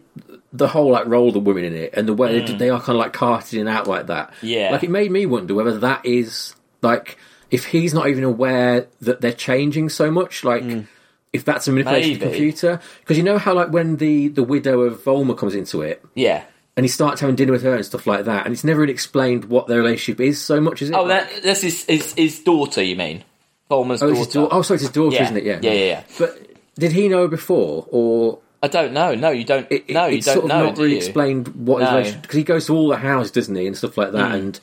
the 0.53 0.69
whole 0.69 0.91
like 0.91 1.07
role 1.07 1.29
of 1.29 1.35
the 1.35 1.41
women 1.41 1.65
in 1.65 1.75
it 1.75 1.95
and 1.97 2.07
the 2.09 2.13
way 2.15 2.41
they, 2.41 2.53
they 2.55 2.71
are 2.71 2.79
kind 2.81 2.97
of 2.97 3.01
like 3.01 3.13
carted 3.13 3.59
in 3.59 3.69
out 3.69 3.87
like 3.87 4.07
that. 4.09 4.31
Mm. 4.31 4.37
Yeah. 4.43 4.71
like 4.73 4.83
it 4.85 4.91
made 4.91 5.11
me 5.11 5.27
wonder 5.27 5.55
whether 5.55 5.79
that 5.79 6.05
is 6.05 6.55
like 6.83 7.17
if 7.51 7.67
he's 7.67 7.93
not 7.95 8.09
even 8.09 8.23
aware 8.25 8.87
that 9.01 9.21
they're 9.21 9.33
changing 9.33 9.89
so 9.89 10.11
much, 10.11 10.45
like. 10.45 10.63
If 11.33 11.45
that's 11.45 11.69
a 11.69 11.73
manipulation 11.73 12.15
of 12.15 12.19
the 12.21 12.27
Mm. 12.27 12.29
Computer, 12.31 12.81
because 13.01 13.17
you 13.17 13.23
know 13.23 13.39
how 13.39 13.55
like 13.55 13.71
when 13.71 13.97
the 13.97 14.29
the 14.29 14.43
widow 14.43 14.81
of 14.81 15.03
Volmer 15.05 15.35
comes 15.35 15.55
into 15.55 15.81
it, 15.83 16.05
yeah. 16.15 16.43
and 16.77 16.85
he 16.85 16.89
starts 16.89 17.21
having 17.21 17.37
dinner 17.37 17.53
with 17.53 17.63
her 17.63 17.75
and 17.75 17.87
stuff 17.87 18.07
like 18.07 18.25
that, 18.25 18.47
and 18.47 18.53
it's 18.53 18.65
never 18.65 18.81
really 18.81 18.93
explained 18.93 19.45
what 19.45 19.69
their 19.69 19.79
relationship 19.79 20.21
is 20.21 20.43
so 20.43 20.61
much, 20.61 20.83
is 20.83 20.91
it? 20.91 20.97
Oh, 20.97 21.07
that, 21.07 21.31
that's 21.45 21.61
his, 21.61 21.85
his 21.85 22.15
his 22.15 22.41
daughter. 22.41 22.83
You 22.83 22.97
mean 22.97 23.23
Volmer's 23.71 24.03
oh, 24.03 24.09
daughter? 24.09 24.19
it's 24.19 24.27
his 24.27 24.35
daughter. 24.35 24.55
oh, 24.55 24.63
sorry, 24.63 24.77
it's 24.77 24.83
his 24.83 24.91
daughter, 24.93 25.15
yeah. 25.15 25.23
isn't 25.23 25.37
it? 25.37 25.45
Yeah, 25.45 25.59
yeah, 25.63 25.73
yeah, 25.73 25.85
yeah. 25.85 26.03
But 26.19 26.47
did 26.77 26.91
he 26.93 27.09
know 27.09 27.29
before, 27.29 27.87
or 27.91 28.41
I 28.63 28.67
don't 28.69 28.93
know. 28.93 29.15
No, 29.15 29.31
you 29.31 29.45
don't. 29.45 29.67
it, 29.71 29.89
no, 29.89 30.07
you 30.07 30.19
it's 30.19 30.27
don't 30.27 30.35
sort 30.35 30.45
of 30.47 30.49
know. 30.49 30.65
not 30.67 30.79
really 30.79 30.91
you? 30.93 30.97
explained 30.97 31.47
what 31.49 31.81
his 31.81 31.89
No. 31.89 31.95
Relationship 31.97 32.23
because 32.23 32.37
he 32.37 32.45
goes 32.45 32.67
to 32.67 32.75
all 32.75 32.89
the 32.89 32.97
houses, 32.97 33.31
doesn't 33.31 33.55
he, 33.55 33.67
and 33.69 33.77
stuff 33.77 33.97
like 33.97 34.11
that. 34.13 34.33
And 34.33 34.59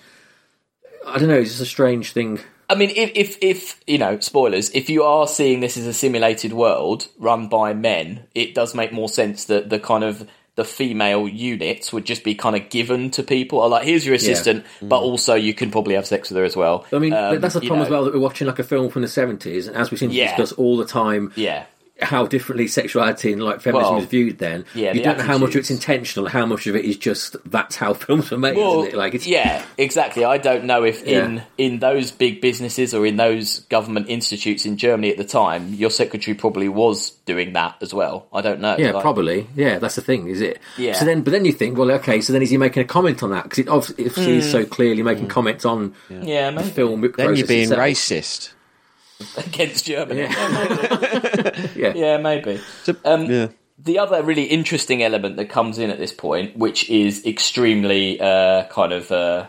I 1.08 1.18
don't 1.18 1.30
know, 1.30 1.40
it's 1.40 1.52
just 1.52 1.62
a 1.62 1.66
strange 1.66 2.12
thing. 2.12 2.40
I 2.70 2.76
mean, 2.76 2.92
if, 2.96 3.12
if 3.16 3.38
if 3.42 3.80
you 3.88 3.98
know, 3.98 4.20
spoilers. 4.20 4.70
If 4.72 4.90
you 4.90 5.04
are 5.04 5.28
seeing 5.28 5.62
this 5.62 5.78
as 5.78 5.86
a 5.86 5.94
simulated 5.94 6.52
world 6.54 7.08
run 7.18 7.48
by 7.48 7.74
men, 7.74 8.26
it 8.36 8.54
does 8.54 8.76
make 8.76 8.92
more 8.92 9.08
sense 9.10 9.46
that 9.46 9.70
the 9.70 9.80
kind 9.80 10.04
of 10.04 10.28
the 10.56 10.66
female 10.66 11.28
units 11.28 11.94
would 11.94 12.04
just 12.04 12.24
be 12.24 12.34
kind 12.34 12.56
of 12.56 12.70
given 12.70 13.12
to 13.12 13.22
people. 13.24 13.60
Or 13.60 13.70
like, 13.70 13.86
here's 13.86 14.06
your 14.06 14.16
assistant, 14.16 14.66
but 14.82 14.98
also 15.00 15.36
you 15.36 15.54
can 15.54 15.70
probably 15.70 15.94
have 15.94 16.08
sex 16.08 16.30
with 16.30 16.38
her 16.38 16.44
as 16.44 16.56
well. 16.58 16.86
I 16.92 16.98
mean, 16.98 17.14
Um, 17.14 17.40
that's 17.40 17.54
the 17.54 17.62
you 17.62 17.68
problem 17.68 17.86
as 17.86 17.92
well 17.92 18.04
that 18.06 18.14
we're 18.14 18.20
watching 18.20 18.48
like 18.48 18.58
a 18.60 18.64
film 18.64 18.90
from 18.90 19.04
the 19.04 19.08
seventies, 19.08 19.68
and 19.68 19.78
as 19.78 19.92
we 19.92 19.98
seem 19.98 20.10
to 20.10 20.16
Yeah. 20.16 20.36
discuss 20.36 20.52
all 20.54 20.76
the 20.76 20.86
time, 20.86 21.32
Yeah, 21.36 21.66
how 22.02 22.26
differently 22.26 22.68
sexuality 22.68 23.34
and 23.34 23.44
like 23.44 23.62
feminism 23.62 23.94
Well, 23.94 24.04
is 24.04 24.10
viewed. 24.10 24.38
Then 24.38 24.66
yeah, 24.74 24.94
you 24.94 25.00
the 25.00 25.04
don't 25.04 25.18
know 25.18 25.24
how 25.24 25.38
much 25.38 25.52
of 25.52 25.58
it's 25.58 25.72
intentional, 25.72 26.28
how 26.28 26.46
much 26.46 26.68
of 26.68 26.76
it 26.76 26.86
is 26.86 26.98
just 26.98 27.36
that's 27.50 27.76
how 27.76 27.94
films 28.06 28.32
are 28.32 28.38
made, 28.38 28.58
Well, 28.58 28.82
isn't 28.82 28.94
it? 28.94 28.98
Like 28.98 29.14
it's 29.14 29.28
yeah, 29.28 29.64
exactly. 29.78 30.26
I 30.26 30.38
don't 30.38 30.66
know 30.66 30.84
if 30.84 31.04
in 31.04 31.36
Yeah. 31.38 31.44
in 31.58 31.80
those 31.80 32.12
big 32.12 32.42
businesses 32.42 32.94
or 32.94 33.06
in 33.06 33.18
those 33.18 33.60
government 33.70 34.10
institutes 34.10 34.66
in 34.66 34.78
Germany 34.78 35.10
at 35.10 35.18
the 35.18 35.24
time, 35.24 35.74
your 35.74 35.90
secretary 35.90 36.36
probably 36.36 36.70
was 36.70 37.12
doing 37.26 37.54
that 37.54 37.76
as 37.82 37.94
well. 37.94 38.28
I 38.34 38.42
don't 38.42 38.62
know. 38.62 38.76
Yeah, 38.78 38.92
Like, 38.92 39.02
probably. 39.02 39.48
Yeah, 39.56 39.80
that's 39.80 39.96
the 39.96 40.02
thing, 40.02 40.28
is 40.28 40.42
it? 40.42 40.60
Yeah. 40.78 40.94
So 40.94 41.06
then, 41.06 41.22
but 41.22 41.32
then 41.32 41.46
you 41.46 41.52
think, 41.52 41.78
well, 41.78 41.92
okay, 41.92 42.22
so 42.22 42.34
then 42.34 42.42
is 42.42 42.50
he 42.50 42.58
making 42.58 42.82
a 42.84 42.86
comment 42.86 43.22
on 43.22 43.32
that? 43.32 43.44
Because 43.44 43.60
it 43.60 43.68
obviously, 43.68 44.06
if 44.06 44.16
he's 44.16 44.50
so 44.50 44.64
hmm. 44.64 44.70
clearly 44.70 45.04
making 45.04 45.26
hmm. 45.26 45.30
comments 45.30 45.66
on 45.66 45.94
Yeah, 46.10 46.52
the 46.52 46.64
film, 46.64 47.02
Then 47.02 47.36
you're 47.36 47.48
being 47.48 47.64
itself. 47.64 47.80
racist. 47.80 48.50
against 49.38 49.86
Germany. 49.86 50.22
Yeah. 50.22 51.68
yeah. 51.76 51.94
Yeah, 51.96 52.18
maybe. 52.18 52.60
Um, 53.06 53.26
Yeah. 53.26 53.48
the 53.78 54.00
other 54.00 54.24
really 54.24 54.44
interesting 54.44 55.04
element 55.04 55.38
that 55.38 55.50
comes 55.50 55.78
in 55.78 55.90
at 55.90 55.98
this 55.98 56.14
point, 56.14 56.58
which 56.58 56.90
is 56.90 57.26
extremely 57.26 58.20
uh, 58.20 58.66
kind 58.68 58.94
of, 58.94 59.12
uh, 59.12 59.48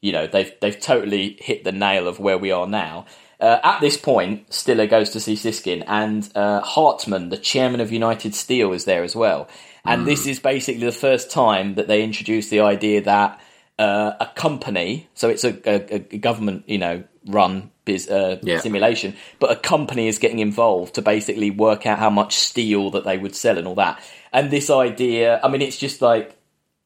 you 0.00 0.12
know, 0.12 0.26
they've 0.26 0.52
they've 0.60 0.78
totally 0.80 1.36
hit 1.40 1.64
the 1.64 1.72
nail 1.72 2.08
of 2.08 2.18
where 2.18 2.38
we 2.38 2.50
are 2.50 2.66
now. 2.66 3.06
Uh, 3.38 3.58
at 3.62 3.80
this 3.80 3.96
point, 3.96 4.52
Stiller 4.52 4.86
goes 4.86 5.10
to 5.10 5.20
see 5.20 5.34
Siskin, 5.34 5.82
and 5.86 6.28
uh, 6.34 6.60
Hartman, 6.60 7.30
the 7.30 7.38
chairman 7.38 7.80
of 7.80 7.90
United 7.90 8.34
Steel, 8.34 8.72
is 8.72 8.84
there 8.84 9.02
as 9.02 9.16
well. 9.16 9.48
And 9.82 10.06
this 10.06 10.26
is 10.26 10.38
basically 10.40 10.84
the 10.84 10.92
first 10.92 11.30
time 11.30 11.76
that 11.76 11.88
they 11.88 12.02
introduce 12.02 12.50
the 12.50 12.60
idea 12.60 13.00
that 13.00 13.40
uh, 13.78 14.12
a 14.20 14.26
company, 14.34 15.08
so 15.14 15.30
it's 15.30 15.42
a, 15.42 15.54
a, 15.64 15.94
a 15.94 16.18
government, 16.18 16.64
you 16.68 16.76
know, 16.76 17.02
run 17.26 17.70
biz, 17.84 18.08
uh, 18.08 18.38
Yeah. 18.42 18.60
simulation, 18.60 19.14
but 19.38 19.50
a 19.50 19.56
company 19.56 20.08
is 20.08 20.18
getting 20.18 20.38
involved 20.38 20.94
to 20.94 21.02
basically 21.02 21.50
work 21.50 21.86
out 21.86 21.98
how 21.98 22.10
much 22.10 22.34
steel 22.34 22.90
that 22.90 23.04
they 23.04 23.18
would 23.18 23.34
sell 23.34 23.58
and 23.58 23.66
all 23.66 23.74
that. 23.74 24.00
And 24.32 24.50
this 24.50 24.70
idea, 24.70 25.40
I 25.42 25.48
mean, 25.48 25.62
it's 25.62 25.76
just 25.76 26.00
like 26.00 26.36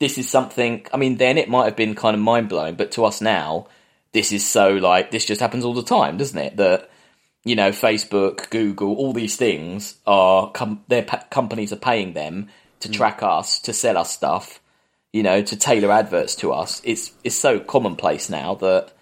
this 0.00 0.18
is 0.18 0.28
something. 0.28 0.86
I 0.92 0.96
mean, 0.96 1.16
then 1.18 1.38
it 1.38 1.48
might 1.48 1.66
have 1.66 1.76
been 1.76 1.94
kind 1.94 2.14
of 2.14 2.20
mind 2.20 2.48
blowing, 2.48 2.74
but 2.74 2.90
to 2.92 3.04
us 3.04 3.20
now, 3.20 3.66
this 4.12 4.32
is 4.32 4.46
so 4.46 4.70
like 4.74 5.10
this 5.10 5.24
just 5.24 5.40
happens 5.40 5.64
all 5.64 5.74
the 5.74 5.82
time, 5.82 6.16
doesn't 6.16 6.38
it? 6.38 6.56
That 6.56 6.90
you 7.44 7.54
know, 7.54 7.70
Facebook, 7.70 8.48
Google, 8.48 8.94
all 8.94 9.12
these 9.12 9.36
things 9.36 9.96
are 10.06 10.50
com- 10.52 10.82
their 10.88 11.02
pa- 11.02 11.24
companies 11.30 11.74
are 11.74 11.76
paying 11.76 12.14
them 12.14 12.48
to 12.80 12.88
track 12.88 13.22
us, 13.22 13.58
to 13.60 13.72
sell 13.74 13.98
us 13.98 14.10
stuff, 14.10 14.60
you 15.12 15.22
know, 15.22 15.42
to 15.42 15.54
tailor 15.54 15.92
adverts 15.92 16.34
to 16.36 16.52
us. 16.52 16.80
It's 16.84 17.12
it's 17.22 17.36
so 17.36 17.60
commonplace 17.60 18.30
now 18.30 18.54
that 18.56 18.92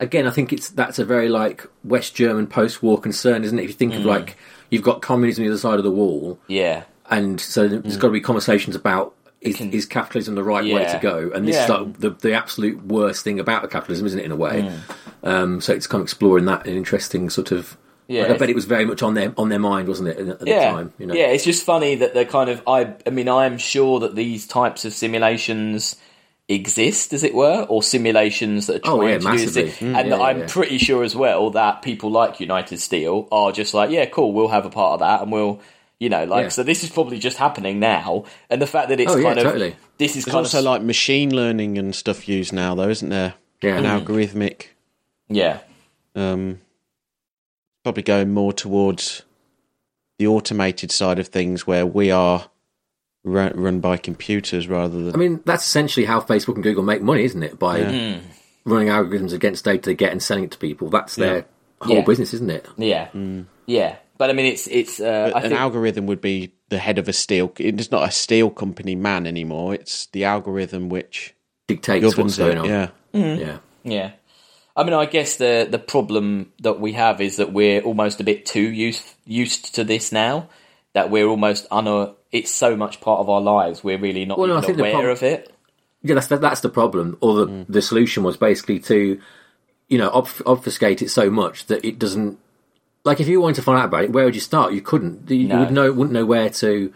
again, 0.00 0.26
I 0.26 0.30
think 0.30 0.52
it's 0.52 0.70
that's 0.70 0.98
a 0.98 1.04
very 1.04 1.28
like 1.28 1.66
West 1.84 2.14
German 2.14 2.46
post-war 2.46 3.00
concern, 3.00 3.44
isn't 3.44 3.58
it? 3.58 3.62
If 3.62 3.68
you 3.68 3.74
think 3.74 3.94
of 3.94 4.02
hmm. 4.02 4.08
like 4.08 4.36
you've 4.70 4.82
got 4.82 5.02
communism 5.02 5.42
on 5.42 5.48
the 5.48 5.52
other 5.52 5.60
side 5.60 5.78
of 5.78 5.84
the 5.84 5.90
wall, 5.90 6.38
yeah, 6.48 6.84
and 7.08 7.40
so 7.40 7.68
there's 7.68 7.94
hmm. 7.94 8.00
got 8.00 8.08
to 8.08 8.12
be 8.12 8.20
conversations 8.20 8.74
about 8.74 9.14
is, 9.40 9.56
can- 9.56 9.72
is 9.72 9.86
capitalism 9.86 10.34
the 10.34 10.44
right 10.44 10.64
way 10.64 10.84
to 10.84 10.98
go? 11.00 11.30
And 11.34 11.46
this 11.46 11.56
Yeah. 11.56 11.64
is 11.64 11.70
like 11.70 12.00
the 12.00 12.10
the 12.10 12.32
absolute 12.32 12.84
worst 12.84 13.22
thing 13.22 13.38
about 13.38 13.62
the 13.62 13.68
capitalism, 13.68 14.06
isn't 14.06 14.18
it? 14.18 14.24
In 14.24 14.32
a 14.32 14.36
way, 14.36 14.62
hmm. 14.62 15.28
um, 15.28 15.60
so 15.60 15.72
it's 15.72 15.86
kind 15.86 16.00
of 16.00 16.06
exploring 16.06 16.46
that 16.46 16.66
in 16.66 16.72
an 16.72 16.78
interesting 16.78 17.30
sort 17.30 17.52
of. 17.52 17.76
Yeah, 18.08 18.22
like, 18.22 18.30
I 18.32 18.36
bet 18.38 18.50
it 18.50 18.56
was 18.56 18.64
very 18.64 18.84
much 18.84 19.04
on 19.04 19.14
their 19.14 19.32
on 19.36 19.50
their 19.50 19.60
mind, 19.60 19.86
wasn't 19.86 20.08
it, 20.08 20.18
at 20.18 20.40
the 20.40 20.46
yeah, 20.46 20.72
time? 20.72 20.92
You 20.98 21.06
know, 21.06 21.14
yeah. 21.14 21.28
It's 21.28 21.44
just 21.44 21.64
funny 21.64 21.94
that 21.94 22.12
they're 22.12 22.24
kind 22.24 22.50
of. 22.50 22.60
I 22.66 22.94
I 23.06 23.10
mean, 23.10 23.28
I'm 23.28 23.56
sure 23.56 24.00
that 24.00 24.16
these 24.16 24.48
types 24.48 24.84
of 24.84 24.92
simulations 24.92 25.94
exist, 26.50 27.12
as 27.12 27.22
it 27.22 27.32
were, 27.34 27.64
or 27.68 27.82
simulations 27.82 28.66
that 28.66 28.86
are 28.86 28.90
Oh, 28.92 28.96
trying 28.98 29.22
yeah, 29.22 29.30
to 29.30 29.36
do 29.38 29.50
this 29.50 29.54
thing. 29.78 29.94
Mm, 29.94 29.98
and 30.00 30.08
yeah, 30.10 30.16
I'm 30.20 30.38
yeah. 30.40 30.46
pretty 30.48 30.78
sure 30.78 31.02
as 31.04 31.14
well 31.16 31.50
that 31.50 31.80
people 31.82 32.10
like 32.10 32.40
United 32.40 32.80
Steel 32.80 33.28
are 33.32 33.52
just 33.52 33.72
like, 33.72 33.90
yeah, 33.90 34.04
cool, 34.06 34.32
we'll 34.32 34.48
have 34.48 34.66
a 34.66 34.70
part 34.70 34.94
of 34.94 35.00
that, 35.00 35.22
and 35.22 35.32
we'll. 35.32 35.60
You 36.02 36.08
know, 36.08 36.24
like 36.24 36.44
Yeah. 36.44 36.48
so. 36.48 36.62
This 36.62 36.82
is 36.82 36.88
probably 36.88 37.18
just 37.18 37.36
happening 37.36 37.78
now, 37.78 38.24
and 38.48 38.62
the 38.62 38.66
fact 38.66 38.88
that 38.88 38.98
it's 39.00 39.12
Oh, 39.12 39.16
yeah, 39.18 39.22
kind 39.34 39.38
of 39.38 39.44
totally. 39.44 39.76
this 39.98 40.16
is 40.16 40.24
There's 40.24 40.32
kind 40.32 40.46
also 40.46 40.58
of 40.60 40.64
like 40.64 40.80
machine 40.80 41.36
learning 41.36 41.76
and 41.76 41.94
stuff 41.94 42.26
used 42.26 42.54
now, 42.54 42.74
though, 42.74 42.88
isn't 42.88 43.10
there? 43.10 43.34
Yeah. 43.60 43.76
An 43.76 43.84
Mm. 43.84 44.02
algorithmic. 44.06 44.68
yeah, 45.28 45.58
Um, 46.16 46.62
probably 47.84 48.02
going 48.02 48.32
more 48.32 48.54
towards 48.54 49.24
the 50.18 50.26
automated 50.26 50.90
side 50.90 51.18
of 51.18 51.28
things, 51.28 51.66
where 51.66 51.84
we 51.86 52.10
are 52.10 52.49
run, 53.24 53.52
run 53.54 53.80
by 53.80 53.96
computers 53.96 54.68
rather 54.68 55.02
than. 55.04 55.14
I 55.14 55.18
mean 55.18 55.40
that's 55.44 55.64
essentially 55.64 56.06
how 56.06 56.20
Facebook 56.20 56.54
and 56.54 56.62
Google 56.62 56.82
make 56.82 57.02
money, 57.02 57.24
isn't 57.24 57.42
it? 57.42 57.58
By 57.58 57.82
Hmm. 57.82 58.18
running 58.64 58.88
algorithms 58.88 59.32
against 59.32 59.64
data 59.64 59.82
they 59.90 59.94
get 59.94 60.12
and 60.12 60.22
selling 60.22 60.44
it 60.44 60.50
to 60.52 60.58
people. 60.58 60.88
That's 60.90 61.16
their 61.16 61.46
whole 61.80 61.96
Yeah. 61.96 62.02
business, 62.04 62.34
isn't 62.34 62.50
it? 62.50 62.66
yeah, 62.76 63.08
yeah. 63.66 63.96
But 64.18 64.28
I 64.28 64.34
mean, 64.34 64.46
it's 64.46 64.66
it's. 64.66 65.00
Uh, 65.00 65.32
I 65.34 65.38
an 65.38 65.48
think, 65.48 65.60
algorithm 65.60 66.06
would 66.06 66.20
be 66.20 66.52
the 66.68 66.76
head 66.76 66.98
of 66.98 67.08
a 67.08 67.12
steel. 67.12 67.50
It's 67.56 67.90
not 67.90 68.06
a 68.06 68.12
steel 68.12 68.50
company 68.50 68.94
man 68.94 69.26
anymore. 69.26 69.72
It's 69.72 70.06
the 70.12 70.24
algorithm 70.24 70.90
which 70.90 71.34
Dictates 71.68 72.14
what's 72.18 72.36
going 72.36 72.58
it. 72.58 72.58
on. 72.58 72.68
Yeah. 72.68 72.88
yeah. 73.14 73.58
Yeah. 73.82 74.10
I 74.76 74.84
mean, 74.84 74.92
I 74.92 75.06
guess 75.06 75.36
the 75.36 75.66
the 75.70 75.78
problem 75.78 76.52
that 76.62 76.78
we 76.80 76.92
have 76.92 77.22
is 77.22 77.36
that 77.36 77.54
we're 77.54 77.80
almost 77.80 78.20
a 78.20 78.24
bit 78.24 78.44
too 78.44 78.60
used 78.70 79.04
used 79.24 79.74
to 79.76 79.84
this 79.84 80.12
now. 80.12 80.50
That 80.92 81.10
we're 81.10 81.26
almost 81.26 81.66
un. 81.70 82.14
It's 82.32 82.50
so 82.52 82.76
much 82.76 83.00
part 83.00 83.20
of 83.20 83.28
our 83.28 83.40
lives. 83.40 83.82
We're 83.82 83.98
really 83.98 84.24
not 84.24 84.38
Well, 84.38 84.48
no, 84.48 84.58
even 84.62 84.78
aware 84.80 85.10
of 85.10 85.22
it. 85.22 85.52
Yeah, 86.02 86.14
that's 86.14 86.28
the, 86.28 86.38
that's 86.38 86.60
the 86.60 86.68
problem. 86.68 87.18
Or 87.20 87.34
the 87.34 87.46
Mm. 87.46 87.66
the 87.68 87.82
solution 87.82 88.22
was 88.22 88.36
basically 88.36 88.78
to, 88.80 89.20
you 89.88 89.98
know, 89.98 90.10
obf- 90.10 90.42
obfuscate 90.46 91.02
it 91.02 91.10
so 91.10 91.28
much 91.30 91.66
that 91.66 91.84
it 91.84 91.98
doesn't. 91.98 92.38
Like, 93.04 93.20
if 93.20 93.28
you 93.28 93.40
wanted 93.40 93.56
to 93.56 93.62
find 93.62 93.78
out 93.78 93.86
about 93.86 94.04
it, 94.04 94.12
where 94.12 94.24
would 94.24 94.34
you 94.34 94.40
start? 94.40 94.72
You 94.72 94.80
couldn't. 94.80 95.30
You 95.30 95.48
No. 95.48 95.58
would 95.60 95.70
know, 95.72 95.92
wouldn't 95.92 96.12
know 96.12 96.24
where 96.26 96.48
to 96.50 96.92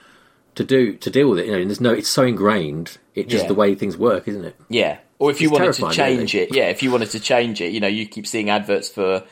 to 0.54 0.62
do 0.64 0.92
to 0.94 1.10
deal 1.10 1.28
with 1.30 1.40
it. 1.40 1.46
You 1.46 1.52
know, 1.52 1.58
and 1.58 1.68
there's 1.70 1.80
no. 1.80 1.92
It's 1.92 2.08
so 2.08 2.22
ingrained. 2.22 2.98
It's 3.14 3.30
just 3.30 3.44
Yeah. 3.44 3.48
the 3.48 3.54
way 3.54 3.74
things 3.74 3.98
work, 3.98 4.28
isn't 4.28 4.44
it? 4.44 4.56
Yeah. 4.68 4.98
Or 5.18 5.30
if 5.30 5.40
you 5.40 5.48
It's 5.50 5.58
wanted 5.58 5.72
to 5.74 5.90
change 5.90 6.34
really. 6.34 6.46
it, 6.46 6.54
yeah. 6.54 6.68
If 6.68 6.82
you 6.82 6.90
wanted 6.90 7.10
to 7.10 7.20
change 7.20 7.60
it, 7.60 7.72
you 7.72 7.80
know, 7.80 7.86
you 7.88 8.06
keep 8.06 8.26
seeing 8.26 8.50
adverts 8.50 8.88
for. 8.88 9.22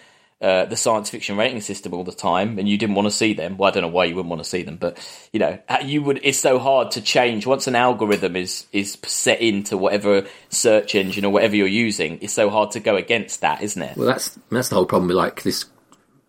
Uh, 0.42 0.64
the 0.64 0.74
science 0.74 1.09
fiction 1.09 1.37
rating 1.37 1.61
system 1.61 1.94
all 1.94 2.02
the 2.02 2.11
time, 2.11 2.59
and 2.59 2.68
you 2.68 2.76
didn't 2.76 2.96
want 2.96 3.07
to 3.07 3.12
see 3.12 3.33
them. 3.33 3.57
Well, 3.57 3.70
I 3.70 3.72
don't 3.72 3.83
know 3.83 3.88
why 3.88 4.07
you 4.07 4.16
wouldn't 4.16 4.28
want 4.28 4.42
to 4.42 4.48
see 4.48 4.64
them, 4.64 4.76
but 4.76 4.98
you 5.33 5.38
know, 5.38 5.57
you 5.85 6.02
would. 6.02 6.18
It's 6.24 6.40
so 6.40 6.59
hard 6.59 6.90
to 6.92 7.00
change 7.00 7.46
once 7.46 7.68
an 7.68 7.76
algorithm 7.76 8.35
is 8.35 8.66
is 8.72 8.98
set 9.07 9.40
into 9.40 9.76
whatever 9.76 10.26
search 10.48 10.96
engine 10.96 11.24
or 11.24 11.31
whatever 11.31 11.55
you're 11.55 11.68
using. 11.68 12.18
It's 12.22 12.33
so 12.33 12.50
hard 12.50 12.72
to 12.72 12.81
go 12.81 12.96
against 12.96 13.42
that, 13.42 13.62
isn't 13.62 13.81
it? 13.81 13.96
Well, 13.96 14.09
that's 14.09 14.37
that's 14.50 14.68
the 14.68 14.74
whole 14.74 14.85
problem 14.85 15.07
with 15.07 15.16
like 15.16 15.44
this, 15.44 15.66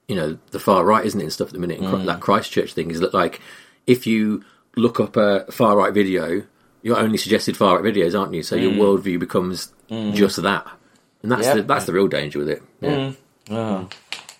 you 0.07 0.15
know, 0.15 0.37
the 0.51 0.59
far 0.59 0.85
right, 0.85 1.03
isn't 1.03 1.19
it, 1.19 1.23
and 1.23 1.33
stuff 1.33 1.47
at 1.47 1.53
the 1.53 1.59
minute. 1.59 1.79
And 1.79 1.87
Chri- 1.87 2.03
mm. 2.03 2.05
That 2.05 2.19
Christchurch 2.19 2.73
thing 2.73 2.91
is 2.91 2.99
that 2.99 3.15
like, 3.15 3.41
if 3.87 4.05
you 4.05 4.45
look 4.75 4.99
up 4.99 5.17
a 5.17 5.51
far 5.51 5.75
right 5.75 5.91
video, 5.91 6.43
you're 6.83 6.99
only 6.99 7.17
suggested 7.17 7.57
far 7.57 7.81
right 7.81 7.95
videos, 7.95 8.13
aren't 8.19 8.35
you? 8.35 8.43
So 8.43 8.55
your 8.55 8.73
mm. 8.73 8.77
worldview 8.77 9.19
becomes 9.19 9.73
mm. 9.89 10.13
just 10.13 10.39
that, 10.43 10.67
and 11.23 11.31
that's 11.31 11.47
Yep. 11.47 11.55
the 11.55 11.63
that's 11.63 11.85
the 11.85 11.93
real 11.93 12.07
danger 12.07 12.37
with 12.37 12.49
it. 12.49 12.61
Yeah. 12.79 13.13
Oh. 13.49 13.89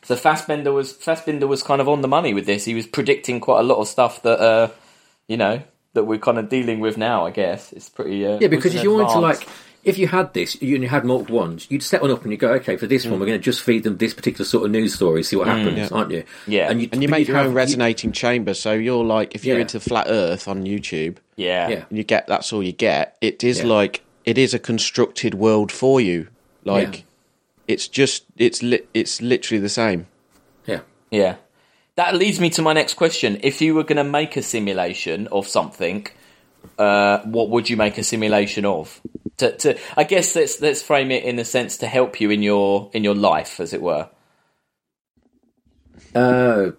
So 0.03 0.15
Fassbinder 0.15 0.73
was 0.73 0.93
Fassbinder 0.93 1.47
was 1.47 1.63
kind 1.63 1.81
of 1.81 1.87
on 1.89 2.01
the 2.01 2.07
money 2.07 2.33
with 2.33 2.45
this. 2.45 2.65
He 2.65 2.73
was 2.75 2.85
predicting 2.87 3.39
quite 3.39 3.59
a 3.59 3.63
lot 3.63 3.77
of 3.77 3.87
stuff 3.87 4.21
that 4.23 4.39
uh, 4.39 4.69
you 5.27 5.37
know 5.37 5.61
that 5.93 6.03
we're 6.05 6.19
kind 6.19 6.37
of 6.39 6.49
dealing 6.49 6.79
with 6.79 6.97
now. 6.97 7.25
I 7.25 7.31
guess 7.31 7.71
it's 7.73 7.89
pretty. 7.89 8.25
Uh, 8.25 8.37
Yeah, 8.41 8.47
because 8.47 8.73
if 8.73 8.81
an 8.81 8.85
you 8.85 8.93
wanted 8.93 9.13
to 9.13 9.19
like, 9.19 9.47
if 9.83 9.97
you 9.97 10.07
had 10.07 10.33
this, 10.33 10.59
you 10.61 10.75
and 10.75 10.83
you 10.83 10.89
had 10.89 11.05
multiple 11.05 11.37
ones, 11.37 11.67
you'd 11.69 11.83
set 11.83 12.01
one 12.01 12.09
up 12.09 12.23
and 12.23 12.31
you 12.31 12.37
go, 12.37 12.51
okay, 12.53 12.77
for 12.77 12.87
this 12.87 13.05
one, 13.05 13.19
we're 13.19 13.25
going 13.27 13.37
to 13.37 13.43
just 13.43 13.61
feed 13.61 13.83
them 13.83 13.97
this 13.97 14.13
particular 14.13 14.45
sort 14.45 14.65
of 14.65 14.71
news 14.71 14.93
story, 14.95 15.21
see 15.23 15.35
what 15.35 15.47
happens, 15.47 15.91
aren't 15.91 16.09
you? 16.11 16.23
Yeah. 16.47 16.69
and 16.71 16.81
you, 16.81 16.89
And 16.91 17.01
you 17.03 17.09
make 17.09 17.27
your 17.27 17.37
have- 17.37 17.47
own 17.47 17.53
resonating 17.53 18.11
chamber. 18.11 18.53
So 18.55 18.71
you're 18.73 19.03
like, 19.03 19.35
if 19.35 19.45
you're 19.45 19.57
Yeah. 19.57 19.61
into 19.63 19.79
flat 19.79 20.07
Earth 20.09 20.47
on 20.47 20.63
YouTube, 20.63 21.17
yeah, 21.35 21.67
Yeah. 21.69 21.83
and 21.89 21.97
you 21.97 22.03
get 22.03 22.27
that's 22.27 22.51
all 22.53 22.63
you 22.63 22.71
get. 22.71 23.15
It 23.21 23.43
is 23.43 23.59
Yeah. 23.59 23.65
like 23.67 24.01
it 24.25 24.37
is 24.37 24.53
a 24.53 24.59
constructed 24.59 25.33
world 25.35 25.71
for 25.71 25.99
you. 26.01 26.27
Like 26.65 26.95
Yeah. 26.99 27.01
It's 27.67 27.87
just 27.87 28.25
it's 28.37 28.61
li- 28.63 28.81
it's 28.93 29.21
literally 29.21 29.61
the 29.61 29.69
same. 29.69 30.07
yeah. 30.65 30.81
Yeah. 31.11 31.35
That 31.95 32.15
leads 32.15 32.39
me 32.39 32.49
to 32.51 32.61
my 32.63 32.73
next 32.73 32.95
question. 32.95 33.39
If 33.43 33.61
you 33.61 33.75
were 33.75 33.83
going 33.83 33.97
to 33.97 34.03
make 34.03 34.35
a 34.35 34.41
simulation 34.41 35.27
of 35.27 35.47
something, 35.47 36.07
uh, 36.79 37.19
what 37.19 37.49
would 37.49 37.69
you 37.69 37.77
make 37.77 37.99
a 37.99 38.03
simulation 38.03 38.65
of? 38.65 38.99
To, 39.37 39.55
to, 39.57 39.79
I 39.95 40.03
guess 40.03 40.35
let's 40.35 40.59
let's 40.59 40.81
frame 40.81 41.11
it 41.11 41.23
in 41.23 41.37
a 41.37 41.45
sense 41.45 41.77
to 41.77 41.87
help 41.87 42.19
you 42.19 42.31
in 42.31 42.41
your 42.41 42.89
in 42.93 43.03
your 43.03 43.13
life, 43.13 43.59
as 43.59 43.73
it 43.73 43.81
were. 43.81 44.09
Uh, 46.15 46.71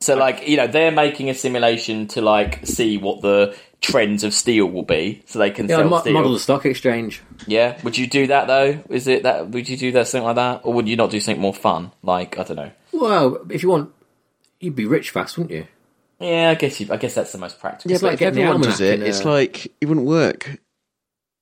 So, 0.00 0.16
like, 0.16 0.46
you 0.48 0.56
know, 0.58 0.66
they're 0.66 0.90
making 0.92 1.30
a 1.30 1.34
simulation 1.34 2.08
to 2.08 2.20
like 2.20 2.66
see 2.66 2.98
what 2.98 3.22
the 3.22 3.56
trends 3.84 4.24
of 4.24 4.32
steel 4.34 4.66
will 4.66 4.82
be, 4.82 5.22
so 5.26 5.38
they 5.38 5.50
can 5.50 5.68
yeah, 5.68 5.76
sell 5.76 5.88
mo- 5.88 6.00
steel. 6.00 6.12
model 6.14 6.32
the 6.32 6.38
stock 6.40 6.64
exchange. 6.66 7.22
Yeah, 7.46 7.78
would 7.82 7.96
you 7.98 8.06
do 8.06 8.26
that 8.28 8.46
though? 8.46 8.82
Is 8.88 9.06
it 9.06 9.22
that? 9.24 9.50
Would 9.50 9.68
you 9.68 9.76
do 9.76 9.92
that 9.92 10.08
something 10.08 10.24
like 10.26 10.36
that, 10.36 10.60
or 10.64 10.72
would 10.72 10.88
you 10.88 10.96
not 10.96 11.10
do 11.10 11.20
something 11.20 11.40
more 11.40 11.54
fun? 11.54 11.92
Like, 12.02 12.38
I 12.38 12.44
don't 12.44 12.56
know. 12.56 12.70
Well, 12.92 13.46
if 13.50 13.62
you 13.62 13.68
want, 13.68 13.92
you'd 14.60 14.74
be 14.76 14.86
rich 14.86 15.10
fast, 15.10 15.36
wouldn't 15.36 15.54
you? 15.54 15.66
Yeah, 16.18 16.50
I 16.50 16.54
guess 16.54 16.80
you, 16.80 16.88
I 16.90 16.96
guess 16.96 17.14
that's 17.14 17.32
the 17.32 17.38
most 17.38 17.60
practical. 17.60 17.92
It's 17.92 18.00
but 18.02 18.12
like 18.12 18.22
if 18.22 18.28
everyone 18.28 18.60
does 18.62 18.80
it, 18.80 19.00
in, 19.00 19.06
it's 19.06 19.24
uh, 19.24 19.30
like 19.30 19.66
it 19.80 19.86
wouldn't 19.86 20.06
work. 20.06 20.58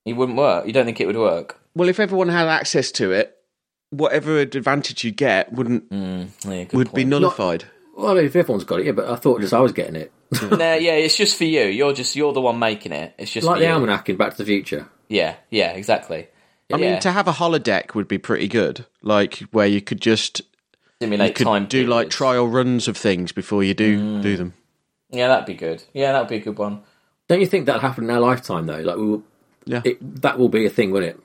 It 0.04 0.14
wouldn't 0.14 0.36
work. 0.36 0.66
You 0.66 0.72
don't 0.72 0.84
think 0.84 1.00
it 1.00 1.06
would 1.06 1.16
work? 1.16 1.60
Well, 1.74 1.88
if 1.88 2.00
everyone 2.00 2.28
had 2.28 2.48
access 2.48 2.90
to 2.92 3.12
it, 3.12 3.36
whatever 3.90 4.38
advantage 4.38 5.04
you 5.04 5.12
get 5.12 5.52
wouldn't 5.52 5.88
mm, 5.90 6.28
Yeah, 6.44 6.64
good 6.64 6.72
would 6.72 6.88
be 6.88 7.02
point. 7.02 7.08
nullified. 7.10 7.64
Well, 7.96 8.16
if 8.16 8.34
everyone's 8.34 8.64
got 8.64 8.80
it, 8.80 8.86
yeah, 8.86 8.92
but 8.92 9.08
I 9.08 9.16
thought 9.16 9.40
just 9.42 9.52
I 9.54 9.60
was 9.60 9.72
getting 9.72 9.96
it. 9.96 10.10
Nah, 10.50 10.74
yeah, 10.74 10.92
it's 10.94 11.16
just 11.16 11.36
for 11.36 11.44
you. 11.44 11.64
You're 11.64 11.92
just 11.92 12.16
you're 12.16 12.32
the 12.32 12.40
one 12.40 12.58
making 12.58 12.92
it. 12.92 13.14
It's 13.18 13.30
just 13.32 13.46
like 13.46 13.56
for 13.56 13.60
the 13.60 13.66
you. 13.66 13.72
almanac 13.72 14.08
in 14.08 14.16
Back 14.16 14.32
to 14.32 14.38
the 14.38 14.44
Future. 14.44 14.88
Yeah, 15.08 15.36
yeah, 15.50 15.72
exactly. 15.72 16.28
I 16.72 16.76
Yeah. 16.78 16.92
mean, 16.92 17.00
to 17.00 17.12
have 17.12 17.28
a 17.28 17.32
holodeck 17.32 17.94
would 17.94 18.08
be 18.08 18.18
pretty 18.18 18.48
good. 18.48 18.86
Like 19.02 19.38
where 19.50 19.66
you 19.66 19.80
could 19.82 20.00
just 20.00 20.40
Simulate 21.00 21.28
you 21.28 21.34
could 21.34 21.44
time. 21.46 21.66
do 21.66 21.86
like 21.86 22.08
trial 22.10 22.48
runs 22.48 22.88
of 22.88 22.96
things 22.96 23.32
before 23.32 23.62
you 23.62 23.74
do 23.74 24.22
do 24.22 24.36
them. 24.36 24.54
Yeah, 25.10 25.28
that'd 25.28 25.44
be 25.46 25.54
good. 25.54 25.82
Yeah, 25.92 26.12
that'd 26.12 26.28
be 26.28 26.36
a 26.36 26.40
good 26.40 26.56
one. 26.58 26.82
Don't 27.28 27.40
you 27.40 27.46
think 27.46 27.66
that'll 27.66 27.80
happen 27.82 28.04
in 28.04 28.10
our 28.10 28.20
lifetime 28.20 28.66
though? 28.66 28.80
Like 28.80 28.96
we 28.96 29.04
will, 29.04 29.22
Yeah. 29.66 29.82
it, 29.84 30.22
that 30.22 30.38
will 30.38 30.48
be 30.48 30.64
a 30.64 30.70
thing, 30.70 30.92
won't 30.92 31.04
it? 31.04 31.20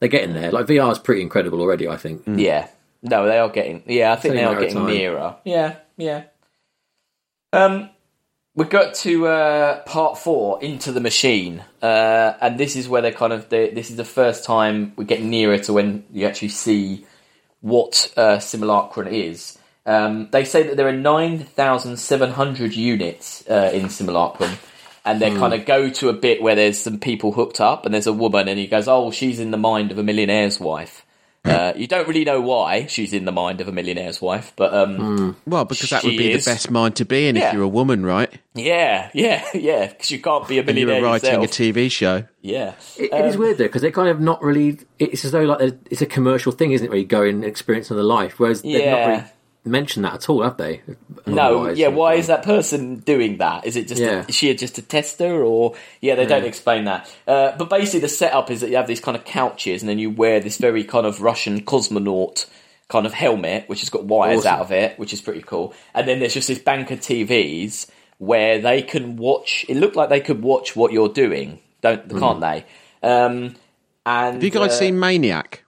They're 0.00 0.08
getting 0.10 0.34
there. 0.34 0.50
Like 0.52 0.66
VR 0.66 0.90
is 0.92 0.98
pretty 0.98 1.22
incredible 1.22 1.60
already. 1.60 1.88
I 1.88 1.96
think. 1.96 2.22
Yeah. 2.26 2.68
No, 3.02 3.24
they 3.26 3.38
are 3.38 3.48
getting. 3.48 3.82
Yeah, 3.86 4.12
I 4.12 4.16
think 4.16 4.32
only 4.32 4.44
they 4.44 4.48
are 4.48 4.60
getting 4.60 4.76
time. 4.76 4.86
nearer. 4.86 5.36
Yeah, 5.44 5.76
yeah. 5.96 6.24
Um, 7.52 7.90
we 8.54 8.66
got 8.66 8.94
to 8.94 9.26
uh, 9.26 9.82
part 9.84 10.18
four, 10.18 10.62
into 10.62 10.92
the 10.92 11.00
machine, 11.00 11.64
uh, 11.80 12.34
and 12.40 12.58
this 12.58 12.76
is 12.76 12.88
where 12.88 13.00
they 13.00 13.12
kind 13.12 13.32
of. 13.32 13.48
They, 13.48 13.70
this 13.70 13.90
is 13.90 13.96
the 13.96 14.04
first 14.04 14.44
time 14.44 14.92
we 14.96 15.04
get 15.04 15.22
nearer 15.22 15.58
to 15.58 15.72
when 15.72 16.04
you 16.12 16.26
actually 16.26 16.48
see 16.48 17.06
what 17.60 18.12
uh, 18.16 18.38
simulacrum 18.38 19.08
is. 19.08 19.58
Um, 19.86 20.28
they 20.30 20.44
say 20.44 20.62
that 20.64 20.76
there 20.76 20.86
are 20.86 20.92
nine 20.92 21.38
thousand 21.40 21.96
seven 21.96 22.30
hundred 22.30 22.74
units 22.74 23.42
uh, 23.48 23.70
in 23.72 23.88
simulacrum. 23.88 24.52
And 25.04 25.20
they 25.20 25.34
kind 25.34 25.52
of 25.52 25.66
go 25.66 25.90
to 25.90 26.10
a 26.10 26.12
bit 26.12 26.40
where 26.40 26.54
there's 26.54 26.78
some 26.78 27.00
people 27.00 27.32
hooked 27.32 27.60
up, 27.60 27.84
and 27.84 27.92
there's 27.92 28.06
a 28.06 28.12
woman, 28.12 28.46
and 28.46 28.56
he 28.56 28.68
goes, 28.68 28.86
"Oh, 28.86 29.10
she's 29.10 29.40
in 29.40 29.50
the 29.50 29.56
mind 29.56 29.90
of 29.90 29.98
a 29.98 30.04
millionaire's 30.04 30.60
wife." 30.60 31.04
Uh, 31.44 31.72
you 31.74 31.88
don't 31.88 32.06
really 32.06 32.24
know 32.24 32.40
why 32.40 32.86
she's 32.86 33.12
in 33.12 33.24
the 33.24 33.32
mind 33.32 33.60
of 33.60 33.66
a 33.66 33.72
millionaire's 33.72 34.20
wife, 34.22 34.52
but 34.54 34.72
um, 34.72 35.36
Well, 35.44 35.64
because 35.64 35.90
that 35.90 36.04
would 36.04 36.16
be 36.16 36.30
is. 36.30 36.44
the 36.44 36.50
best 36.52 36.70
mind 36.70 36.94
to 36.96 37.04
be 37.04 37.26
in 37.26 37.34
Yeah. 37.34 37.48
if 37.48 37.54
you're 37.54 37.64
a 37.64 37.68
woman, 37.68 38.06
right? 38.06 38.32
yeah, 38.54 39.10
yeah, 39.12 39.44
yeah, 39.52 39.88
because 39.88 40.12
you 40.12 40.20
can't 40.20 40.46
be 40.46 40.58
a 40.58 40.60
And 40.60 40.68
you 40.68 40.74
millionaire 40.86 41.02
were 41.02 41.08
writing 41.08 41.40
yourself. 41.42 41.58
a 41.58 41.62
TV 41.80 41.90
show. 41.90 42.24
yeah, 42.42 42.74
It, 42.96 43.12
it 43.12 43.24
is 43.24 43.36
weird 43.36 43.58
though 43.58 43.64
because 43.64 43.82
they're 43.82 43.90
kind 43.90 44.08
of 44.08 44.20
not 44.20 44.40
really. 44.40 44.78
It's 45.00 45.24
as 45.24 45.32
though 45.32 45.42
like 45.42 45.76
it's 45.90 46.00
a 46.00 46.06
commercial 46.06 46.52
thing, 46.52 46.70
isn't 46.72 46.86
it? 46.86 46.90
Where 46.90 46.98
you 46.98 47.06
go 47.06 47.22
and 47.22 47.44
experience 47.44 47.90
another 47.90 48.04
life, 48.04 48.38
whereas 48.38 48.62
they're 48.62 48.72
not 48.90 48.98
Yeah. 49.00 49.08
really 49.08 49.24
mentioned 49.64 50.04
that 50.04 50.14
at 50.14 50.28
all, 50.28 50.42
have 50.42 50.56
they? 50.56 50.82
No, 51.26 51.68
yeah. 51.70 51.88
Why 51.88 52.14
is 52.14 52.26
that 52.26 52.42
person 52.42 52.96
doing 52.96 53.38
that? 53.38 53.64
Is 53.66 53.76
it 53.76 53.86
just 53.88 54.00
Yeah. 54.00 54.22
a, 54.24 54.26
is 54.28 54.34
she 54.34 54.52
just 54.54 54.78
a 54.78 54.82
tester, 54.82 55.42
or 55.44 55.74
yeah? 56.00 56.14
They 56.16 56.26
don't 56.26 56.44
explain 56.44 56.84
that. 56.84 57.08
Uh, 57.26 57.52
but 57.56 57.70
basically, 57.70 58.00
the 58.00 58.08
setup 58.08 58.50
is 58.50 58.60
that 58.60 58.70
you 58.70 58.76
have 58.76 58.86
these 58.88 59.00
kind 59.00 59.16
of 59.16 59.24
couches, 59.24 59.82
and 59.82 59.88
then 59.88 59.98
you 59.98 60.10
wear 60.10 60.40
this 60.40 60.58
very 60.58 60.84
kind 60.84 61.06
of 61.06 61.20
Russian 61.22 61.60
cosmonaut 61.62 62.46
kind 62.88 63.06
of 63.06 63.14
helmet, 63.14 63.68
which 63.68 63.80
has 63.80 63.88
got 63.88 64.04
wires 64.04 64.40
Awesome. 64.40 64.52
out 64.52 64.60
of 64.60 64.72
it, 64.72 64.98
which 64.98 65.12
is 65.12 65.20
pretty 65.20 65.42
cool. 65.42 65.72
And 65.94 66.06
then 66.06 66.18
there's 66.18 66.34
just 66.34 66.48
this 66.48 66.58
bank 66.58 66.90
of 66.90 67.00
TVs 67.00 67.86
where 68.18 68.60
they 68.60 68.82
can 68.82 69.16
watch. 69.16 69.64
It 69.68 69.76
looked 69.76 69.96
like 69.96 70.08
they 70.10 70.20
could 70.20 70.42
watch 70.42 70.76
what 70.76 70.92
you're 70.92 71.08
doing, 71.08 71.58
don't 71.80 72.08
can't 72.10 72.40
they? 72.40 72.64
Um, 73.02 73.54
and 74.04 74.34
Have 74.34 74.44
you 74.44 74.50
guys 74.50 74.72
uh, 74.72 74.74
seen 74.78 74.98
Maniac? 74.98 75.61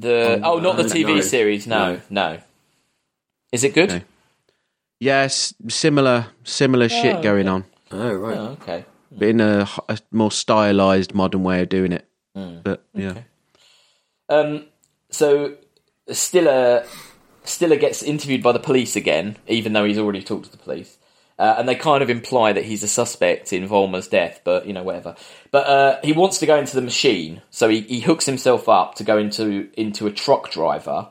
The? 0.00 0.40
Oh, 0.42 0.58
not 0.58 0.76
the 0.76 0.84
TV 0.84 1.16
no. 1.16 1.20
series. 1.20 1.66
No, 1.66 2.00
no. 2.10 2.38
Is 3.52 3.64
it 3.64 3.74
good? 3.74 3.88
No. 3.90 4.00
Yes, 4.98 5.54
similar 5.68 6.26
similar 6.44 6.88
shit 6.88 7.16
okay. 7.16 7.22
going 7.22 7.48
on, 7.48 7.64
Oh 7.90 8.14
right. 8.14 8.38
Oh, 8.38 8.56
okay. 8.62 8.84
but 9.12 9.28
in 9.28 9.40
a 9.40 9.68
more 10.10 10.30
stylized, 10.32 11.14
modern 11.14 11.42
way 11.42 11.60
of 11.62 11.68
doing 11.68 11.92
it. 11.92 12.06
Hmm. 12.34 12.58
But 12.62 12.82
yeah, 12.94 13.18
Um, 14.28 14.64
so 15.10 15.56
Stiller 16.10 16.86
Stiller 17.44 17.76
gets 17.76 18.02
interviewed 18.02 18.42
by 18.42 18.52
the 18.52 18.58
police 18.58 18.96
again, 18.96 19.36
even 19.46 19.74
though 19.74 19.84
he's 19.84 19.98
already 19.98 20.22
talked 20.22 20.46
to 20.46 20.50
the 20.50 20.56
police. 20.56 20.95
Uh, 21.38 21.56
and 21.58 21.68
they 21.68 21.74
kind 21.74 22.02
of 22.02 22.08
imply 22.08 22.52
that 22.54 22.64
he's 22.64 22.82
a 22.82 22.88
suspect 22.88 23.52
in 23.52 23.68
Volmer's 23.68 24.08
death, 24.08 24.40
but 24.42 24.66
you 24.66 24.72
know, 24.72 24.82
whatever. 24.82 25.14
But 25.50 25.66
uh, 25.66 25.98
he 26.02 26.12
wants 26.12 26.38
to 26.38 26.46
go 26.46 26.56
into 26.56 26.74
the 26.74 26.80
machine, 26.82 27.42
so 27.50 27.68
he, 27.68 27.82
he 27.82 28.00
hooks 28.00 28.24
himself 28.24 28.68
up 28.70 28.94
to 28.96 29.04
go 29.04 29.18
into 29.18 29.68
into 29.74 30.06
a 30.06 30.10
truck 30.10 30.50
driver, 30.50 31.08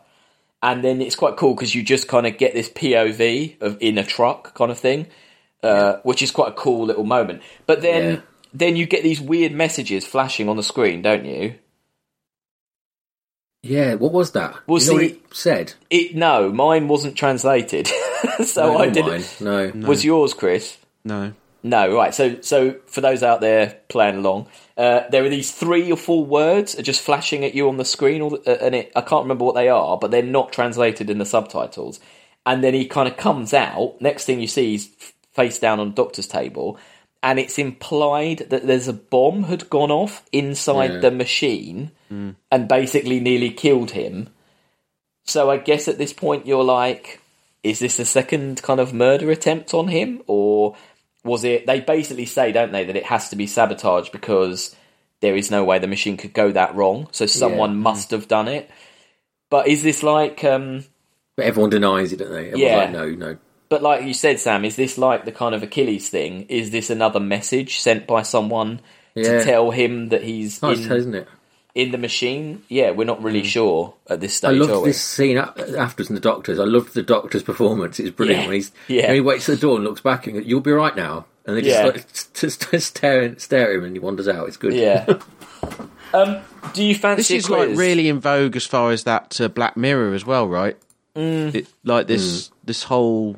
and 0.63 0.83
then 0.83 0.99
it's 0.99 1.15
quite 1.15 1.37
cool 1.37 1.53
because 1.53 1.75
you 1.75 1.83
just 1.83 2.07
kind 2.07 2.25
of 2.25 2.39
get 2.39 2.55
this 2.55 2.69
POV 2.69 3.61
of 3.61 3.77
in 3.79 3.99
a 3.99 4.03
truck 4.03 4.55
kind 4.55 4.71
of 4.71 4.79
thing, 4.79 5.05
uh, 5.61 5.97
which 6.01 6.23
is 6.23 6.31
quite 6.31 6.49
a 6.49 6.53
cool 6.55 6.85
little 6.85 7.03
moment. 7.03 7.43
But 7.67 7.83
then 7.83 8.13
Yeah. 8.15 8.21
then 8.51 8.75
you 8.75 8.87
get 8.87 9.03
these 9.03 9.21
weird 9.21 9.51
messages 9.51 10.07
flashing 10.07 10.49
on 10.49 10.57
the 10.57 10.63
screen, 10.63 11.03
don't 11.03 11.25
you? 11.25 11.55
Yeah. 13.65 13.95
What 13.95 14.11
was 14.13 14.31
that? 14.31 14.55
Well, 14.67 14.81
you 14.81 14.87
know 14.87 14.93
what 14.93 15.01
see- 15.01 15.07
it 15.07 15.21
said. 15.35 15.73
It 15.89 16.15
no, 16.15 16.51
mine 16.51 16.87
wasn't 16.87 17.15
translated, 17.15 17.87
so 18.45 18.73
No, 18.73 18.77
I 18.77 18.89
didn't. 18.89 19.41
mine. 19.41 19.71
No. 19.81 19.87
Was 19.87 20.05
yours, 20.05 20.33
Chris? 20.33 20.77
no. 21.03 21.33
No, 21.63 21.91
right. 21.95 22.13
So, 22.13 22.39
so 22.41 22.75
for 22.85 23.01
those 23.01 23.23
out 23.23 23.41
there 23.41 23.79
playing 23.87 24.17
along, 24.17 24.45
uh, 24.77 25.01
there 25.09 25.25
are 25.25 25.29
these 25.29 25.51
three 25.51 25.91
or 25.91 25.97
four 25.97 26.23
words 26.23 26.77
are 26.77 26.83
just 26.83 27.01
flashing 27.01 27.43
at 27.43 27.55
you 27.55 27.67
on 27.69 27.77
the 27.77 27.85
screen, 27.85 28.19
the, 28.29 28.35
uh, 28.45 28.63
and 28.63 28.75
it, 28.75 28.91
I 28.95 29.01
can't 29.01 29.23
remember 29.23 29.45
what 29.45 29.55
they 29.55 29.67
are, 29.67 29.97
but 29.97 30.11
they're 30.11 30.21
not 30.21 30.53
translated 30.53 31.09
in 31.09 31.17
the 31.17 31.25
subtitles. 31.25 31.99
And 32.45 32.63
then 32.63 32.75
he 32.75 32.85
kind 32.85 33.07
of 33.07 33.17
comes 33.17 33.51
out. 33.51 33.99
Next 33.99 34.25
thing 34.25 34.39
you 34.39 34.45
see, 34.45 34.73
he's 34.73 34.89
face 35.33 35.57
down 35.57 35.79
on 35.79 35.87
the 35.89 35.95
doctor's 35.95 36.27
table, 36.27 36.77
and 37.25 37.39
it's 37.39 37.57
implied 37.57 38.45
that 38.51 38.67
there's 38.67 38.87
a 38.87 38.93
bomb 38.93 39.43
had 39.43 39.67
gone 39.69 39.89
off 39.91 40.23
inside 40.31 40.93
Yeah. 40.93 40.99
the 40.99 41.11
machine 41.11 41.91
and 42.09 42.67
basically 42.69 43.19
nearly 43.19 43.49
killed 43.49 43.91
him. 43.91 44.29
So 45.25 45.49
I 45.49 45.57
guess 45.57 45.87
at 45.87 45.97
this 45.97 46.13
point 46.13 46.45
you're 46.45 46.63
like, 46.63 47.19
is 47.63 47.79
this 47.79 47.97
a 47.99 48.05
second 48.05 48.61
kind 48.61 48.79
of 48.79 48.93
murder 48.93 49.31
attempt 49.31 49.73
on 49.73 49.87
him, 49.87 50.21
or 50.27 50.75
was 51.23 51.43
it? 51.43 51.65
They 51.65 51.79
basically 51.81 52.27
say, 52.27 52.51
don't 52.51 52.71
they, 52.71 52.85
that 52.85 52.95
it 52.95 53.05
has 53.05 53.29
to 53.29 53.35
be 53.35 53.47
sabotage 53.47 54.09
because 54.09 54.75
there 55.21 55.35
is 55.35 55.49
no 55.49 55.63
way 55.63 55.79
the 55.79 55.87
machine 55.87 56.15
could 56.15 56.31
go 56.33 56.51
that 56.51 56.75
wrong. 56.75 57.07
So 57.11 57.25
someone 57.25 57.77
must 57.77 58.11
have 58.11 58.27
done 58.27 58.47
it. 58.47 58.69
But 59.49 59.67
is 59.67 59.81
this 59.81 60.03
like? 60.03 60.43
um 60.43 60.85
But 61.35 61.47
everyone 61.47 61.71
denies 61.71 62.13
it, 62.13 62.19
don't 62.19 62.31
they? 62.31 62.51
Everyone's 62.51 62.61
Yeah. 62.61 62.77
like, 62.77 62.91
no, 62.91 63.09
no. 63.09 63.37
But 63.69 63.81
like 63.81 64.03
you 64.05 64.13
said, 64.13 64.39
Sam, 64.39 64.63
is 64.65 64.75
this 64.75 64.97
like 64.97 65.25
the 65.25 65.31
kind 65.31 65.55
of 65.55 65.63
Achilles 65.63 66.09
thing? 66.09 66.45
Is 66.49 66.71
this 66.71 66.89
another 66.89 67.19
message 67.19 67.79
sent 67.79 68.05
by 68.07 68.21
someone 68.21 68.79
to 69.15 69.43
tell 69.43 69.71
him 69.71 70.09
that 70.09 70.23
he's 70.23 70.61
Nice, 70.61 70.85
in, 70.85 70.91
isn't 70.91 71.15
it? 71.15 71.27
in 71.73 71.91
the 71.91 71.97
machine? 71.97 72.63
Yeah, 72.69 72.91
we're 72.91 73.05
not 73.05 73.23
really 73.23 73.43
sure 73.43 73.93
at 74.09 74.19
this 74.21 74.35
stage. 74.35 74.51
are 74.51 74.65
love 74.65 74.81
we? 74.83 74.89
this 74.89 75.01
scene 75.01 75.37
a- 75.37 75.53
afterwards 75.77 76.09
in 76.09 76.15
the 76.15 76.21
doctor's. 76.21 76.59
I 76.59 76.63
loved 76.65 76.93
the 76.93 77.01
doctor's 77.03 77.43
performance. 77.43 77.99
It's 77.99 78.11
brilliant 78.11 78.43
Yeah. 78.43 78.47
when 78.47 78.55
he's 78.55 78.71
Yeah. 78.87 79.07
when 79.07 79.15
he 79.15 79.21
waits 79.21 79.49
at 79.49 79.55
the 79.55 79.61
door 79.61 79.75
and 79.77 79.83
looks 79.83 80.01
back 80.01 80.27
and 80.27 80.35
goes, 80.37 80.45
"You'll 80.45 80.61
be 80.61 80.71
right 80.71 80.95
now," 80.95 81.25
and 81.45 81.57
they 81.57 81.61
just 81.61 81.79
Yeah. 81.79 81.85
like, 81.85 82.13
just, 82.33 82.61
just 82.71 82.87
stare 82.87 83.37
stare 83.39 83.71
at 83.71 83.75
him 83.77 83.83
and 83.85 83.93
he 83.95 83.99
wanders 83.99 84.27
out. 84.27 84.47
It's 84.47 84.57
good. 84.57 84.73
Yeah. 84.73 85.05
um, 86.13 86.37
do 86.73 86.83
you 86.83 86.95
fancy 86.95 87.35
This 87.35 87.45
is 87.45 87.49
like 87.49 87.69
really 87.75 88.09
in 88.09 88.19
vogue 88.19 88.55
as 88.55 88.65
far 88.65 88.91
as 88.91 89.03
that 89.05 89.39
uh, 89.41 89.47
Black 89.47 89.75
Mirror 89.75 90.13
as 90.13 90.25
well, 90.25 90.47
right? 90.47 90.77
Mm. 91.15 91.55
It, 91.55 91.67
like 91.83 92.07
this 92.07 92.51
this 92.63 92.83
whole 92.83 93.37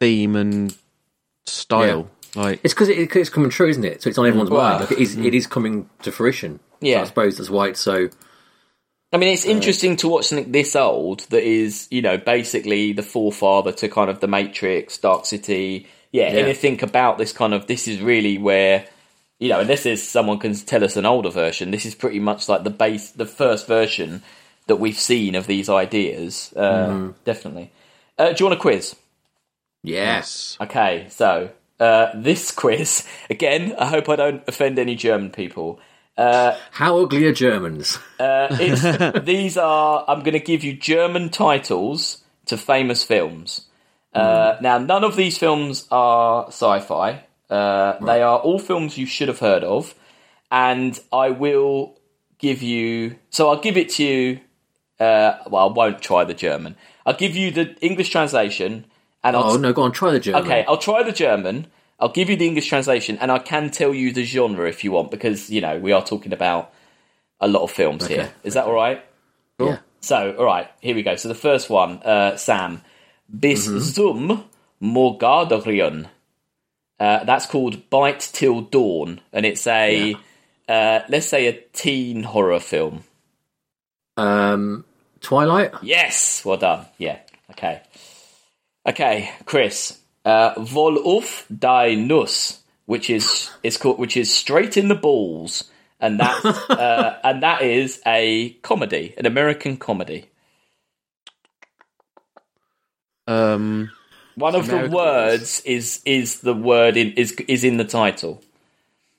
theme 0.00 0.36
and 0.36 0.76
style. 1.44 2.10
Like 2.34 2.60
It's 2.62 2.74
because 2.74 2.88
it, 2.88 3.14
it's 3.16 3.30
coming 3.30 3.50
true, 3.50 3.68
isn't 3.68 3.84
it? 3.84 4.02
So 4.02 4.10
it's 4.10 4.18
on 4.18 4.26
everyone's 4.26 4.50
Well, 4.50 4.62
mind. 4.62 4.80
Like 4.82 4.92
it 4.92 4.98
is, 4.98 5.16
it 5.16 5.34
is 5.34 5.46
coming 5.46 5.88
to 6.02 6.12
fruition. 6.12 6.58
So 6.58 6.86
Yeah. 6.88 7.02
I 7.02 7.04
suppose 7.04 7.38
that's 7.38 7.50
why 7.50 7.68
it's 7.68 7.80
so. 7.80 8.08
I 9.12 9.18
mean, 9.18 9.32
it's 9.32 9.44
interesting 9.46 9.96
to 9.98 10.08
watch 10.08 10.26
something 10.26 10.52
this 10.52 10.76
old 10.76 11.20
that 11.30 11.42
is, 11.44 11.86
you 11.90 12.02
know, 12.02 12.18
basically 12.18 12.92
the 12.92 13.02
forefather 13.02 13.72
to 13.72 13.88
kind 13.88 14.10
of 14.10 14.20
the 14.20 14.26
Matrix, 14.26 14.98
Dark 14.98 15.24
City. 15.26 15.86
Yeah, 16.12 16.32
Yeah. 16.32 16.40
anything 16.40 16.82
about 16.82 17.16
this 17.16 17.32
kind 17.32 17.54
of 17.54 17.66
this 17.66 17.88
is 17.88 18.00
really 18.00 18.36
where, 18.36 18.84
you 19.38 19.48
know, 19.48 19.60
unless 19.60 19.84
there's 19.84 20.02
someone 20.02 20.38
can 20.38 20.54
tell 20.54 20.84
us 20.84 20.96
an 20.96 21.06
older 21.06 21.30
version, 21.30 21.70
this 21.70 21.86
is 21.86 21.94
pretty 21.94 22.18
much 22.18 22.48
like 22.48 22.64
the 22.64 22.70
base, 22.70 23.10
the 23.12 23.26
first 23.26 23.66
version 23.66 24.22
that 24.66 24.76
we've 24.76 24.98
seen 24.98 25.34
of 25.36 25.46
these 25.46 25.68
ideas. 25.70 26.52
Uh, 26.54 27.12
Definitely. 27.24 27.70
Uh, 28.18 28.32
do 28.32 28.42
you 28.44 28.46
want 28.50 28.58
a 28.58 28.60
quiz? 28.60 28.96
Yes. 29.86 30.56
Okay, 30.60 31.06
so 31.10 31.50
uh, 31.80 32.08
this 32.14 32.50
quiz 32.62 33.06
again. 33.30 33.74
I 33.78 33.86
hope 33.86 34.08
I 34.08 34.16
don't 34.16 34.42
offend 34.46 34.78
any 34.78 34.94
German 34.96 35.30
people. 35.30 35.80
How 36.18 36.98
ugly 36.98 37.26
are 37.26 37.32
Germans? 37.32 37.98
Uh, 38.18 38.48
it's, 38.50 39.24
these 39.24 39.56
are. 39.56 40.04
I'm 40.08 40.20
going 40.20 40.32
to 40.32 40.40
give 40.40 40.64
you 40.64 40.72
German 40.74 41.28
titles 41.30 42.24
to 42.46 42.56
famous 42.56 43.04
films. 43.04 43.66
Uh, 44.14 44.56
Now, 44.62 44.78
none 44.78 45.04
of 45.04 45.14
these 45.16 45.36
films 45.36 45.86
are 45.90 46.46
sci-fi. 46.48 47.24
Uh, 47.50 47.98
They 48.04 48.22
are 48.22 48.38
all 48.38 48.58
films 48.58 48.96
you 48.96 49.04
should 49.06 49.28
have 49.28 49.40
heard 49.40 49.62
of, 49.62 49.94
and 50.50 50.98
I 51.12 51.30
will 51.30 51.98
give 52.38 52.62
you. 52.62 53.16
So 53.30 53.50
I'll 53.50 53.60
give 53.60 53.76
it 53.76 53.90
to 53.96 54.02
you. 54.04 54.40
Uh, 54.98 55.36
well, 55.50 55.68
I 55.68 55.72
won't 55.72 56.00
try 56.00 56.24
the 56.24 56.32
German. 56.34 56.76
I'll 57.04 57.16
give 57.16 57.36
you 57.36 57.50
the 57.50 57.76
English 57.82 58.08
translation, 58.08 58.86
and 59.26 59.36
I'll 59.36 59.52
Oh 59.52 59.56
no, 59.56 59.72
go 59.72 59.82
on, 59.82 59.92
try 59.92 60.12
the 60.12 60.20
German. 60.20 60.44
Okay, 60.44 60.64
I'll 60.66 60.78
try 60.78 61.02
the 61.02 61.12
German. 61.12 61.66
I'll 61.98 62.12
give 62.12 62.28
you 62.28 62.36
the 62.36 62.46
English 62.46 62.68
translation, 62.68 63.16
and 63.20 63.32
I 63.32 63.38
can 63.38 63.70
tell 63.70 63.94
you 63.94 64.12
the 64.12 64.24
genre 64.24 64.68
if 64.68 64.84
you 64.84 64.92
want, 64.92 65.10
because 65.10 65.50
you 65.50 65.60
know 65.60 65.78
we 65.78 65.92
are 65.92 66.04
talking 66.04 66.32
about 66.32 66.72
a 67.40 67.48
lot 67.48 67.62
of 67.62 67.70
films 67.70 68.06
here. 68.06 68.32
Is 68.44 68.54
that 68.54 68.66
all 68.66 68.74
right? 68.74 69.04
Yeah. 69.58 69.78
So, 70.00 70.36
all 70.38 70.44
right, 70.44 70.70
here 70.80 70.94
we 70.94 71.02
go. 71.02 71.16
So 71.16 71.28
the 71.28 71.34
first 71.34 71.68
one, 71.68 72.02
uh, 72.02 72.36
Sam, 72.36 72.82
bis 73.28 73.64
zum 73.64 74.44
Morgadorion. 74.80 76.06
Uh, 76.98 77.24
that's 77.24 77.46
called 77.46 77.90
Bite 77.90 78.30
Till 78.32 78.62
Dawn, 78.62 79.20
and 79.32 79.44
it's 79.44 79.66
a 79.66 80.14
uh, 80.68 81.00
let's 81.08 81.26
say 81.26 81.46
a 81.46 81.52
teen 81.72 82.22
horror 82.22 82.60
film. 82.60 83.04
Um, 84.16 84.84
Twilight. 85.20 85.72
Yes, 85.82 86.44
well 86.44 86.56
done. 86.56 86.86
Yeah, 86.98 87.18
okay, 87.50 87.82
okay, 88.86 89.30
Chris. 89.44 89.98
Uh, 90.24 90.54
Voll 90.60 90.98
auf 90.98 91.46
die 91.56 91.94
Nuss, 91.94 92.60
which 92.86 93.10
is 93.10 93.50
is 93.62 93.76
called 93.76 93.98
which 93.98 94.16
is 94.16 94.32
straight 94.34 94.76
in 94.76 94.88
the 94.88 94.94
balls, 94.96 95.70
and 96.00 96.18
that 96.18 96.44
uh, 96.70 97.18
and 97.22 97.42
that 97.42 97.62
is 97.62 98.00
a 98.06 98.50
comedy, 98.62 99.14
an 99.18 99.26
American 99.26 99.76
comedy. 99.76 100.28
um 103.28 103.90
One 104.36 104.54
of 104.54 104.68
American 104.68 104.90
the 104.90 104.96
words 104.96 105.60
is 105.64 106.00
is 106.04 106.40
the 106.40 106.54
word 106.54 106.96
in 106.96 107.12
is 107.12 107.32
is 107.48 107.64
in 107.64 107.76
the 107.76 107.84
title. 107.84 108.42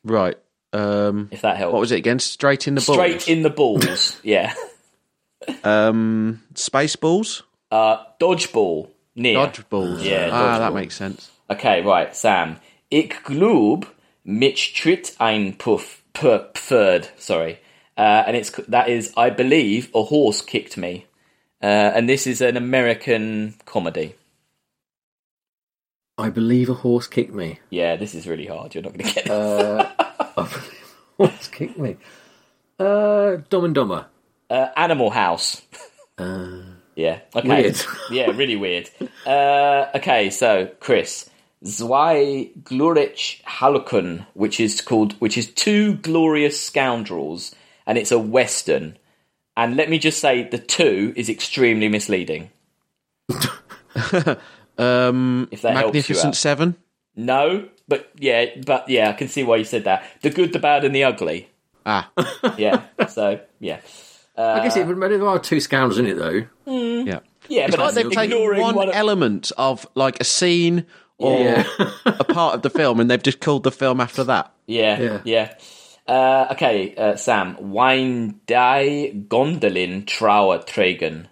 right. 0.04 0.38
Um 0.74 1.30
If 1.32 1.42
that 1.42 1.58
helps. 1.58 1.74
what 1.74 1.80
was 1.80 1.92
it 1.92 1.98
again? 1.98 2.20
Straight 2.20 2.68
in 2.68 2.76
the 2.76 2.82
balls. 2.82 2.98
Straight 2.98 3.28
in 3.30 3.44
the 3.44 3.50
balls. 3.50 4.18
yeah. 4.24 4.54
um 5.64 6.44
Spaceballs? 6.54 7.44
Uh, 7.72 7.98
dodgeball. 8.20 8.90
Near. 9.18 9.36
Dodgeballs. 9.36 10.04
Yeah, 10.04 10.30
Ah, 10.32 10.60
that 10.60 10.74
makes 10.74 10.96
sense. 10.96 11.30
Okay, 11.50 11.82
right, 11.82 12.16
Sam. 12.16 12.58
Ich 12.90 13.10
glaub, 13.24 13.88
mich 14.24 14.74
tritt 14.76 15.16
ein 15.20 15.58
Puff, 15.58 16.04
P- 16.14 16.40
Pferd. 16.54 17.10
Sorry, 17.18 17.58
uh, 17.98 18.24
and 18.28 18.38
it's 18.38 18.52
that 18.70 18.88
is, 18.90 19.12
I 19.18 19.30
believe, 19.32 19.90
a 19.96 20.04
horse 20.04 20.42
kicked 20.42 20.78
me, 20.78 21.06
uh, 21.64 21.66
and 21.96 22.08
this 22.08 22.28
is 22.28 22.42
an 22.42 22.56
American 22.58 23.56
comedy. 23.66 24.14
I 26.20 26.30
believe 26.30 26.70
a 26.70 26.74
horse 26.76 27.08
kicked 27.08 27.34
me. 27.34 27.60
Yeah, 27.70 27.96
this 27.96 28.16
is 28.16 28.28
really 28.28 28.48
hard. 28.48 28.74
You're 28.74 28.84
not 28.84 28.94
going 28.94 29.06
to 29.06 29.14
get 29.14 29.26
it. 29.26 29.32
Uh, 29.32 29.90
I 30.38 30.44
believe 30.44 30.96
a 31.20 31.24
horse 31.28 31.48
kicked 31.48 31.78
me. 31.78 31.98
Uh, 32.80 33.38
Dumb 33.50 33.66
and 33.66 33.76
Dumber. 33.76 34.08
Uh, 34.50 34.68
Animal 34.76 35.10
House. 35.12 35.62
Uh, 36.18 36.62
Yeah. 36.98 37.20
Okay. 37.36 37.48
Weird. 37.48 37.80
yeah, 38.12 38.32
really 38.32 38.56
weird. 38.56 38.90
Uh, 39.26 39.86
okay, 39.96 40.32
so 40.32 40.66
Chris, 40.80 41.30
Zwei 41.64 42.50
Glorich 42.64 43.44
Halukun, 43.44 44.26
which 44.34 44.60
is 44.60 44.82
called, 44.82 45.14
which 45.22 45.38
is 45.38 45.52
two 45.52 45.94
glorious 45.94 46.60
scoundrels, 46.60 47.54
and 47.86 48.00
it's 48.00 48.12
a 48.12 48.18
western. 48.18 48.98
And 49.56 49.76
let 49.78 49.90
me 49.92 50.00
just 50.00 50.20
say, 50.20 50.44
the 50.50 50.58
two 50.58 51.14
is 51.16 51.30
extremely 51.30 51.88
misleading. 51.88 52.50
Um, 54.80 55.48
If 55.52 55.64
that 55.64 55.74
helps 55.76 55.96
you 55.96 56.02
Magnificent. 56.14 56.36
Seven. 56.36 56.76
No, 57.16 57.68
but 57.88 58.12
yeah, 58.20 58.46
but 58.64 58.88
yeah, 58.88 59.10
I 59.10 59.14
can 59.14 59.28
see 59.28 59.44
why 59.44 59.56
you 59.56 59.64
said 59.64 59.86
that. 59.86 60.04
The 60.22 60.30
good, 60.30 60.54
the 60.54 60.60
bad, 60.60 60.86
and 60.86 60.94
the 60.94 61.04
ugly. 61.04 61.50
Ah, 61.84 62.12
Yeah. 62.58 62.84
so 63.08 63.40
yeah, 63.60 63.80
I 64.38 64.64
guess 64.64 64.78
it, 64.78 64.88
but 64.88 65.00
there 65.10 65.28
are 65.28 65.40
two 65.40 65.60
scoundrels 65.60 65.98
in 66.00 66.06
it 66.06 66.16
though. 66.18 66.46
yeah. 66.66 67.20
yeah, 67.48 67.66
It's 67.66 67.76
but 67.76 67.80
like 67.80 67.94
that's 67.94 67.96
they've 67.96 68.12
taken 68.12 68.60
one 68.60 68.76
one. 68.76 68.90
of- 68.90 68.96
element 68.96 69.52
of 69.58 69.88
like 69.96 70.20
a 70.20 70.24
scene 70.24 70.86
or 71.18 71.40
Yeah. 71.40 71.66
a 72.06 72.24
part 72.24 72.54
of 72.56 72.62
the 72.62 72.70
film, 72.70 73.00
and 73.00 73.10
they've 73.10 73.22
just 73.24 73.40
called 73.40 73.64
the 73.64 73.72
film 73.72 74.00
after 74.00 74.24
that. 74.26 74.52
Yeah, 74.68 75.00
Yeah. 75.02 75.22
yeah. 75.26 75.54
Uh, 76.08 76.48
okay, 76.54 76.94
uh, 76.96 77.16
Sam. 77.18 77.72
Wein 77.72 78.40
die 78.46 79.12
Gondolin 79.28 80.06
Trauer 80.06 80.60
tragen. 80.66 81.28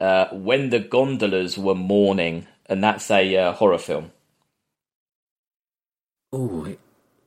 Uh, 0.00 0.26
when 0.32 0.70
the 0.70 0.78
gondolas 0.80 1.56
were 1.58 1.74
mourning, 1.74 2.46
and 2.66 2.82
that's 2.82 3.10
a 3.10 3.36
uh, 3.36 3.52
horror 3.52 3.78
film. 3.78 4.12
Oh, 6.32 6.66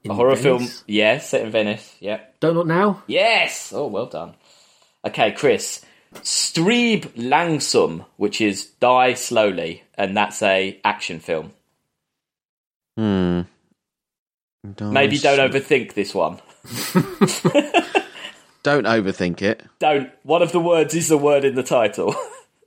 A 0.06 0.14
horror 0.14 0.36
film, 0.36 0.68
yes, 0.86 1.30
set 1.30 1.42
in 1.46 1.52
Venice. 1.52 1.96
Yeah. 2.00 2.20
Don't 2.40 2.56
look 2.56 2.68
now. 2.68 3.04
Yes. 3.08 3.72
Oh, 3.76 3.88
well 3.88 4.06
done. 4.08 4.36
Okay, 5.08 5.32
Chris. 5.32 5.86
Stirb 6.16 7.04
Langsam, 7.16 8.06
which 8.18 8.42
is 8.42 8.66
Die 8.80 9.14
Slowly, 9.14 9.84
and 9.96 10.16
that's 10.16 10.42
a 10.42 10.80
action 10.84 11.20
film. 11.20 11.52
Hmm. 12.98 13.42
Maybe 14.82 15.18
don't 15.18 15.40
overthink 15.40 15.94
this 15.94 16.14
one. 16.14 16.40
Don't 18.64 18.84
overthink 18.84 19.42
it. 19.42 19.64
Don't. 19.80 20.12
One 20.24 20.42
of 20.42 20.52
the 20.52 20.60
words 20.60 20.94
is 20.94 21.08
the 21.08 21.18
word 21.18 21.46
in 21.46 21.56
the 21.56 21.64
title. 21.64 22.14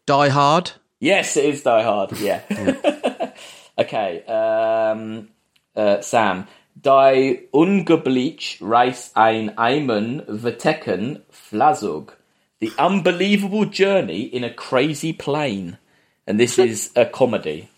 Die 0.06 0.28
Hard. 0.30 0.72
Yes, 0.98 1.36
it 1.36 1.44
is 1.44 1.62
Die 1.62 1.82
Hard. 1.82 2.12
Yeah. 2.18 2.40
okay. 3.78 4.24
Um, 4.24 5.28
uh, 5.76 6.00
Sam. 6.00 6.46
Die 6.80 7.40
unglaublich 7.52 8.56
Reis 8.62 9.10
ein 9.14 9.58
Eimen 9.58 10.22
Vertecken 10.40 11.22
Flazug. 11.28 12.16
The 12.60 12.72
unbelievable 12.78 13.64
journey 13.64 14.22
in 14.22 14.44
a 14.44 14.52
crazy 14.52 15.12
plane. 15.12 15.78
And 16.26 16.38
this 16.38 16.58
is 16.58 16.90
a 16.94 17.06
comedy. 17.06 17.68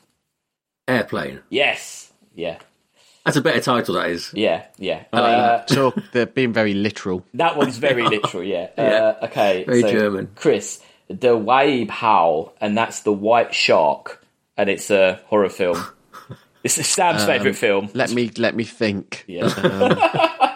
Airplane. 0.89 1.41
Yes. 1.49 2.13
Yeah. 2.35 2.59
That's 3.25 3.37
a 3.37 3.41
better 3.41 3.61
title. 3.61 3.95
That 3.95 4.11
is. 4.11 4.31
Yeah. 4.35 4.67
Yeah. 4.79 5.05
Uh, 5.13 5.59
Talk. 5.67 5.95
They're 6.13 6.27
being 6.27 6.53
very 6.53 6.75
literal. 6.75 7.25
that 7.35 7.57
one's 7.57 7.79
very 7.79 8.03
literal. 8.09 8.43
Yeah. 8.43 8.69
Yeah. 8.77 8.85
Uh, 9.23 9.27
okay. 9.27 9.65
Very 9.65 9.83
so, 9.83 9.91
German. 9.93 10.31
Chris. 10.35 10.83
The 11.09 11.37
Wabe 11.37 11.91
Howl, 11.91 12.55
and 12.61 12.77
that's 12.77 13.01
the 13.01 13.13
White 13.13 13.55
Shark, 13.55 14.25
and 14.57 14.71
it's 14.71 14.91
a 14.91 15.21
horror 15.27 15.49
film. 15.51 15.83
This 16.63 16.79
is 16.79 16.87
Sam's 16.87 17.25
favourite 17.25 17.57
film. 17.57 17.91
Let 17.93 18.13
me 18.13 18.31
let 18.39 18.55
me 18.55 18.63
think. 18.63 19.25
Yeah. 19.27 19.47
Um, 19.47 20.51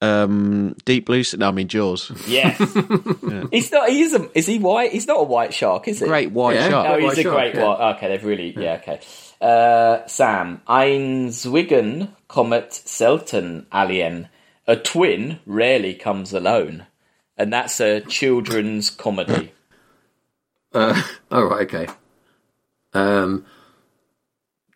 Deep 0.00 1.06
Blue. 1.06 1.22
Sea- 1.24 1.36
No, 1.36 1.48
I 1.48 1.50
mean 1.50 1.68
Jaws. 1.68 2.10
Yes. 2.26 2.56
He's 3.50 3.70
not. 3.70 3.88
He 3.90 4.02
isn't. 4.02 4.30
Is 4.34 4.46
he 4.46 4.58
white? 4.58 4.92
He's 4.92 5.06
not 5.06 5.20
a 5.20 5.24
white 5.24 5.52
shark, 5.52 5.88
is 5.88 6.00
he? 6.00 6.06
Great 6.06 6.32
white 6.32 6.54
Yeah. 6.56 6.68
shark. 6.70 6.88
No, 6.88 6.94
he's 6.96 7.04
White 7.04 7.18
a 7.18 7.22
shark, 7.22 7.34
great 7.36 7.54
yeah. 7.54 7.66
one. 7.66 7.94
Okay, 7.96 8.08
they've 8.08 8.24
really. 8.24 8.54
Yeah. 8.56 8.80
Okay. 8.82 9.00
Uh, 9.40 10.06
Sam. 10.06 10.62
Ein 10.66 11.28
Zwigen 11.28 12.08
Comet 12.28 12.72
Selten 12.72 13.66
Alien. 13.74 14.28
A 14.66 14.76
twin 14.76 15.40
rarely 15.46 15.94
comes 15.94 16.32
alone, 16.32 16.86
and 17.36 17.52
that's 17.52 17.80
a 17.80 18.00
children's 18.00 18.90
comedy. 18.90 19.52
Uh, 20.72 21.02
oh 21.32 21.42
right. 21.46 21.62
Okay. 21.62 21.92
Um. 22.94 23.44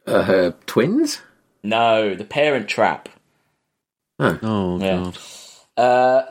Uh, 0.06 0.22
her 0.24 0.50
twins. 0.66 1.20
No, 1.62 2.16
The 2.16 2.24
Parent 2.24 2.66
Trap. 2.68 3.08
Oh 4.18 4.78
Yeah. 4.80 5.10
god. 5.12 5.18
Uh, 5.76 6.22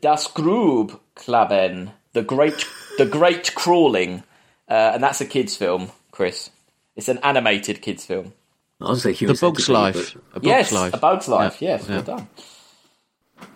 das 0.00 0.26
Grub 0.34 1.00
Klaben, 1.14 1.90
the 2.12 2.22
great, 2.22 2.66
the 2.98 3.06
great 3.06 3.54
crawling, 3.54 4.22
uh, 4.68 4.92
and 4.94 5.02
that's 5.02 5.20
a 5.20 5.26
kids' 5.26 5.56
film, 5.56 5.90
Chris. 6.10 6.50
It's 6.96 7.08
an 7.08 7.18
animated 7.22 7.80
kids' 7.80 8.04
film. 8.06 8.32
I 8.80 8.90
was 8.90 9.02
say 9.02 9.12
The 9.12 9.34
Bug's 9.34 9.68
Life. 9.68 10.14
but- 10.14 10.22
A 10.36 10.40
Bug's 10.40 10.46
yes, 10.46 10.72
Life. 10.72 10.94
A 10.94 10.98
Bug's 10.98 11.28
Life. 11.28 11.62
Yes, 11.62 11.88
well 11.88 12.02
done. 12.02 12.28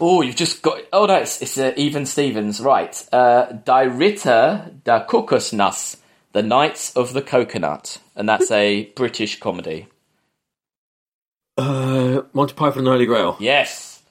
Oh, 0.01 0.23
you've 0.23 0.37
just 0.37 0.63
got. 0.63 0.79
Oh 0.93 1.07
no, 1.07 1.17
it's, 1.17 1.43
it's 1.43 1.59
uh, 1.59 1.73
Even 1.77 2.07
Stevens, 2.07 2.61
right? 2.61 3.05
Uh, 3.13 3.47
Die 3.65 3.83
Ritter 3.83 4.71
der 4.85 5.05
Kokosnuss, 5.09 5.97
The 6.33 6.43
Knights 6.43 6.97
of 6.97 7.13
the 7.15 7.23
Coconut, 7.23 7.99
and 8.15 8.29
that's 8.29 8.51
a 8.53 8.85
British 8.97 9.41
comedy. 9.41 9.89
Uh, 11.57 12.23
Monty 12.33 12.55
Python 12.55 12.79
and 12.79 12.87
the 12.87 12.91
Holy 12.91 13.07
Grail. 13.07 13.37
Yes. 13.41 14.03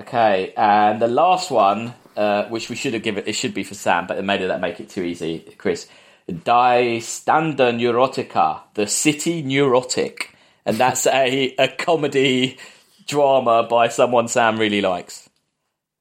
Okay, 0.00 0.52
and 0.56 1.00
the 1.00 1.08
last 1.08 1.50
one, 1.50 1.94
uh, 2.16 2.44
which 2.48 2.68
we 2.68 2.76
should 2.76 2.92
have 2.92 3.02
given, 3.02 3.24
it 3.26 3.32
should 3.32 3.54
be 3.54 3.64
for 3.64 3.74
Sam, 3.74 4.06
but 4.06 4.18
it 4.18 4.22
maybe 4.22 4.46
that 4.46 4.60
make 4.60 4.78
it 4.78 4.90
too 4.90 5.02
easy, 5.02 5.40
Chris. 5.56 5.88
Die 6.28 6.98
Standa 6.98 7.72
Neurotica, 7.72 8.60
the 8.74 8.86
City 8.86 9.42
Neurotic, 9.42 10.34
and 10.66 10.76
that's 10.76 11.06
a 11.06 11.54
a 11.58 11.68
comedy 11.68 12.58
drama 13.06 13.66
by 13.70 13.88
someone 13.88 14.28
Sam 14.28 14.58
really 14.58 14.80
likes. 14.80 15.30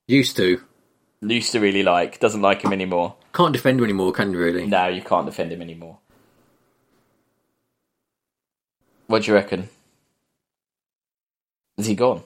Used 0.08 0.36
to. 0.38 0.62
Used 1.22 1.54
to 1.54 1.60
really 1.60 1.84
like, 1.84 2.20
doesn't 2.20 2.42
like 2.42 2.64
him 2.64 2.74
anymore. 2.74 3.16
Can't 3.34 3.54
defend 3.54 3.80
him 3.80 3.86
anymore, 3.86 4.12
can 4.12 4.32
you? 4.32 4.40
Really? 4.40 4.66
No, 4.66 4.88
you 4.88 5.02
can't 5.02 5.26
defend 5.26 5.52
him 5.52 5.62
anymore. 5.62 6.00
What 9.08 9.24
do 9.24 9.32
you 9.32 9.36
reckon? 9.36 9.70
Is 11.78 11.86
he 11.88 11.96
gone? 11.96 12.22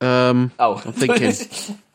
Um, 0.00 0.52
Oh, 0.58 0.80
I'm 0.84 0.92
thinking. 0.92 1.32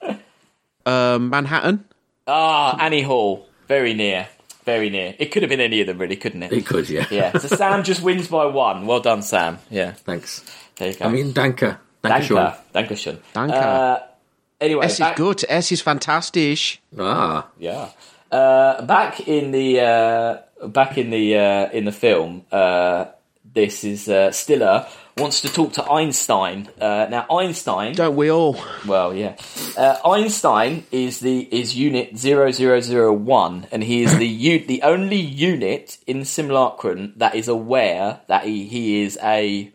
um, 0.86 1.30
Manhattan. 1.30 1.86
Ah, 2.28 2.78
Annie 2.80 3.02
Hall. 3.02 3.48
Very 3.68 3.94
near. 3.94 4.28
Very 4.66 4.90
near. 4.90 5.16
It 5.20 5.32
could 5.32 5.42
have 5.44 5.50
been 5.50 5.60
any 5.60 5.82
of 5.82 5.88
them, 5.88 5.98
really, 5.98 6.16
couldn't 6.16 6.44
it? 6.44 6.54
It 6.54 6.66
could, 6.66 6.90
yeah. 6.90 7.06
Yeah. 7.10 7.38
So 7.38 7.48
Sam 7.56 7.84
just 7.84 8.02
wins 8.02 8.28
by 8.28 8.46
one. 8.46 8.86
Well 8.86 9.00
done, 9.02 9.22
Sam. 9.22 9.60
Yeah. 9.70 9.92
Thanks. 9.94 10.44
There 10.78 10.90
you 10.90 10.96
go. 10.96 11.06
I 11.06 11.10
mean, 11.10 11.34
Danke. 11.34 11.78
Danke, 12.04 12.24
Sean. 12.24 12.54
Danke. 12.74 12.90
Dankeschön. 12.90 13.18
Danke. 13.34 13.54
Uh, 13.54 14.00
anyway, 14.62 14.86
S 14.86 14.94
is 14.94 15.00
back, 15.00 15.16
good. 15.16 15.44
S 15.50 15.72
is 15.72 15.82
fantastic. 15.82 16.80
Ah, 17.00 17.48
yeah. 17.60 17.90
Uh, 18.32 18.82
back 18.86 19.28
in 19.28 19.52
the 19.52 19.80
uh, 19.80 20.68
back 20.68 20.98
in 20.98 21.12
the 21.12 21.38
uh, 21.38 21.70
in 21.72 21.86
the 21.86 21.92
film, 21.92 22.44
uh, 22.52 23.06
this 23.54 23.84
is 23.84 24.10
uh, 24.10 24.32
Stiller 24.32 24.86
wants 25.18 25.42
to 25.42 25.50
talk 25.52 25.74
to 25.74 25.84
Einstein. 25.92 26.70
Uh, 26.80 27.08
now 27.10 27.26
Einstein 27.30 27.94
Don't 27.94 28.16
we 28.16 28.32
all? 28.32 28.58
Well, 28.88 29.14
yeah. 29.14 29.36
Uh, 29.78 29.98
Einstein 30.06 30.86
is 30.92 31.20
the 31.20 31.42
is 31.52 31.76
unit 31.76 32.18
0001 32.18 33.68
and 33.72 33.84
he 33.84 34.04
is 34.04 34.18
the 34.18 34.28
u- 34.52 34.66
the 34.66 34.82
only 34.84 35.18
unit 35.20 35.98
in 36.08 36.22
Simulacron 36.22 37.14
that 37.18 37.36
is 37.36 37.48
aware 37.48 38.22
that 38.28 38.46
he, 38.46 38.66
he 38.66 39.02
is 39.04 39.18
a 39.24 39.72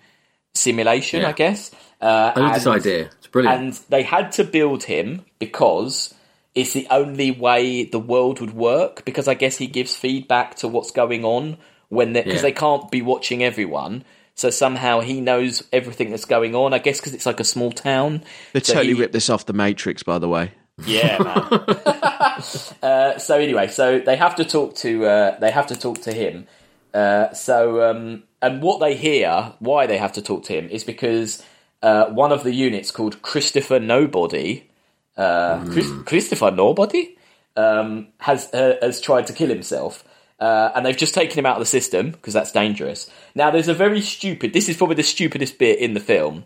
simulation, 0.55 1.23
Yeah. 1.23 1.29
I 1.29 1.33
guess. 1.33 1.71
Uh, 2.01 2.33
I 2.35 2.41
love 2.41 2.55
this 2.55 2.67
and- 2.67 2.75
idea. 2.75 3.11
It's 3.19 3.27
brilliant. 3.29 3.61
And 3.63 3.73
they 3.89 4.03
had 4.03 4.33
to 4.33 4.45
build 4.45 4.85
him 4.85 5.25
because 5.39 6.15
it's 6.55 6.73
the 6.73 6.87
only 6.91 7.31
way 7.31 7.85
the 7.85 7.99
world 7.99 8.41
would 8.41 8.55
work 8.55 9.05
because 9.05 9.29
I 9.29 9.35
guess 9.35 9.57
he 9.59 9.67
gives 9.67 9.95
feedback 9.95 10.57
to 10.57 10.69
what's 10.69 10.91
going 10.91 11.25
on 11.25 11.59
when 11.89 12.13
because 12.15 12.35
Yeah. 12.37 12.43
they 12.43 12.53
can't 12.53 12.91
be 12.91 13.03
watching 13.03 13.43
everyone. 13.45 14.05
So 14.39 14.51
somehow 14.51 15.01
he 15.01 15.21
knows 15.21 15.65
everything 15.73 16.11
that's 16.11 16.25
going 16.25 16.55
on. 16.55 16.73
I 16.73 16.79
guess 16.79 17.01
because 17.01 17.13
it's 17.13 17.27
like 17.27 17.41
a 17.41 17.45
small 17.45 17.73
town. 17.73 18.23
They 18.53 18.61
So 18.61 18.75
totally 18.75 18.95
he- 18.95 19.01
ripped 19.01 19.13
this 19.13 19.29
off 19.29 19.47
the 19.47 19.53
Matrix, 19.53 20.05
by 20.05 20.19
the 20.21 20.29
way. 20.29 20.53
yeah, 20.87 21.19
man. 21.19 21.43
uh, 22.83 23.19
so 23.19 23.37
anyway, 23.37 23.67
so 23.67 23.99
they 23.99 24.15
have 24.17 24.37
to 24.37 24.45
talk 24.45 24.77
to 24.77 25.05
uh, 25.07 25.39
they 25.41 25.51
have 25.51 25.67
to 25.69 25.77
talk 25.77 26.03
to 26.03 26.13
him. 26.13 26.47
Uh, 26.95 27.33
so 27.35 27.83
um, 27.91 28.23
and 28.41 28.63
what 28.63 28.79
they 28.79 28.95
hear, 28.95 29.53
why 29.59 29.87
they 29.89 29.99
have 29.99 30.13
to 30.13 30.23
talk 30.23 30.45
to 30.45 30.53
him, 30.53 30.69
is 30.69 30.85
because 30.85 31.43
uh, 31.83 32.07
one 32.07 32.31
of 32.31 32.45
the 32.45 32.55
units 32.55 32.93
called 32.93 33.21
Christopher 33.23 33.81
Nobody, 33.81 34.71
uh, 35.17 35.65
Chris- 35.65 35.91
Christopher 36.07 36.53
Nobody, 36.53 37.17
um, 37.57 38.07
has 38.21 38.49
uh, 38.55 38.77
has 38.81 39.01
tried 39.01 39.27
to 39.27 39.33
kill 39.33 39.49
himself. 39.49 40.05
Uh, 40.41 40.71
and 40.75 40.87
they've 40.87 40.97
just 40.97 41.15
taken 41.15 41.39
him 41.39 41.47
out 41.47 41.57
of 41.57 41.61
the 41.61 41.67
system 41.67 42.11
because 42.13 42.33
that's 42.33 42.53
dangerous. 42.53 43.11
Now, 43.35 43.51
there's 43.51 43.67
a 43.69 43.75
very 43.75 44.01
stupid. 44.01 44.53
This 44.53 44.69
is 44.69 44.77
probably 44.77 44.95
the 44.97 45.03
stupidest 45.03 45.59
bit 45.59 45.81
in 45.81 45.95
the 45.95 46.01
film. 46.01 46.45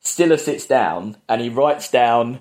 Stiller 0.00 0.36
sits 0.36 0.66
down 0.66 1.16
and 1.28 1.40
he 1.40 1.48
writes 1.48 1.90
down 1.90 2.40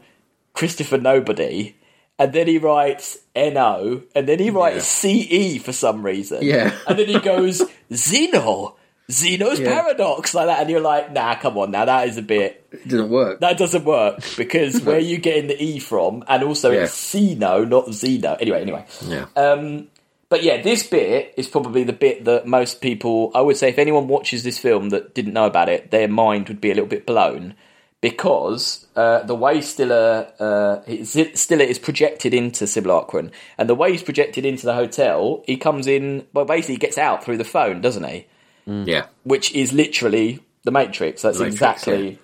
Christopher 0.54 0.98
Nobody, 0.98 1.76
and 2.18 2.34
then 2.34 2.48
he 2.48 2.58
writes 2.58 3.18
no, 3.36 4.02
and 4.14 4.28
then 4.28 4.40
he 4.40 4.50
writes 4.50 4.86
ce 4.86 5.62
for 5.64 5.72
some 5.72 6.06
reason. 6.06 6.40
Yeah. 6.42 6.76
and 6.88 7.00
then 7.00 7.08
he 7.08 7.20
goes 7.20 7.62
Zeno, 7.94 8.76
Zeno's 9.10 9.60
Yeah. 9.60 9.74
paradox 9.82 10.34
like 10.34 10.48
that, 10.48 10.60
and 10.60 10.70
you're 10.70 10.82
like, 10.82 11.14
nah, 11.14 11.36
come 11.36 11.58
on, 11.58 11.72
now 11.72 11.86
that 11.86 12.10
is 12.10 12.18
a 12.18 12.22
bit 12.22 12.66
It 12.74 12.88
doesn't 12.90 13.10
work. 13.10 13.40
that 13.40 13.58
doesn't 13.58 13.86
work 13.86 14.20
because 14.36 14.82
where 14.84 15.00
you 15.00 15.18
getting 15.18 15.48
the 15.48 15.62
e 15.64 15.80
from, 15.80 16.26
and 16.28 16.44
also 16.44 16.72
Yeah. 16.72 16.84
it's 16.84 17.12
Zeno, 17.12 17.64
not 17.64 17.94
Zeno. 17.94 18.36
Anyway, 18.40 18.62
anyway. 18.62 18.86
yeah. 19.08 19.26
Um, 19.38 19.88
but 20.30 20.44
yeah, 20.44 20.62
this 20.62 20.84
bit 20.88 21.34
is 21.38 21.48
probably 21.48 21.84
the 21.84 21.94
bit 21.94 22.26
that 22.26 22.46
most 22.48 22.82
people, 22.82 23.32
I 23.34 23.42
would 23.42 23.58
say, 23.58 23.70
if 23.70 23.80
anyone 23.80 24.08
watches 24.08 24.44
this 24.44 24.58
film 24.58 24.90
that 24.90 25.14
didn't 25.16 25.34
know 25.34 25.46
about 25.46 25.70
it, 25.70 25.92
their 25.92 26.08
mind 26.08 26.48
would 26.48 26.62
be 26.62 26.70
a 26.72 26.76
little 26.76 26.90
bit 26.90 27.06
blown 27.06 27.56
because 28.02 28.88
uh, 28.96 29.24
the 29.24 29.36
way 29.36 29.60
Stiller 29.62 30.32
uh, 30.40 30.82
is- 30.88 31.18
Stiller 31.34 31.66
is 31.66 31.80
projected 31.80 32.34
into 32.34 32.66
Simulacron, 32.66 33.32
and 33.58 33.70
the 33.70 33.76
way 33.76 33.92
he's 33.92 34.04
projected 34.04 34.46
into 34.46 34.66
the 34.66 34.74
hotel, 34.74 35.44
he 35.46 35.58
comes 35.58 35.88
in, 35.88 36.26
well, 36.34 36.46
basically 36.46 36.76
he 36.76 36.80
gets 36.80 36.98
out 36.98 37.24
through 37.24 37.38
the 37.38 37.44
phone, 37.44 37.82
doesn't 37.82 38.04
he? 38.06 38.28
yeah. 38.66 39.08
Which 39.24 39.54
is 39.56 39.74
literally 39.74 40.40
the 40.64 40.72
Matrix. 40.72 41.24
That's 41.24 41.40
The 41.40 41.46
Matrix, 41.46 41.56
exactly. 41.56 42.20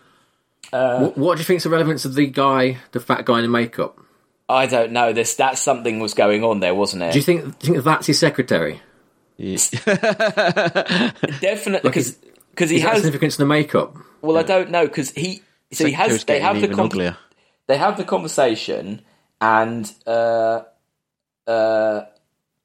what, 0.71 1.17
what 1.17 1.35
do 1.35 1.39
you 1.39 1.45
think's 1.45 1.63
the 1.63 1.69
relevance 1.71 2.05
of 2.05 2.13
the 2.13 2.27
guy, 2.27 2.77
the 2.91 2.99
fat 2.99 3.25
guy 3.25 3.37
in 3.37 3.43
the 3.43 3.49
makeup? 3.49 3.99
I 4.47 4.67
don't 4.67 4.91
know. 4.91 5.13
This 5.13 5.35
that 5.35 5.57
something 5.57 5.99
was 5.99 6.13
going 6.13 6.43
on 6.43 6.59
there, 6.59 6.75
wasn't 6.75 7.03
it? 7.03 7.13
Do 7.13 7.19
you 7.19 7.23
think? 7.23 7.59
Do 7.59 7.67
you 7.67 7.73
think 7.73 7.85
that's 7.85 8.07
his 8.07 8.19
secretary? 8.19 8.81
Definitely 9.37 9.59
because 11.89 12.17
because 12.51 12.69
he 12.69 12.77
Is 12.77 12.83
has. 12.83 12.97
significance 12.97 13.37
in 13.37 13.43
the 13.43 13.47
makeup? 13.47 13.95
Well, 14.21 14.37
I 14.37 14.43
don't 14.43 14.71
know 14.71 14.85
because 14.85 15.11
he. 15.11 15.41
So 15.73 15.85
he 15.85 15.91
has. 15.93 16.23
They 16.23 16.39
have 16.39 16.55
the 16.55 16.71
even 16.71 16.75
con- 16.75 17.15
they 17.67 17.77
have 17.77 17.97
the 17.97 18.05
conversation 18.05 19.01
and 19.41 19.91
uh, 20.07 20.61
uh, 21.47 22.05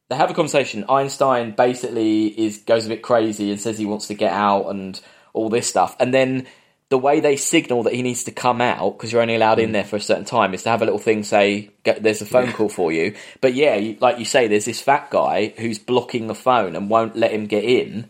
they 0.08 0.16
have 0.16 0.30
a 0.30 0.34
conversation. 0.34 0.84
Einstein 0.88 1.52
basically 1.52 2.26
is 2.26 2.58
goes 2.58 2.86
a 2.86 2.88
bit 2.88 3.02
crazy 3.02 3.50
and 3.50 3.60
says 3.60 3.78
he 3.78 3.86
wants 3.86 4.06
to 4.08 4.14
get 4.14 4.32
out 4.32 4.68
and 4.68 5.00
all 5.32 5.48
this 5.48 5.68
stuff, 5.68 5.96
and 5.98 6.14
then 6.14 6.46
the 6.90 6.98
way 6.98 7.20
they 7.20 7.36
signal 7.36 7.84
that 7.84 7.94
he 7.94 8.02
needs 8.02 8.24
to 8.24 8.32
come 8.32 8.60
out 8.60 8.98
because 8.98 9.12
you're 9.12 9.22
only 9.22 9.36
allowed 9.36 9.58
Mm. 9.58 9.62
in 9.62 9.72
there 9.72 9.84
for 9.84 9.96
a 9.96 10.00
certain 10.00 10.24
time 10.24 10.52
is 10.54 10.64
to 10.64 10.68
have 10.70 10.82
a 10.82 10.84
little 10.84 10.98
thing 10.98 11.22
say 11.24 11.70
"Go- 11.84 11.96
there's 12.00 12.20
a 12.20 12.26
phone 12.26 12.52
call 12.52 12.68
for 12.68 12.90
you 12.92 13.14
but 13.40 13.54
yeah 13.54 13.92
like 14.00 14.18
you 14.18 14.24
say 14.24 14.48
there's 14.48 14.64
this 14.66 14.80
fat 14.80 15.08
guy 15.10 15.54
who's 15.56 15.78
blocking 15.78 16.26
the 16.26 16.34
phone 16.34 16.74
and 16.76 16.90
won't 16.90 17.16
let 17.16 17.30
him 17.30 17.46
get 17.46 17.64
in 17.64 18.08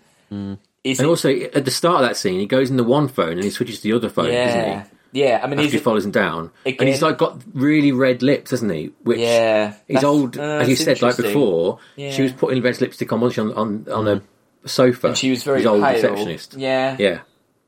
is 0.83 0.99
And 0.99 1.07
it- 1.07 1.11
also 1.11 1.29
at 1.31 1.65
the 1.65 1.71
start 1.71 2.03
of 2.03 2.09
that 2.09 2.17
scene, 2.17 2.41
he 2.41 2.47
goes 2.47 2.71
in 2.71 2.77
the 2.79 2.85
one 2.85 3.09
phone 3.09 3.33
and 3.33 3.45
he 3.45 3.51
switches 3.51 3.77
to 3.81 3.83
the 3.83 3.93
other 3.93 4.09
phone, 4.09 4.27
doesn't 4.33 4.37
yeah 4.61 4.85
he? 5.13 5.21
yeah 5.23 5.41
i 5.43 5.47
mean 5.47 5.59
After 5.59 5.63
he's 5.65 5.73
he 5.73 5.79
follows 5.79 6.05
him 6.07 6.13
down, 6.13 6.51
and 6.65 6.89
he's 6.89 7.03
like 7.03 7.19
got 7.19 7.39
really 7.53 7.93
red 7.93 8.23
lips, 8.23 8.51
hasn't 8.53 8.73
he? 8.73 8.93
Which 9.03 9.19
Yeah, 9.19 9.75
he's 9.89 10.05
old, 10.05 10.39
uh, 10.39 10.61
as 10.63 10.69
you 10.71 10.77
said, 10.77 11.03
like 11.03 11.17
before. 11.19 11.81
Yeah. 11.97 12.13
She 12.13 12.23
was 12.23 12.33
putting 12.33 12.63
red 12.63 12.81
lipstick 12.81 13.13
on, 13.13 13.23
on 13.23 13.53
on, 13.53 13.87
on 13.93 14.09
a 14.09 14.23
sofa. 14.69 15.09
and 15.09 15.19
she 15.19 15.29
was 15.31 15.43
very 15.43 15.67
old 15.67 15.83
pale 15.83 15.93
receptionist. 15.95 16.55
yeah 16.57 16.97
Yeah, 16.99 17.19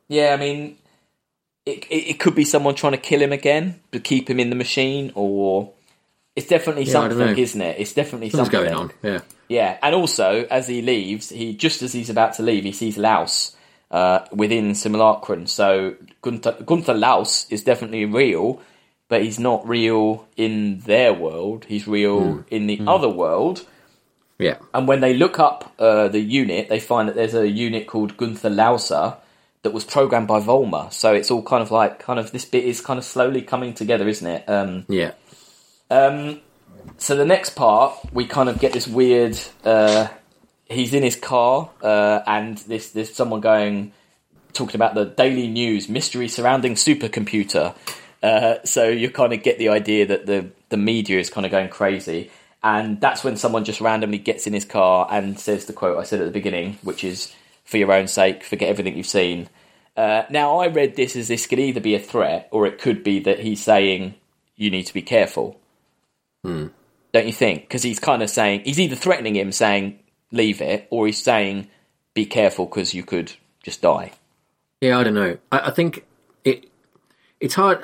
Yeah, 0.08 0.32
I 0.32 0.36
mean, 0.38 0.76
it, 1.66 1.84
it 1.90 2.10
it 2.10 2.20
could 2.20 2.34
be 2.34 2.44
someone 2.44 2.74
trying 2.74 2.92
to 2.92 2.98
kill 2.98 3.20
him 3.22 3.32
again 3.32 3.80
to 3.92 4.00
keep 4.00 4.28
him 4.28 4.40
in 4.40 4.50
the 4.50 4.56
machine, 4.56 5.12
or 5.14 5.72
it's 6.36 6.46
definitely 6.46 6.84
Yeah, 6.84 6.92
something, 6.92 7.36
isn't 7.38 7.60
it? 7.60 7.78
It's 7.78 7.92
definitely 7.92 8.28
what's 8.28 8.36
something 8.36 8.60
going 8.60 8.74
on? 8.74 8.90
Yeah, 9.02 9.20
Yeah, 9.48 9.78
and 9.82 9.94
also 9.94 10.46
as 10.50 10.68
he 10.68 10.82
leaves, 10.82 11.28
he 11.30 11.54
just 11.54 11.82
as 11.82 11.92
he's 11.92 12.10
about 12.10 12.34
to 12.34 12.42
leave, 12.42 12.64
he 12.64 12.72
sees 12.72 12.96
Lause 12.98 13.56
uh, 13.90 14.20
within 14.32 14.72
Simulacron. 14.72 15.48
So 15.48 15.94
Gunther, 16.22 16.64
Gunther 16.64 16.94
Lause 16.94 17.46
is 17.50 17.62
definitely 17.62 18.06
real, 18.06 18.60
but 19.08 19.22
he's 19.22 19.38
not 19.38 19.68
real 19.68 20.26
in 20.36 20.80
their 20.80 21.12
world. 21.12 21.66
He's 21.68 21.86
real 21.86 22.36
Hmm. 22.36 22.40
in 22.50 22.66
the 22.66 22.80
other 22.86 23.08
world. 23.10 23.66
yeah, 24.38 24.56
And 24.74 24.88
when 24.88 25.00
they 25.00 25.14
look 25.14 25.38
up 25.38 25.72
uh, 25.78 26.08
the 26.08 26.20
unit, 26.20 26.68
they 26.68 26.80
find 26.80 27.08
that 27.08 27.14
there's 27.14 27.34
a 27.34 27.48
unit 27.48 27.86
called 27.86 28.16
Gunther 28.16 28.50
Lauser 28.50 29.16
that 29.62 29.72
was 29.72 29.84
programmed 29.84 30.28
by 30.28 30.40
Volmer. 30.40 30.88
So 30.90 31.14
it's 31.14 31.30
all 31.30 31.42
kind 31.42 31.62
of 31.62 31.70
like, 31.70 31.98
kind 31.98 32.18
of, 32.18 32.32
this 32.32 32.44
bit 32.44 32.64
is 32.64 32.80
kind 32.80 32.98
of 32.98 33.04
slowly 33.04 33.42
coming 33.42 33.74
together, 33.74 34.08
isn't 34.08 34.26
it? 34.26 34.48
Um, 34.48 34.84
yeah. 34.88 35.12
um, 35.90 36.40
so 36.98 37.14
the 37.14 37.24
next 37.24 37.50
part, 37.50 37.96
we 38.12 38.26
kind 38.26 38.48
of 38.48 38.58
get 38.58 38.72
this 38.72 38.88
weird. 38.88 39.38
Uh, 39.64 40.08
he's 40.66 40.94
in 40.94 41.02
his 41.02 41.16
car, 41.16 41.70
uh, 41.82 42.20
and 42.26 42.58
this 42.58 42.90
there's 42.90 43.14
someone 43.14 43.40
going 43.40 43.92
talking 44.52 44.76
about 44.76 44.94
the 44.94 45.04
daily 45.04 45.48
news 45.48 45.88
mystery 45.88 46.28
surrounding 46.28 46.74
supercomputer. 46.74 47.74
Uh, 48.22 48.56
so 48.64 48.88
you 48.88 49.10
kind 49.10 49.32
of 49.32 49.42
get 49.42 49.58
the 49.58 49.68
idea 49.68 50.06
that 50.06 50.26
the 50.26 50.50
the 50.68 50.76
media 50.76 51.18
is 51.18 51.30
kind 51.30 51.44
of 51.44 51.50
going 51.52 51.68
crazy, 51.68 52.30
and 52.62 53.00
that's 53.00 53.24
when 53.24 53.36
someone 53.36 53.64
just 53.64 53.80
randomly 53.80 54.18
gets 54.18 54.46
in 54.46 54.52
his 54.52 54.64
car 54.64 55.06
and 55.10 55.38
says 55.38 55.66
the 55.66 55.72
quote 55.72 55.98
I 55.98 56.04
said 56.04 56.20
at 56.20 56.24
the 56.24 56.32
beginning, 56.32 56.78
which 56.82 57.04
is 57.04 57.34
"For 57.72 57.78
your 57.78 57.92
own 57.92 58.06
sake, 58.06 58.44
forget 58.44 58.68
everything 58.68 58.96
you've 58.96 59.06
seen." 59.06 59.48
Uh, 59.96 60.22
now 60.30 60.60
I 60.60 60.68
read 60.68 60.94
this 60.94 61.16
as 61.16 61.26
this 61.28 61.46
could 61.46 61.58
either 61.58 61.80
be 61.80 61.94
a 61.94 61.98
threat 61.98 62.48
or 62.52 62.66
it 62.66 62.78
could 62.78 63.02
be 63.02 63.18
that 63.20 63.40
he's 63.40 63.62
saying 63.62 64.14
you 64.56 64.70
need 64.70 64.84
to 64.84 64.94
be 64.94 65.02
careful 65.02 65.58
don't 67.12 67.26
you 67.26 67.32
think? 67.32 67.62
Because 67.62 67.82
he's 67.82 67.98
kind 67.98 68.22
of 68.22 68.30
saying 68.30 68.62
he's 68.64 68.80
either 68.80 68.96
threatening 68.96 69.36
him, 69.36 69.52
saying 69.52 69.98
leave 70.30 70.60
it, 70.60 70.88
or 70.90 71.06
he's 71.06 71.22
saying 71.22 71.68
be 72.14 72.26
careful 72.26 72.66
because 72.66 72.94
you 72.94 73.02
could 73.02 73.32
just 73.62 73.82
die. 73.82 74.12
Yeah, 74.80 74.98
I 74.98 75.04
don't 75.04 75.14
know. 75.14 75.38
I, 75.50 75.68
I 75.68 75.70
think 75.70 76.04
it 76.44 76.68
it's 77.40 77.54
hard. 77.54 77.80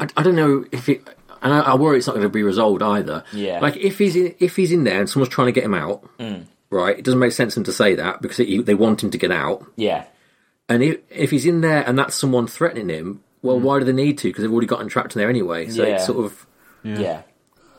I, 0.00 0.08
I 0.16 0.22
don't 0.22 0.36
know 0.36 0.64
if 0.72 0.88
it, 0.88 1.06
and 1.42 1.52
I, 1.52 1.60
I 1.60 1.74
worry 1.74 1.98
it's 1.98 2.06
not 2.06 2.14
going 2.14 2.24
to 2.24 2.28
be 2.28 2.42
resolved 2.42 2.82
either. 2.82 3.24
Yeah. 3.32 3.60
like 3.60 3.76
if 3.76 3.98
he's 3.98 4.16
in, 4.16 4.34
if 4.38 4.56
he's 4.56 4.72
in 4.72 4.84
there 4.84 5.00
and 5.00 5.08
someone's 5.08 5.32
trying 5.32 5.46
to 5.48 5.52
get 5.52 5.64
him 5.64 5.74
out, 5.74 6.04
Mm. 6.18 6.46
Right? 6.72 6.98
It 6.98 7.04
doesn't 7.04 7.20
make 7.20 7.32
sense 7.32 7.54
for 7.54 7.60
them 7.60 7.64
to 7.64 7.72
say 7.72 7.94
that 7.94 8.20
because 8.22 8.40
it, 8.40 8.66
they 8.66 8.74
want 8.74 9.02
him 9.02 9.10
to 9.10 9.18
get 9.18 9.30
out. 9.30 9.64
Yeah, 9.76 10.04
And 10.68 10.82
if 10.82 10.98
if 11.10 11.30
he's 11.30 11.46
in 11.46 11.60
there 11.60 11.86
and 11.86 11.98
that's 11.98 12.14
someone 12.16 12.46
threatening 12.46 12.88
him, 12.88 13.22
well, 13.42 13.58
why 13.60 13.78
do 13.78 13.84
they 13.84 13.92
need 13.92 14.18
to? 14.18 14.28
Because 14.28 14.42
they've 14.42 14.52
already 14.52 14.66
gotten 14.66 14.88
trapped 14.88 15.14
in 15.14 15.20
there 15.20 15.28
anyway. 15.30 15.68
So 15.68 15.82
Mm. 15.82 15.88
Yeah. 15.88 15.94
it's 15.94 16.06
sort 16.06 16.24
of 16.24 16.46
yeah. 16.84 17.22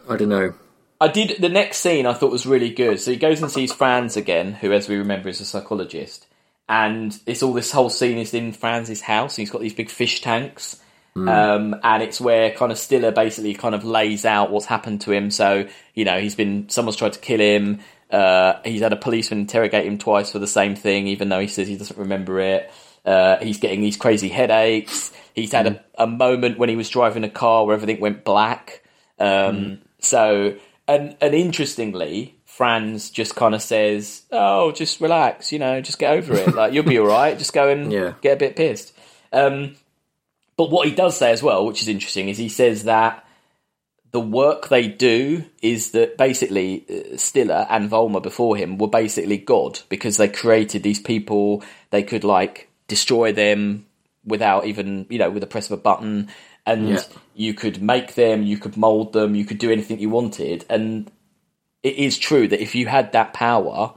I 0.09 0.15
don't 0.17 0.29
know. 0.29 0.53
I 1.01 1.07
did 1.09 1.35
the 1.41 1.49
next 1.49 1.77
scene. 1.77 2.05
I 2.05 2.13
thought 2.13 2.31
was 2.31 2.45
really 2.45 2.69
good. 2.69 2.99
So 2.99 3.11
he 3.11 3.17
goes 3.17 3.41
and 3.41 3.51
sees 3.51 3.73
Franz 3.73 4.15
again, 4.15 4.53
who, 4.53 4.71
as 4.71 4.87
we 4.87 4.95
remember, 4.95 5.27
is 5.27 5.41
a 5.41 5.45
psychologist, 5.45 6.27
and 6.69 7.17
it's 7.25 7.43
all 7.43 7.51
this 7.53 7.71
whole 7.71 7.89
scene 7.89 8.17
is 8.17 8.33
in 8.33 8.53
Franz's 8.53 9.01
house. 9.01 9.37
And 9.37 9.41
he's 9.43 9.49
got 9.49 9.59
these 9.61 9.73
big 9.73 9.89
fish 9.89 10.21
tanks, 10.21 10.79
um, 11.15 11.75
and 11.83 12.01
it's 12.03 12.21
where 12.21 12.51
kind 12.51 12.71
of 12.71 12.77
Stiller 12.77 13.11
basically 13.11 13.53
kind 13.53 13.75
of 13.75 13.83
lays 13.83 14.23
out 14.25 14.49
what's 14.51 14.65
happened 14.65 15.01
to 15.01 15.11
him. 15.11 15.29
So 15.29 15.67
you 15.93 16.05
know 16.05 16.19
he's 16.19 16.35
been 16.35 16.69
someone's 16.69 16.95
tried 16.95 17.13
to 17.13 17.19
kill 17.19 17.39
him. 17.41 17.79
Uh, 18.13 18.61
he's 18.63 18.81
had 18.81 18.93
a 18.93 18.95
policeman 18.95 19.39
interrogate 19.41 19.85
him 19.85 19.97
twice 19.97 20.31
for 20.31 20.39
the 20.39 20.47
same 20.47 20.75
thing, 20.75 21.07
even 21.07 21.29
though 21.29 21.39
he 21.39 21.47
says 21.47 21.67
he 21.67 21.75
doesn't 21.75 21.97
remember 21.97 22.39
it. 22.39 22.71
Uh, 23.03 23.37
he's 23.41 23.57
getting 23.57 23.81
these 23.81 23.97
crazy 23.97 24.29
headaches. 24.29 25.11
He's 25.33 25.51
had 25.51 25.65
a, 25.67 26.03
a 26.03 26.07
moment 26.07 26.57
when 26.59 26.69
he 26.69 26.75
was 26.75 26.89
driving 26.89 27.23
a 27.23 27.29
car 27.29 27.65
where 27.65 27.73
everything 27.75 27.99
went 27.99 28.23
black. 28.23 28.83
Um, 29.19 29.79
So, 29.99 30.55
and 30.87 31.15
and 31.19 31.33
interestingly, 31.33 32.35
Franz 32.45 33.09
just 33.09 33.35
kind 33.35 33.55
of 33.55 33.61
says, 33.61 34.23
"Oh, 34.31 34.71
just 34.71 35.01
relax, 35.01 35.51
you 35.51 35.57
know, 35.59 35.81
just 35.81 35.97
get 35.97 36.13
over 36.13 36.35
it. 36.35 36.53
Like 36.53 36.73
you'll 36.73 36.83
be 36.83 36.99
all 36.99 37.07
right. 37.07 37.37
Just 37.37 37.51
go 37.53 37.67
and 37.69 37.91
Yeah. 37.99 38.13
get 38.21 38.33
a 38.33 38.37
bit 38.37 38.55
pissed." 38.55 38.93
Um, 39.31 39.75
but 40.55 40.69
what 40.69 40.87
he 40.87 40.93
does 40.93 41.17
say 41.17 41.31
as 41.31 41.41
well, 41.41 41.65
which 41.65 41.81
is 41.81 41.87
interesting, 41.87 42.29
is 42.29 42.37
he 42.37 42.49
says 42.49 42.83
that 42.83 43.22
the 44.13 44.19
work 44.19 44.69
they 44.69 44.87
do 44.87 45.43
is 45.61 45.91
that 45.91 46.17
basically 46.17 46.85
uh, 46.89 47.17
Stiller 47.17 47.65
and 47.69 47.89
Volmer 47.89 48.21
before 48.21 48.55
him 48.55 48.77
were 48.77 48.87
basically 48.87 49.37
God 49.37 49.79
because 49.89 50.17
they 50.17 50.29
created 50.29 50.83
these 50.83 50.99
people. 50.99 51.63
They 51.89 52.03
could 52.03 52.23
like 52.23 52.69
destroy 52.87 53.33
them 53.33 53.87
without 54.23 54.65
even 54.67 55.07
you 55.09 55.17
know 55.19 55.31
with 55.31 55.43
a 55.43 55.47
press 55.47 55.65
of 55.65 55.79
a 55.79 55.81
button, 55.81 56.29
and 56.65 56.89
Yeah. 56.89 57.03
you 57.35 57.55
could 57.55 57.81
make 57.81 58.13
them, 58.13 58.43
you 58.43 58.57
could 58.57 58.77
mold 58.77 59.13
them, 59.13 59.33
you 59.35 59.45
could 59.45 59.57
do 59.57 59.71
anything 59.71 59.99
you 59.99 60.11
wanted. 60.11 60.63
And 60.69 61.11
it 61.81 61.95
is 61.95 62.17
true 62.19 62.47
that 62.47 62.61
if 62.61 62.75
you 62.75 62.85
had 62.85 63.11
that 63.13 63.33
power, 63.33 63.93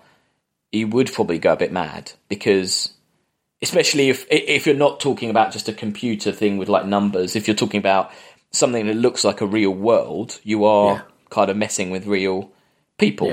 you 0.73 0.89
would 0.89 1.13
probably 1.13 1.39
go 1.39 1.53
a 1.53 1.57
bit 1.57 1.73
mad 1.73 2.13
because 2.29 2.95
especially 3.63 4.09
if 4.09 4.27
if 4.31 4.67
you're 4.67 4.75
not 4.75 5.01
talking 5.01 5.31
about 5.31 5.53
just 5.53 5.69
a 5.69 5.73
computer 5.73 6.33
thing 6.33 6.59
with 6.59 6.69
like 6.69 6.85
numbers 6.87 7.37
if 7.37 7.49
you're 7.49 7.55
talking 7.57 7.79
about 7.79 8.11
something 8.57 8.87
that 8.87 8.95
looks 8.97 9.25
like 9.25 9.41
a 9.41 9.47
real 9.47 9.71
world 9.73 10.39
you 10.43 10.65
are 10.65 10.95
Yeah. 10.95 11.03
kind 11.31 11.51
of 11.51 11.57
messing 11.57 11.91
with 11.91 12.07
real 12.07 12.51
people 12.99 13.29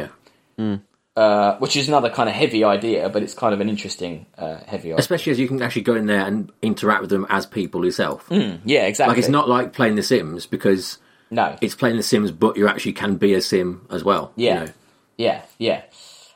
Yeah, 0.58 0.78
uh, 1.16 1.58
which 1.60 1.76
is 1.76 1.88
another 1.88 2.10
kind 2.10 2.28
of 2.30 2.36
heavy 2.36 2.64
idea 2.64 3.08
but 3.10 3.22
it's 3.24 3.34
kind 3.34 3.54
of 3.54 3.62
an 3.62 3.70
interesting 3.70 4.26
uh, 4.38 4.58
heavy 4.66 4.90
idea 4.90 4.98
especially 4.98 5.32
as 5.32 5.40
you 5.40 5.48
can 5.48 5.62
actually 5.62 5.84
go 5.84 5.96
in 5.96 6.06
there 6.08 6.26
and 6.26 6.52
interact 6.62 7.02
with 7.02 7.10
them 7.10 7.26
as 7.30 7.46
people 7.46 7.86
yourself. 7.86 8.28
yeah 8.32 8.86
exactly 8.86 9.12
Like 9.14 9.20
it's 9.20 9.30
not 9.30 9.48
like 9.48 9.74
playing 9.74 9.96
The 9.96 10.04
Sims 10.04 10.46
because 10.46 10.98
no 11.32 11.56
it's 11.62 11.76
playing 11.76 11.98
The 11.98 12.04
Sims, 12.04 12.32
but 12.32 12.58
you 12.58 12.68
actually 12.68 12.94
can 12.94 13.16
be 13.18 13.34
a 13.34 13.42
Sim 13.42 13.86
as 13.92 14.04
well. 14.04 14.32
you 14.36 14.48
Yeah, 14.48 14.60
know. 14.66 14.70
yeah, 15.18 15.42
yeah. 15.60 15.82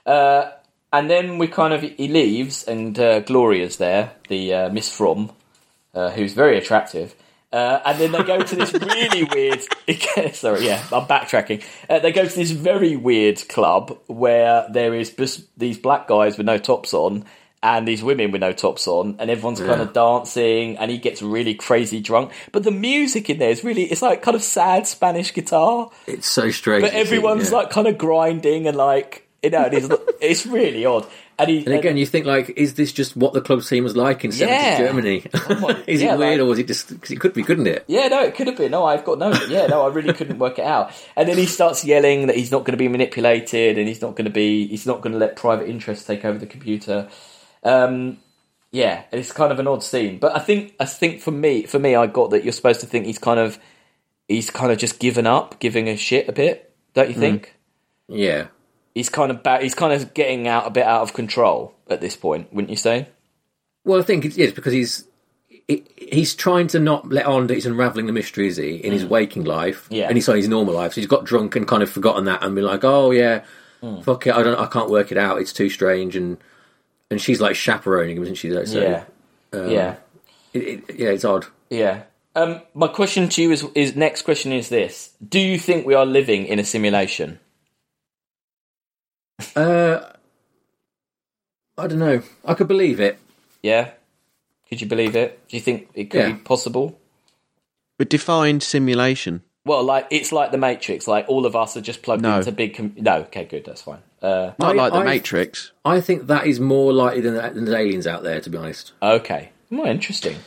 Uh, 0.06 0.52
and 0.94 1.10
then 1.10 1.38
we 1.38 1.48
kind 1.48 1.74
of 1.74 1.82
he 1.82 2.08
leaves, 2.08 2.64
and 2.64 2.98
uh, 2.98 3.20
Gloria's 3.22 3.78
there, 3.78 4.12
the 4.30 4.54
uh, 4.54 4.70
Miss 4.70 4.90
Fromm, 4.90 5.32
uh, 5.94 6.10
who's 6.12 6.34
very 6.34 6.58
attractive, 6.58 7.14
Uh, 7.52 7.80
and 7.86 7.98
then 7.98 8.12
they 8.12 8.24
go 8.24 8.42
to 8.44 8.56
this 8.56 8.74
really 8.74 9.24
weird. 9.34 9.62
Sorry, 10.36 10.66
yeah, 10.66 10.84
I'm 10.92 11.06
backtracking. 11.08 11.64
Uh, 11.90 12.00
they 12.00 12.12
go 12.12 12.26
to 12.28 12.36
this 12.36 12.52
very 12.52 12.96
weird 12.98 13.48
club 13.48 13.98
where 14.08 14.68
there 14.70 14.94
is 14.94 15.10
bes- 15.12 15.44
these 15.56 15.78
black 15.78 16.08
guys 16.08 16.38
with 16.38 16.46
no 16.46 16.58
tops 16.58 16.94
on 16.94 17.24
and 17.64 17.88
these 17.88 18.04
women 18.04 18.32
with 18.32 18.42
no 18.42 18.52
tops 18.54 18.88
on, 18.88 19.16
and 19.18 19.32
everyone's 19.32 19.60
kind 19.60 19.82
of 19.82 19.92
dancing, 19.92 20.78
and 20.78 20.92
he 20.92 20.98
gets 21.00 21.24
really 21.24 21.56
crazy 21.56 22.00
drunk. 22.00 22.32
But 22.52 22.64
the 22.64 22.70
music 22.72 23.32
in 23.32 23.40
there 23.40 23.50
is 23.50 23.64
really, 23.64 23.84
it's 23.86 24.04
like 24.04 24.22
kind 24.22 24.36
of 24.36 24.44
sad 24.44 24.86
Spanish 24.86 25.34
guitar, 25.34 25.90
It's 26.06 26.28
so 26.28 26.52
strange. 26.52 26.84
but 26.84 26.94
everyone's 26.94 27.50
yeah. 27.50 27.58
like 27.58 27.70
kind 27.72 27.88
of 27.88 27.98
grinding 27.98 28.68
and 28.68 28.78
like, 28.78 29.27
you 29.48 29.52
know, 29.52 29.64
and 29.66 29.74
it's, 29.74 29.90
it's 30.20 30.46
really 30.46 30.86
odd. 30.86 31.08
And, 31.40 31.50
he, 31.50 31.58
And 31.66 31.76
again, 31.76 31.96
you 31.98 32.06
think 32.06 32.26
like, 32.26 32.50
is 32.58 32.74
this 32.74 32.92
just 32.92 33.16
what 33.16 33.32
the 33.34 33.42
club 33.42 33.62
scene 33.62 33.84
was 33.84 33.96
like 33.96 34.26
in 34.26 34.32
70s 34.32 34.40
Yeah. 34.40 34.78
Germany? 34.80 35.24
my- 35.62 35.84
is 35.88 36.02
yeah, 36.02 36.16
it 36.16 36.18
weird, 36.18 36.32
like- 36.32 36.40
or 36.40 36.46
was 36.46 36.60
it 36.60 36.68
just? 36.68 36.90
Because 36.90 37.12
it 37.12 37.20
could 37.20 37.34
be, 37.34 37.44
couldn't 37.44 37.68
it? 37.68 37.86
Yeah, 37.88 38.08
no, 38.08 38.24
it 38.24 38.36
could 38.36 38.48
have 38.48 38.58
been. 38.58 38.72
No, 38.72 38.84
I've 38.86 39.06
got 39.06 39.20
no. 39.20 39.32
Yeah, 39.48 39.68
no, 39.68 39.84
I 39.84 39.90
really 39.94 40.14
couldn't 40.14 40.40
work 40.40 40.60
it 40.60 40.66
out. 40.66 40.92
And 41.16 41.30
then 41.30 41.38
he 41.38 41.46
starts 41.46 41.86
yelling 41.86 42.28
that 42.28 42.36
he's 42.36 42.52
not 42.52 42.60
going 42.66 42.74
to 42.74 42.78
be 42.78 42.88
manipulated 42.88 43.78
and 43.78 43.88
he's 43.88 44.02
not 44.02 44.16
going 44.16 44.26
to 44.26 44.32
be. 44.32 44.68
He's 44.68 44.86
not 44.86 45.02
going 45.02 45.14
to 45.14 45.20
let 45.20 45.36
private 45.36 45.70
interests 45.70 46.06
take 46.06 46.26
over 46.26 46.38
the 46.40 46.48
computer. 46.48 47.08
Um, 47.64 48.18
yeah, 48.72 49.04
it's 49.12 49.32
kind 49.32 49.52
of 49.52 49.60
an 49.60 49.68
odd 49.68 49.84
scene. 49.84 50.18
But 50.20 50.36
I 50.36 50.40
think 50.40 50.74
I 50.80 50.86
think 50.86 51.22
for 51.22 51.32
me, 51.32 51.64
for 51.64 51.80
me, 51.80 51.96
I 51.96 52.08
got 52.08 52.32
that 52.32 52.44
you're 52.44 52.52
supposed 52.54 52.82
to 52.82 52.88
think 52.88 53.06
he's 53.06 53.20
kind 53.20 53.40
of 53.40 53.58
he's 54.28 54.50
kind 54.50 54.72
of 54.72 54.78
just 54.80 55.00
given 55.00 55.28
up, 55.28 55.60
giving 55.60 55.88
a 55.88 55.96
shit 55.96 56.28
a 56.28 56.34
bit. 56.34 56.74
Don't 56.96 57.10
you 57.10 57.16
think? 57.16 57.54
Yeah. 58.08 58.48
He's 58.98 59.10
kind 59.10 59.30
of 59.30 59.44
ba- 59.44 59.60
he's 59.62 59.76
kind 59.76 59.94
of 59.94 60.16
getting 60.16 60.48
out 60.48 60.66
a 60.66 60.72
bit 60.72 60.84
out 60.84 61.04
of 61.04 61.14
control 61.14 61.76
at 61.88 62.02
this 62.02 62.16
point, 62.16 62.52
wouldn't 62.52 62.72
you 62.72 62.76
say? 62.76 63.08
Well, 63.86 64.00
I 64.00 64.02
think 64.02 64.26
it's, 64.26 64.38
it's 64.38 64.54
because 64.54 64.74
he's 64.74 65.06
he, 65.68 65.84
he's 65.98 66.34
trying 66.34 66.66
to 66.70 66.80
not 66.80 67.08
let 67.12 67.28
on 67.28 67.46
that 67.46 67.54
he's 67.54 67.68
unraveling 67.68 68.08
the 68.08 68.12
mystery, 68.12 68.48
is 68.48 68.58
he, 68.58 68.78
in 68.78 68.92
his 68.94 69.06
waking 69.06 69.44
life? 69.44 69.88
Mm. 69.92 69.98
Yeah. 69.98 70.08
and 70.08 70.18
he's 70.18 70.28
on 70.28 70.36
his 70.36 70.48
normal 70.48 70.74
life. 70.74 70.94
So 70.94 71.02
he's 71.02 71.08
got 71.08 71.26
drunk 71.26 71.56
and 71.56 71.68
kind 71.68 71.84
of 71.84 71.92
forgotten 71.92 72.26
that, 72.26 72.44
and 72.44 72.56
been 72.56 72.64
like, 72.64 72.84
"Oh 72.84 73.12
yeah, 73.12 73.44
Mm. 73.84 74.04
fuck 74.04 74.26
it, 74.26 74.34
I 74.34 74.42
don't, 74.42 74.60
I 74.60 74.66
can't 74.66 74.90
work 74.90 75.12
it 75.12 75.18
out. 75.20 75.40
It's 75.40 75.54
too 75.54 75.70
strange." 75.70 76.16
And 76.16 76.38
and 77.12 77.22
she's 77.22 77.40
like 77.40 77.56
chaperoning 77.56 78.18
him, 78.18 78.24
isn't 78.24 78.36
she? 78.36 78.50
So, 78.66 78.82
yeah, 78.82 79.04
um, 79.54 79.70
yeah. 79.70 79.96
it, 80.54 80.64
it, 80.90 80.96
yeah, 80.98 81.10
it's 81.10 81.24
odd. 81.24 81.46
Yeah. 81.70 82.02
Um, 82.36 82.62
my 82.74 82.88
question 82.88 83.30
to 83.30 83.42
you 83.44 83.52
is, 83.52 83.64
is 83.76 83.96
next 83.96 84.24
question 84.24 84.52
is 84.52 84.70
this: 84.70 85.12
Do 85.30 85.40
you 85.40 85.60
think 85.60 85.86
we 85.86 85.94
are 85.94 86.06
living 86.06 86.48
in 86.48 86.58
a 86.58 86.64
simulation? 86.64 87.40
Uh, 89.56 90.00
I 91.78 91.88
don't 91.88 92.00
know. 92.00 92.22
I 92.46 92.54
could 92.54 92.68
believe 92.68 93.00
it. 93.00 93.20
Yeah. 93.62 93.92
Could 94.70 94.82
you 94.82 94.88
believe 94.88 95.16
it? 95.16 95.40
Do 95.48 95.56
you 95.58 95.62
think 95.62 95.90
it 95.94 96.06
could 96.10 96.20
Yeah. 96.22 96.32
be 96.32 96.40
possible? 96.40 97.00
But 97.98 98.10
defined 98.10 98.64
simulation. 98.64 99.44
Well, 99.66 99.84
like 99.84 100.08
it's 100.10 100.32
like 100.32 100.52
the 100.52 100.58
Matrix. 100.58 101.08
Like 101.08 101.26
all 101.28 101.46
of 101.46 101.56
us 101.56 101.76
are 101.78 101.82
just 101.82 102.02
plugged 102.02 102.22
No. 102.24 102.38
into 102.40 102.52
big. 102.52 102.76
Com- 102.76 102.94
no, 102.98 103.18
okay, 103.22 103.46
good, 103.46 103.66
that's 103.66 103.82
fine. 103.82 104.00
Uh, 104.22 104.52
Not 104.60 104.74
I- 104.76 104.78
like 104.78 104.94
the 104.94 105.00
I- 105.00 105.04
Matrix. 105.04 105.72
I 105.86 106.02
think 106.02 106.28
that 106.28 106.48
is 106.48 106.60
more 106.60 106.92
likely 106.94 107.22
than, 107.22 107.36
than 107.36 107.66
there's 107.66 107.78
aliens 107.78 108.08
out 108.08 108.24
there. 108.24 108.40
To 108.42 108.50
be 108.50 108.58
honest, 108.58 108.94
okay, 109.02 109.50
more 109.70 109.88
interesting. 109.88 110.38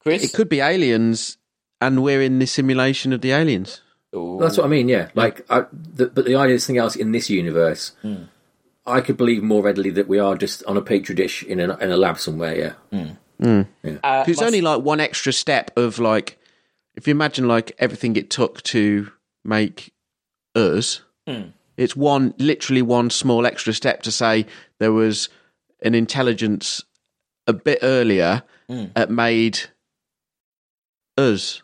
Chris, 0.00 0.22
It 0.24 0.32
could 0.34 0.48
be 0.50 0.60
aliens, 0.60 1.38
and 1.80 2.02
we're 2.02 2.20
in 2.20 2.38
the 2.38 2.46
simulation 2.46 3.12
of 3.14 3.22
the 3.22 3.30
aliens. 3.32 3.80
Ooh. 4.14 4.38
that's 4.40 4.56
what 4.56 4.64
I 4.66 4.68
mean. 4.68 4.88
Yeah, 4.88 5.10
like, 5.14 5.44
I, 5.50 5.64
the, 5.72 6.06
but 6.06 6.24
the 6.24 6.36
idea 6.36 6.54
of 6.56 6.62
something 6.62 6.78
else 6.78 6.96
in 6.96 7.12
this 7.12 7.28
universe, 7.30 7.92
Hmm. 8.02 8.24
I 8.86 9.00
could 9.00 9.16
believe 9.16 9.42
more 9.42 9.62
readily 9.62 9.88
that 9.90 10.08
we 10.08 10.18
are 10.18 10.36
just 10.36 10.62
on 10.64 10.76
a 10.76 10.82
petri 10.82 11.14
dish 11.14 11.42
in 11.42 11.58
a, 11.58 11.74
in 11.78 11.90
a 11.90 11.96
lab 11.96 12.18
somewhere. 12.18 12.54
Yeah. 12.92 13.12
Uh, 13.42 14.24
It's 14.26 14.40
my- 14.40 14.46
only 14.46 14.60
like 14.60 14.82
one 14.82 15.00
extra 15.00 15.32
step 15.32 15.70
of 15.76 15.98
like, 15.98 16.38
if 16.94 17.06
you 17.08 17.12
imagine 17.12 17.48
like 17.48 17.72
everything 17.78 18.14
it 18.16 18.28
took 18.30 18.62
to 18.64 19.10
make 19.44 19.92
us, 20.54 21.00
it's 21.78 21.96
one 21.96 22.34
literally 22.38 22.82
one 22.82 23.08
small 23.10 23.46
extra 23.46 23.72
step 23.72 24.02
to 24.02 24.12
say 24.12 24.44
there 24.78 24.92
was 24.92 25.28
an 25.82 25.94
intelligence 25.94 26.82
a 27.46 27.52
bit 27.54 27.78
earlier 27.82 28.42
that 28.68 29.10
made 29.10 29.60
us 31.16 31.62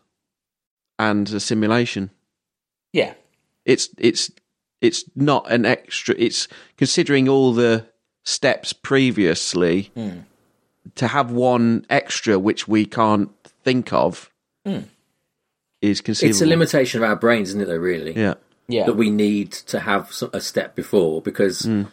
and 0.98 1.28
a 1.30 1.40
simulation. 1.40 2.10
Yeah, 2.92 3.14
It's 3.64 3.88
it's 3.98 4.30
it's 4.80 5.04
not 5.14 5.50
an 5.50 5.64
extra. 5.66 6.14
It's 6.18 6.48
considering 6.76 7.28
all 7.28 7.52
the 7.52 7.86
steps 8.24 8.72
previously 8.72 9.90
hmm. 9.94 10.20
to 10.94 11.08
have 11.08 11.30
one 11.30 11.86
extra 11.88 12.38
which 12.38 12.68
we 12.68 12.86
can't 12.86 13.30
think 13.64 13.92
of 13.92 14.30
hmm. 14.64 14.80
is 15.80 16.00
conceivable. 16.00 16.30
It's 16.30 16.42
a 16.42 16.46
limitation 16.46 17.02
of 17.02 17.08
our 17.08 17.16
brains, 17.16 17.50
isn't 17.50 17.62
it? 17.62 17.66
Though, 17.66 17.76
really, 17.76 18.14
Yeah. 18.14 18.34
yeah. 18.68 18.86
that 18.86 18.94
we 18.94 19.10
need 19.10 19.52
to 19.52 19.80
have 19.80 20.12
a 20.32 20.40
step 20.40 20.74
before 20.74 21.22
because 21.22 21.62
hmm. 21.62 21.84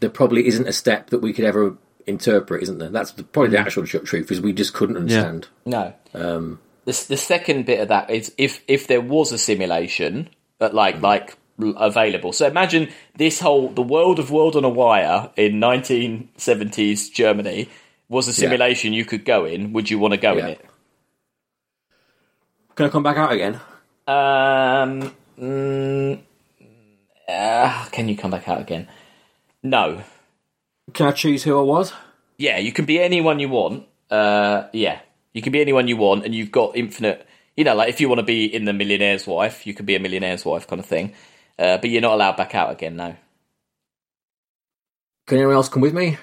there 0.00 0.10
probably 0.10 0.46
isn't 0.46 0.66
a 0.66 0.72
step 0.72 1.10
that 1.10 1.20
we 1.20 1.32
could 1.32 1.44
ever 1.44 1.76
interpret, 2.06 2.62
isn't 2.62 2.78
there? 2.78 2.88
That's 2.88 3.12
the, 3.12 3.22
probably 3.22 3.50
the 3.50 3.60
actual 3.60 3.86
truth 3.86 4.30
is 4.30 4.40
we 4.40 4.52
just 4.52 4.74
couldn't 4.74 4.96
understand. 4.96 5.48
No. 5.64 5.94
Um, 6.14 6.60
the 6.84 7.04
the 7.08 7.16
second 7.16 7.66
bit 7.66 7.80
of 7.80 7.88
that 7.88 8.10
is 8.10 8.32
if 8.38 8.62
if 8.68 8.86
there 8.86 9.00
was 9.00 9.32
a 9.32 9.38
simulation, 9.38 10.28
but 10.58 10.74
like 10.74 11.00
like 11.00 11.36
available. 11.58 12.32
So 12.32 12.46
imagine 12.46 12.88
this 13.16 13.40
whole 13.40 13.68
the 13.68 13.82
world 13.82 14.18
of 14.18 14.30
World 14.30 14.56
on 14.56 14.64
a 14.64 14.68
Wire 14.68 15.30
in 15.36 15.60
1970s 15.60 17.12
Germany 17.12 17.68
was 18.08 18.28
a 18.28 18.32
simulation 18.32 18.92
you 18.92 19.04
could 19.04 19.24
go 19.24 19.44
in. 19.44 19.72
Would 19.72 19.90
you 19.90 19.98
want 19.98 20.12
to 20.12 20.18
go 20.18 20.36
in 20.36 20.46
it? 20.46 20.64
Can 22.74 22.86
I 22.86 22.88
come 22.88 23.02
back 23.02 23.16
out 23.16 23.32
again? 23.32 23.60
Um. 24.06 25.14
mm, 25.38 26.20
uh, 27.28 27.84
can 27.90 28.08
you 28.08 28.16
come 28.16 28.30
back 28.30 28.48
out 28.48 28.60
again? 28.60 28.88
No. 29.62 30.02
Can 30.92 31.06
I 31.06 31.12
choose 31.12 31.44
who 31.44 31.58
I 31.58 31.62
was? 31.62 31.92
Yeah, 32.36 32.58
you 32.58 32.72
can 32.72 32.84
be 32.84 33.00
anyone 33.00 33.38
you 33.38 33.48
want. 33.48 33.86
Uh, 34.10 34.68
yeah, 34.72 35.00
you 35.34 35.42
can 35.42 35.52
be 35.52 35.60
anyone 35.60 35.88
you 35.88 35.96
want, 35.96 36.24
and 36.24 36.34
you've 36.34 36.52
got 36.52 36.76
infinite. 36.76 37.26
You 37.56 37.64
know, 37.64 37.74
like 37.74 37.88
if 37.88 38.00
you 38.00 38.08
want 38.08 38.18
to 38.20 38.24
be 38.24 38.44
in 38.46 38.64
the 38.64 38.72
millionaire's 38.72 39.26
wife, 39.26 39.66
you 39.66 39.74
can 39.74 39.84
be 39.86 39.94
a 39.94 40.00
millionaire's 40.00 40.44
wife, 40.44 40.66
kind 40.66 40.80
of 40.80 40.86
thing. 40.86 41.12
Uh, 41.58 41.76
but 41.78 41.90
you're 41.90 42.00
not 42.02 42.14
allowed 42.14 42.36
back 42.36 42.54
out 42.54 42.70
again. 42.72 42.96
now. 42.96 43.16
Can 45.26 45.38
anyone 45.38 45.54
else 45.54 45.68
come 45.68 45.82
with 45.82 45.94
me? 45.94 46.16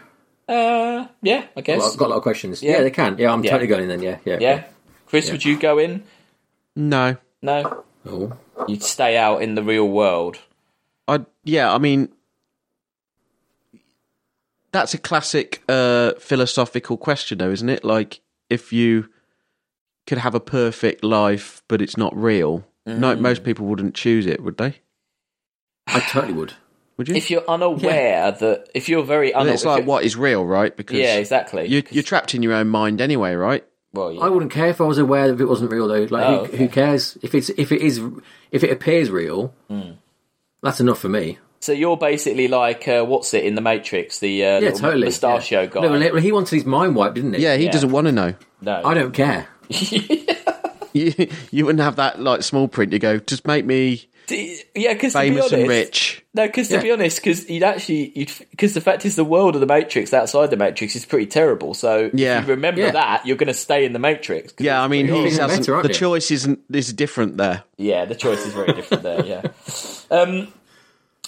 Uh, 0.47 1.07
yeah, 1.21 1.45
I 1.55 1.61
guess. 1.61 1.79
Well, 1.79 1.91
I've 1.91 1.97
got 1.97 2.05
a 2.07 2.09
lot 2.09 2.17
of 2.17 2.23
questions. 2.23 2.61
Yeah. 2.63 2.77
Yeah, 2.77 2.81
they 2.81 2.91
can. 2.91 3.17
Yeah, 3.17 3.31
I'm 3.31 3.43
Yeah. 3.43 3.51
totally 3.51 3.67
going 3.67 3.83
in 3.83 3.89
then. 3.89 4.01
Yeah, 4.01 4.17
yeah. 4.25 4.37
yeah, 4.41 4.63
Chris, 5.05 5.31
would 5.31 5.45
you 5.45 5.57
go 5.57 5.77
in? 5.77 6.03
No. 6.75 7.17
No, 7.41 7.83
Oh. 8.05 8.33
you'd 8.67 8.83
stay 8.83 9.15
out 9.15 9.41
in 9.41 9.55
the 9.55 9.63
real 9.63 9.87
world. 9.87 10.37
I 11.07 11.19
yeah, 11.43 11.71
I 11.73 11.77
mean 11.77 12.09
that's 14.71 14.93
a 14.93 14.97
classic 14.97 15.63
uh 15.69 16.13
philosophical 16.19 16.97
question 16.97 17.37
though, 17.37 17.51
isn't 17.51 17.69
it? 17.69 17.83
Like 17.83 18.19
if 18.49 18.73
you 18.73 19.09
could 20.07 20.17
have 20.17 20.33
a 20.35 20.39
perfect 20.39 21.03
life 21.03 21.61
but 21.67 21.81
it's 21.81 21.97
not 21.97 22.15
real, 22.15 22.65
no 22.85 23.15
most 23.15 23.43
people 23.43 23.65
wouldn't 23.67 23.93
choose 23.95 24.25
it, 24.25 24.41
would 24.43 24.57
they? 24.57 24.75
I 25.87 25.99
totally 26.01 26.33
would. 26.33 26.53
Would 26.97 27.07
you? 27.07 27.15
If 27.15 27.31
you're 27.31 27.47
unaware 27.49 28.31
that, 28.31 28.67
if 28.73 28.89
you're 28.89 29.03
very 29.03 29.33
unaware, 29.33 29.53
it's 29.53 29.65
like 29.65 29.85
what 29.85 30.03
is 30.03 30.15
real, 30.17 30.45
right? 30.45 30.75
Because 30.75 30.97
Yeah, 30.97 31.15
exactly. 31.15 31.67
you 31.67 31.83
you're 31.91 32.03
trapped 32.03 32.35
in 32.35 32.43
your 32.43 32.53
own 32.53 32.67
mind 32.69 32.99
anyway, 33.01 33.33
right? 33.35 33.63
well, 33.93 34.11
yeah. 34.11 34.19
I 34.21 34.29
wouldn't 34.29 34.51
care 34.51 34.67
if 34.67 34.81
I 34.81 34.83
was 34.83 34.97
aware 34.99 35.27
that 35.33 35.41
it 35.41 35.47
wasn't 35.47 35.71
real 35.71 35.87
though. 35.87 36.03
Like, 36.09 36.25
Oh, 36.25 36.37
who, 36.39 36.43
okay. 36.45 36.57
who 36.57 36.67
cares 36.67 37.17
if 37.21 37.33
it's 37.33 37.49
if 37.49 37.71
it 37.71 37.81
is 37.81 38.01
if 38.51 38.63
it 38.63 38.71
appears 38.71 39.09
real? 39.09 39.53
Hmm. 39.67 39.91
That's 40.61 40.79
enough 40.81 40.99
for 40.99 41.09
me. 41.09 41.39
So 41.61 41.71
you're 41.73 41.97
basically 41.97 42.47
like 42.47 42.87
uh, 42.87 43.03
what's 43.03 43.33
it 43.33 43.43
in 43.43 43.55
the 43.55 43.61
Matrix? 43.61 44.19
The 44.19 44.43
uh, 44.43 44.47
Yeah, 44.47 44.59
little 44.59 44.79
totally. 44.79 45.05
mustachio 45.07 45.61
yeah. 45.61 45.65
guy. 45.67 45.81
No, 45.81 46.15
he 46.15 46.31
wanted 46.31 46.55
his 46.55 46.65
mind 46.65 46.95
wiped, 46.95 47.15
didn't 47.15 47.33
he? 47.33 47.41
Yeah, 47.43 47.55
he 47.57 47.65
Yeah. 47.65 47.71
doesn't 47.71 47.91
want 47.91 48.05
to 48.07 48.11
know. 48.13 48.33
no, 48.61 48.81
I 48.83 48.93
don't 48.93 49.11
care. 49.13 49.47
You, 50.91 51.13
you 51.51 51.65
wouldn't 51.67 51.83
have 51.83 51.97
that 51.97 52.19
like 52.19 52.41
small 52.41 52.67
print. 52.67 52.91
You 52.93 52.97
go, 52.99 53.19
just 53.19 53.45
make 53.45 53.63
me 53.63 54.09
D- 54.25 54.59
yeah, 54.75 54.93
because 54.93 55.13
to 55.13 55.19
be 55.19 55.27
famous 55.27 55.41
honest, 55.45 55.53
and 55.53 55.67
rich. 55.69 56.25
No, 56.33 56.47
because 56.47 56.67
to 56.69 56.73
Yeah. 56.75 56.81
be 56.81 56.91
honest, 56.91 57.17
because 57.23 57.47
you'd 57.47 57.61
actually, 57.61 58.11
you'd 58.17 58.31
because 58.49 58.73
the 58.73 58.81
fact 58.81 59.05
is, 59.05 59.15
the 59.15 59.23
world 59.23 59.53
of 59.53 59.61
the 59.61 59.67
Matrix 59.67 60.13
outside 60.15 60.49
the 60.49 60.57
Matrix 60.57 60.95
is 60.95 61.05
pretty 61.05 61.27
terrible. 61.27 61.75
So 61.75 62.09
Yeah. 62.11 62.39
if 62.41 62.47
you 62.47 62.55
remember 62.55 62.81
Yeah. 62.81 62.91
that, 62.91 63.25
you're 63.27 63.37
going 63.37 63.47
to 63.47 63.53
stay 63.53 63.85
in 63.85 63.93
the 63.93 63.99
Matrix. 63.99 64.53
Yeah, 64.57 64.81
I 64.83 64.87
mean, 64.87 65.07
pretty 65.07 65.29
hasn't, 65.29 65.67
better, 65.67 65.81
the 65.83 65.89
you? 65.89 65.93
choice 65.93 66.31
isn't 66.31 66.59
is 66.73 66.91
different 66.91 67.37
there. 67.37 67.63
Yeah, 67.77 68.05
the 68.05 68.15
choice 68.15 68.43
is 68.47 68.53
very 68.53 68.73
different 68.73 69.03
there. 69.03 69.23
Yeah. 69.25 69.41
Um, 70.11 70.47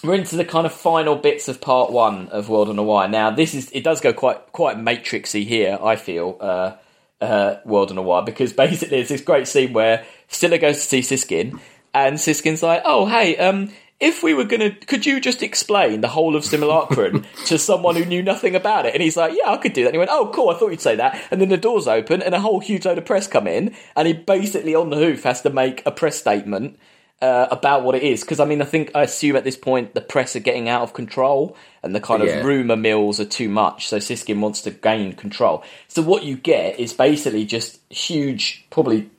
we're 0.03 0.15
into 0.15 0.35
the 0.35 0.45
kind 0.45 0.65
of 0.65 0.73
final 0.73 1.15
bits 1.15 1.47
of 1.47 1.61
part 1.61 1.91
one 1.91 2.29
of 2.29 2.49
World 2.49 2.69
on 2.69 2.79
a 2.79 2.83
Wire. 2.83 3.07
Now, 3.07 3.31
this 3.31 3.53
is 3.53 3.71
it 3.71 3.83
does 3.83 4.01
go 4.01 4.13
quite 4.13 4.51
quite 4.51 4.77
matrixy 4.77 5.45
here. 5.45 5.77
I 5.81 5.95
feel 5.95 6.37
uh, 6.39 6.75
uh, 7.19 7.55
World 7.65 7.91
on 7.91 7.97
a 7.97 8.01
Wire 8.01 8.23
because 8.23 8.53
basically 8.65 8.99
it's 8.99 9.09
this 9.09 9.21
great 9.21 9.47
scene 9.47 9.73
where 9.73 10.05
Stiller 10.27 10.57
goes 10.57 10.77
to 10.77 10.83
see 10.83 11.01
Siskin, 11.01 11.59
and 11.93 12.17
Siskin's 12.17 12.63
like, 12.63 12.81
"Oh, 12.85 13.05
hey, 13.05 13.37
um." 13.37 13.71
if 14.01 14.23
we 14.23 14.33
were 14.33 14.43
gonna, 14.43 14.71
could 14.71 15.05
you 15.05 15.21
just 15.21 15.43
explain 15.43 16.01
the 16.01 16.07
whole 16.07 16.35
of 16.35 16.41
Simulacron 16.41 17.23
to 17.45 17.59
someone 17.59 17.95
who 17.95 18.03
knew 18.03 18.23
nothing 18.23 18.55
about 18.55 18.87
it? 18.87 18.95
And 18.95 19.03
he's 19.03 19.15
like, 19.15 19.31
yeah, 19.37 19.51
I 19.51 19.57
could 19.57 19.73
do 19.73 19.83
that. 19.83 19.89
And 19.89 19.93
he 19.93 19.99
went, 19.99 20.09
oh, 20.11 20.31
cool, 20.33 20.49
I 20.49 20.55
thought 20.55 20.71
you'd 20.71 20.81
say 20.81 20.95
that. 20.95 21.23
And 21.29 21.39
then 21.39 21.49
the 21.49 21.55
doors 21.57 21.87
open 21.87 22.23
and 22.23 22.33
a 22.33 22.39
whole 22.39 22.59
huge 22.59 22.83
load 22.83 22.97
of 22.97 23.05
press 23.05 23.27
come 23.27 23.45
in, 23.45 23.75
and 23.95 24.07
he 24.07 24.13
basically 24.15 24.73
on 24.73 24.89
the 24.89 24.97
hoof 24.97 25.21
has 25.21 25.43
to 25.43 25.51
make 25.51 25.85
a 25.85 25.91
press 25.91 26.17
statement 26.17 26.79
uh, 27.21 27.47
about 27.51 27.83
what 27.83 27.95
it 27.95 28.03
is. 28.03 28.21
Because 28.21 28.39
I 28.39 28.45
mean, 28.45 28.61
I 28.61 28.65
think 28.65 28.91
I 28.95 29.03
assume 29.03 29.35
at 29.35 29.43
this 29.43 29.57
point 29.57 29.93
the 29.93 30.01
press 30.01 30.35
are 30.35 30.39
getting 30.39 30.67
out 30.69 30.81
of 30.81 30.93
control 30.93 31.55
and 31.83 31.93
the 31.95 31.99
kind 32.01 32.23
Yeah. 32.23 32.37
of 32.39 32.45
rumor 32.45 32.75
mills 32.75 33.19
are 33.19 33.25
too 33.25 33.49
much. 33.49 33.87
So 33.87 33.97
Siskin 33.99 34.39
wants 34.41 34.61
to 34.63 34.71
gain 34.71 35.13
control. 35.13 35.63
So 35.87 36.01
what 36.01 36.23
you 36.23 36.35
get 36.35 36.79
is 36.79 36.93
basically 36.93 37.45
just 37.45 37.79
huge, 37.91 38.65
probably 38.69 39.09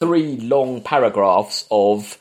three 0.00 0.36
long 0.36 0.80
paragraphs 0.82 1.66
of 1.70 2.18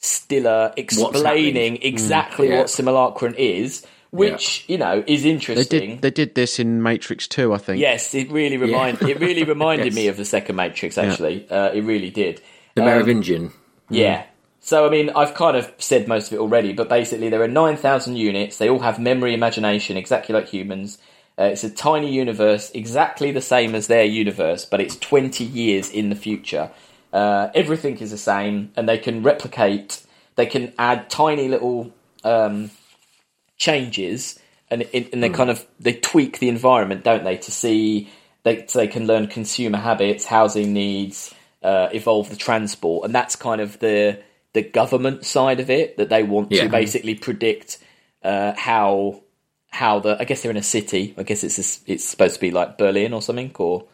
Stiller 0.00 0.72
explaining 0.76 1.80
exactly 1.82 2.48
yeah. 2.48 2.58
what 2.58 2.66
simulacron 2.66 3.36
is, 3.36 3.86
which 4.10 4.64
you 4.66 4.76
know 4.76 5.04
is 5.06 5.22
They 5.22 5.30
interesting. 5.30 5.90
did 5.90 6.02
they 6.02 6.10
did 6.10 6.34
this 6.34 6.58
in 6.58 6.82
Matrix 6.82 7.28
Two, 7.28 7.54
I 7.54 7.58
think. 7.58 7.78
Yes, 7.80 8.12
it 8.14 8.28
really 8.32 8.56
remind 8.56 9.00
it 9.02 9.20
really 9.20 9.44
reminded 9.54 9.86
Yes. 9.86 9.94
me 9.94 10.08
of 10.08 10.16
the 10.16 10.24
second 10.24 10.56
Matrix. 10.56 10.98
Actually, 10.98 11.48
uh, 11.48 11.70
it 11.70 11.82
really 11.82 12.10
did. 12.10 12.40
The 12.74 12.82
Merovingian. 12.82 13.52
Yeah. 13.94 14.24
So, 14.60 14.86
I 14.86 14.90
mean, 14.90 15.10
I've 15.10 15.34
kind 15.34 15.56
of 15.56 15.72
said 15.78 16.06
most 16.06 16.28
of 16.28 16.34
it 16.34 16.40
already, 16.40 16.72
but 16.72 16.88
basically, 16.88 17.28
there 17.28 17.42
are 17.42 17.48
9,000 17.48 18.16
units. 18.16 18.58
They 18.58 18.68
all 18.68 18.78
have 18.78 18.98
memory, 18.98 19.34
imagination, 19.34 19.96
exactly 19.96 20.32
like 20.34 20.48
humans. 20.48 20.98
Uh, 21.38 21.44
it's 21.44 21.64
a 21.64 21.70
tiny 21.70 22.12
universe, 22.12 22.70
exactly 22.72 23.32
the 23.32 23.40
same 23.40 23.74
as 23.74 23.88
their 23.88 24.04
universe, 24.04 24.64
but 24.64 24.80
it's 24.80 24.96
20 24.96 25.42
years 25.42 25.90
in 25.90 26.10
the 26.10 26.14
future. 26.14 26.70
Uh, 27.12 27.50
everything 27.54 27.98
is 27.98 28.12
the 28.12 28.18
same, 28.18 28.70
and 28.76 28.88
they 28.88 28.98
can 28.98 29.22
replicate, 29.22 30.04
they 30.36 30.46
can 30.46 30.72
add 30.78 31.10
tiny 31.10 31.48
little 31.48 31.92
um, 32.22 32.70
changes, 33.56 34.38
and, 34.70 34.82
and 34.94 35.22
they 35.22 35.28
kind 35.28 35.50
of 35.50 35.66
they 35.80 35.94
tweak 35.94 36.38
the 36.38 36.48
environment, 36.48 37.02
don't 37.02 37.24
they, 37.24 37.36
to 37.36 37.50
see 37.50 38.10
they 38.44 38.66
so 38.66 38.78
they 38.78 38.88
can 38.88 39.06
learn 39.06 39.26
consumer 39.26 39.78
habits, 39.78 40.24
housing 40.24 40.72
needs, 40.72 41.34
uh, 41.62 41.88
evolve 41.92 42.30
the 42.30 42.36
transport, 42.36 43.04
and 43.04 43.14
that's 43.14 43.36
kind 43.36 43.60
of 43.60 43.78
the 43.80 44.18
the 44.52 44.62
government 44.62 45.24
side 45.24 45.60
of 45.60 45.70
it 45.70 45.96
that 45.96 46.10
they 46.10 46.22
want 46.22 46.52
Yeah. 46.52 46.64
to 46.64 46.68
basically 46.68 47.14
predict 47.14 47.78
uh, 48.22 48.52
how 48.56 49.22
how 49.70 50.00
the 50.00 50.16
I 50.20 50.24
guess 50.24 50.42
they're 50.42 50.50
in 50.50 50.56
a 50.56 50.62
city. 50.62 51.14
I 51.16 51.22
guess 51.22 51.42
it's 51.44 51.80
it's 51.86 52.04
supposed 52.04 52.34
to 52.34 52.40
be 52.40 52.50
like 52.50 52.78
Berlin 52.78 53.12
or 53.12 53.22
something, 53.22 53.52
or 53.58 53.84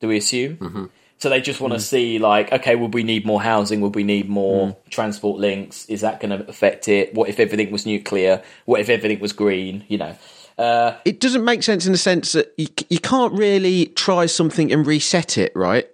do 0.00 0.08
we 0.08 0.16
assume? 0.16 0.56
Mm-hmm. 0.56 0.84
So 1.18 1.28
they 1.28 1.40
just 1.40 1.60
want 1.60 1.74
to 1.74 1.80
see 1.80 2.20
like, 2.20 2.52
okay, 2.52 2.76
would 2.76 2.94
we 2.94 3.02
need 3.02 3.26
more 3.26 3.42
housing? 3.42 3.80
Would 3.80 3.96
we 3.96 4.04
need 4.04 4.28
more 4.28 4.76
transport 4.88 5.40
links? 5.40 5.84
Is 5.86 6.02
that 6.02 6.20
going 6.20 6.30
to 6.30 6.48
affect 6.48 6.86
it? 6.88 7.12
What 7.12 7.28
if 7.28 7.40
everything 7.40 7.72
was 7.72 7.84
nuclear? 7.84 8.40
What 8.66 8.80
if 8.80 8.88
everything 8.88 9.18
was 9.18 9.32
green? 9.32 9.84
You 9.88 9.98
know, 9.98 10.16
uh, 10.58 10.96
It 11.04 11.18
doesn't 11.18 11.44
make 11.44 11.64
sense 11.64 11.86
in 11.86 11.92
the 11.92 11.98
sense 11.98 12.32
that 12.32 12.54
you, 12.56 12.68
you 12.88 13.00
can't 13.00 13.32
really 13.32 13.86
try 13.86 14.26
something 14.26 14.72
and 14.72 14.86
reset 14.86 15.36
it, 15.38 15.50
right? 15.56 15.88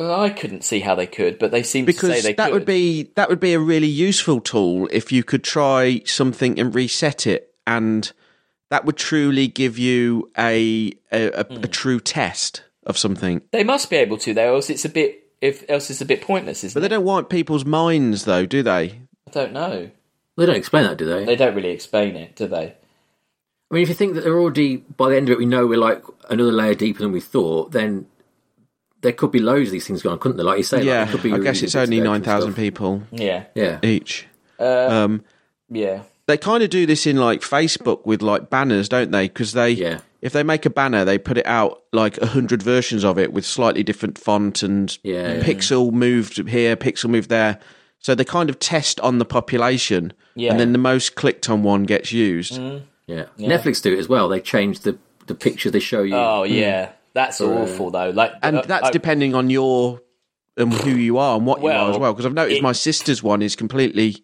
Well, 0.00 0.20
I 0.20 0.30
couldn't 0.30 0.64
see 0.64 0.80
how 0.80 0.94
they 0.94 1.06
could, 1.06 1.38
but 1.38 1.50
they 1.50 1.62
seem 1.62 1.84
to 1.84 1.92
say 1.92 1.96
Because 1.96 2.22
they 2.22 2.32
that 2.32 2.46
could. 2.46 2.52
would 2.54 2.64
be 2.64 3.10
that 3.16 3.28
would 3.28 3.40
be 3.40 3.52
a 3.52 3.58
really 3.60 3.86
useful 3.86 4.40
tool 4.40 4.88
if 4.90 5.12
you 5.12 5.22
could 5.22 5.44
try 5.44 6.00
something 6.06 6.58
and 6.58 6.74
reset 6.74 7.26
it, 7.26 7.52
and 7.66 8.10
that 8.70 8.84
would 8.84 8.96
truly 8.96 9.46
give 9.46 9.78
you 9.78 10.30
a 10.38 10.92
a, 11.12 11.30
a, 11.32 11.44
Hmm. 11.44 11.64
a 11.64 11.68
true 11.68 12.00
test 12.00 12.62
of 12.86 12.96
something. 12.96 13.42
They 13.52 13.64
must 13.64 13.90
be 13.90 13.96
able 13.96 14.16
to, 14.18 14.32
though, 14.32 14.54
else 14.54 14.70
it's 14.70 14.84
a 14.84 14.88
bit. 14.88 15.18
If 15.40 15.64
else 15.70 15.90
it's 15.90 16.00
a 16.00 16.06
bit 16.06 16.22
pointless, 16.22 16.64
isn't 16.64 16.72
it? 16.72 16.74
But 16.74 16.80
they 16.80 16.94
it? 16.94 16.98
don't 16.98 17.04
wipe 17.04 17.28
people's 17.30 17.64
minds, 17.64 18.24
though, 18.24 18.44
do 18.46 18.62
they? 18.62 19.00
I 19.28 19.30
don't 19.32 19.52
know. 19.52 19.90
They 20.36 20.46
don't 20.46 20.56
explain 20.56 20.84
that, 20.84 20.96
do 20.98 21.04
they? 21.06 21.24
They 21.26 21.36
don't 21.36 21.54
really 21.54 21.70
explain 21.70 22.16
it, 22.16 22.36
do 22.36 22.46
they? 22.46 22.74
I 23.70 23.74
mean, 23.74 23.82
if 23.82 23.88
you 23.88 23.94
think 23.94 24.14
that 24.14 24.22
they're 24.24 24.38
already 24.38 24.78
by 24.78 25.10
the 25.10 25.16
end 25.16 25.28
of 25.28 25.32
it, 25.32 25.38
we 25.38 25.46
know 25.46 25.66
we're 25.66 25.78
like 25.78 26.02
another 26.28 26.52
layer 26.52 26.74
deeper 26.74 27.00
than 27.02 27.12
we 27.12 27.20
thought. 27.20 27.72
Then 27.72 28.06
there 29.02 29.12
could 29.12 29.30
be 29.32 29.38
loads 29.38 29.68
of 29.68 29.72
these 29.72 29.86
things 29.86 30.02
going 30.02 30.14
on, 30.14 30.18
couldn't 30.18 30.36
there? 30.36 30.46
Like 30.46 30.58
you 30.58 30.64
say, 30.64 30.82
yeah, 30.82 31.04
there 31.04 31.12
could 31.12 31.22
be 31.22 31.32
I 31.32 31.38
guess 31.38 31.62
it's 31.62 31.74
only 31.74 31.96
steps 31.96 31.98
and 31.98 32.04
nine 32.04 32.22
thousand 32.22 32.54
people 32.54 33.02
Yeah, 33.10 33.44
Yeah, 33.54 33.78
each. 33.82 34.26
Uh, 34.58 34.88
um, 34.90 35.24
yeah. 35.70 36.02
they 36.26 36.36
kind 36.36 36.62
of 36.62 36.70
do 36.70 36.84
this 36.86 37.06
in 37.06 37.16
like 37.16 37.40
Facebook 37.40 38.04
with 38.04 38.20
like 38.22 38.50
banners, 38.50 38.88
don't 38.88 39.10
they? 39.10 39.28
Because 39.28 39.52
they, 39.52 39.70
Yeah. 39.70 40.00
if 40.20 40.32
they 40.34 40.42
make 40.42 40.66
a 40.66 40.70
banner, 40.70 41.04
they 41.04 41.16
put 41.18 41.38
it 41.38 41.46
out 41.46 41.82
like 41.92 42.18
a 42.18 42.26
hundred 42.26 42.62
versions 42.62 43.04
of 43.04 43.18
it 43.18 43.32
with 43.32 43.46
slightly 43.46 43.82
different 43.82 44.18
font 44.18 44.62
and 44.62 44.96
Yeah, 45.02 45.34
yeah. 45.34 45.42
pixel 45.42 45.92
moved 45.92 46.46
here, 46.48 46.76
pixel 46.76 47.08
moved 47.08 47.30
there. 47.30 47.58
So 48.00 48.14
they 48.14 48.24
kind 48.24 48.48
of 48.50 48.58
test 48.58 48.98
on 49.00 49.18
the 49.18 49.24
population, 49.26 50.12
Yeah. 50.34 50.50
and 50.52 50.60
then 50.60 50.72
the 50.72 50.78
most 50.78 51.14
clicked 51.16 51.48
on 51.50 51.62
one 51.62 51.84
gets 51.84 52.12
used. 52.12 52.58
yeah, 53.06 53.24
Netflix 53.38 53.82
do 53.82 53.92
it 53.92 53.98
as 53.98 54.08
well. 54.08 54.28
They 54.28 54.40
change 54.40 54.80
the 54.80 54.98
the 55.26 55.34
picture 55.34 55.70
they 55.70 55.80
show 55.80 56.02
you. 56.02 56.14
Oh 56.16 56.42
yeah, 56.44 56.92
that's 57.14 57.40
uh, 57.40 57.46
awful 57.46 57.90
though. 57.90 58.10
Like, 58.10 58.32
and 58.42 58.58
uh, 58.58 58.62
that's 58.66 58.88
I- 58.88 58.90
depending 58.90 59.34
on 59.34 59.50
your 59.50 60.00
and 60.56 60.72
who 60.72 60.90
you 60.90 61.18
are 61.18 61.36
and 61.36 61.46
what 61.46 61.62
you 61.62 61.68
are 61.68 61.90
as 61.90 61.98
well. 61.98 62.12
Because 62.12 62.26
I've 62.26 62.34
noticed 62.34 62.58
it- 62.58 62.62
my 62.62 62.72
sister's 62.72 63.22
one 63.22 63.42
is 63.42 63.56
completely 63.56 64.22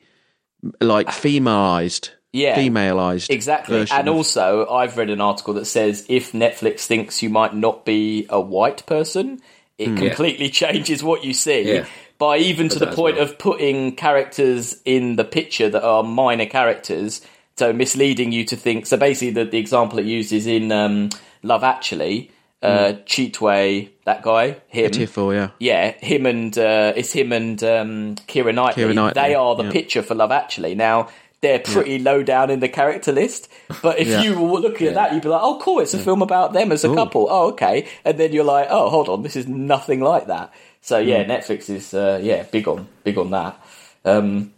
like 0.80 1.08
femalized, 1.08 2.10
Yeah. 2.32 2.56
femaleized, 2.56 3.30
Exactly. 3.30 3.86
And 3.90 4.08
also, 4.08 4.66
I've 4.68 4.96
read 4.96 5.10
an 5.10 5.20
article 5.20 5.54
that 5.54 5.66
says 5.66 6.04
if 6.08 6.32
Netflix 6.32 6.80
thinks 6.80 7.22
you 7.22 7.30
might 7.30 7.54
not 7.54 7.84
be 7.84 8.26
a 8.28 8.40
white 8.40 8.84
person, 8.86 9.40
it 9.78 9.96
completely 9.96 10.48
changes 10.62 11.02
what 11.02 11.24
you 11.24 11.32
see. 11.34 11.74
Yeah. 11.74 11.84
By 12.18 12.38
even 12.38 12.70
to 12.70 12.78
the 12.78 12.86
point 12.86 13.16
well. 13.16 13.26
of 13.26 13.38
putting 13.38 13.94
characters 13.94 14.80
in 14.86 15.16
the 15.16 15.24
picture 15.24 15.68
that 15.68 15.84
are 15.84 16.02
minor 16.02 16.46
characters, 16.46 17.20
so 17.58 17.74
misleading 17.74 18.32
you 18.32 18.44
to 18.46 18.56
think. 18.56 18.86
So 18.86 18.96
basically, 18.96 19.32
the, 19.32 19.44
the 19.44 19.58
example 19.58 19.98
it 19.98 20.06
uses 20.06 20.46
in 20.46 20.72
um, 20.72 21.10
Love 21.42 21.62
Actually, 21.62 22.30
uh, 22.62 22.94
Cheatway, 23.04 23.90
that 24.04 24.22
guy, 24.22 24.56
him, 24.68 24.90
Tiffle, 24.90 25.32
yeah. 25.34 25.50
yeah, 25.58 25.92
him 26.04 26.26
and 26.26 26.56
uh, 26.58 26.92
it's 26.96 27.12
him 27.12 27.32
and 27.32 27.62
um, 27.62 28.14
Keira 28.28 28.54
Knightley. 28.54 28.92
Knightley, 28.94 29.20
They 29.22 29.34
are 29.34 29.54
the 29.56 29.64
yeah. 29.64 29.70
picture 29.72 30.02
for 30.02 30.14
Love 30.14 30.32
Actually. 30.32 30.74
Now 30.74 31.08
they're 31.42 31.58
pretty 31.58 31.98
low 31.98 32.22
down 32.22 32.50
in 32.50 32.60
the 32.60 32.68
character 32.68 33.12
list, 33.12 33.48
but 33.82 33.98
if 33.98 34.08
Yeah. 34.08 34.22
you 34.22 34.40
were 34.40 34.58
looking 34.58 34.88
at 34.88 34.94
that, 34.94 35.12
you'd 35.12 35.22
be 35.22 35.28
like, 35.28 35.42
"Oh, 35.42 35.58
cool! 35.60 35.80
It's 35.80 35.92
a 35.94 35.98
film 35.98 36.22
about 36.22 36.54
them 36.54 36.72
as 36.72 36.82
a 36.82 36.92
couple." 36.94 37.26
Oh, 37.30 37.48
okay. 37.50 37.86
And 38.04 38.18
then 38.18 38.32
you're 38.32 38.42
like, 38.44 38.68
"Oh, 38.70 38.88
hold 38.88 39.08
on, 39.10 39.22
this 39.22 39.36
is 39.36 39.46
nothing 39.46 40.00
like 40.00 40.26
that." 40.28 40.52
So 40.80 40.98
yeah, 40.98 41.24
Hmm. 41.24 41.30
Netflix 41.32 41.68
is 41.68 41.92
uh, 41.94 42.18
yeah 42.22 42.44
big 42.44 42.66
on 42.66 42.88
big 43.04 43.18
on 43.18 43.30
that. 43.32 43.60
Um, 44.04 44.52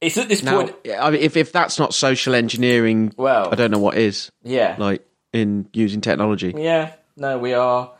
it's 0.00 0.16
at 0.16 0.28
this 0.28 0.42
Now, 0.42 0.62
point, 0.62 0.74
I 0.98 1.10
mean, 1.10 1.20
if 1.20 1.36
if 1.36 1.52
that's 1.52 1.78
not 1.78 1.92
social 1.92 2.34
engineering, 2.34 3.12
Well- 3.16 3.48
I 3.52 3.54
don't 3.56 3.70
know 3.70 3.78
what 3.80 3.96
is. 3.98 4.30
yeah, 4.42 4.76
Like 4.78 5.04
in 5.32 5.68
using 5.74 6.00
technology. 6.00 6.54
yeah. 6.56 6.92
No, 7.18 7.36
we 7.38 7.52
are 7.52 7.92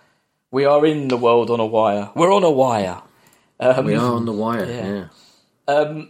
we 0.50 0.64
are 0.64 0.86
in 0.86 1.08
the 1.08 1.16
world 1.16 1.50
on 1.50 1.60
a 1.60 1.66
wire. 1.66 2.10
We're 2.14 2.32
on 2.32 2.44
a 2.44 2.50
wire. 2.50 3.02
Um, 3.60 3.84
we 3.84 3.96
are 3.96 4.14
on 4.14 4.24
the 4.24 4.32
wire. 4.32 4.64
yeah. 4.64 5.08
Yeah, 5.68 6.04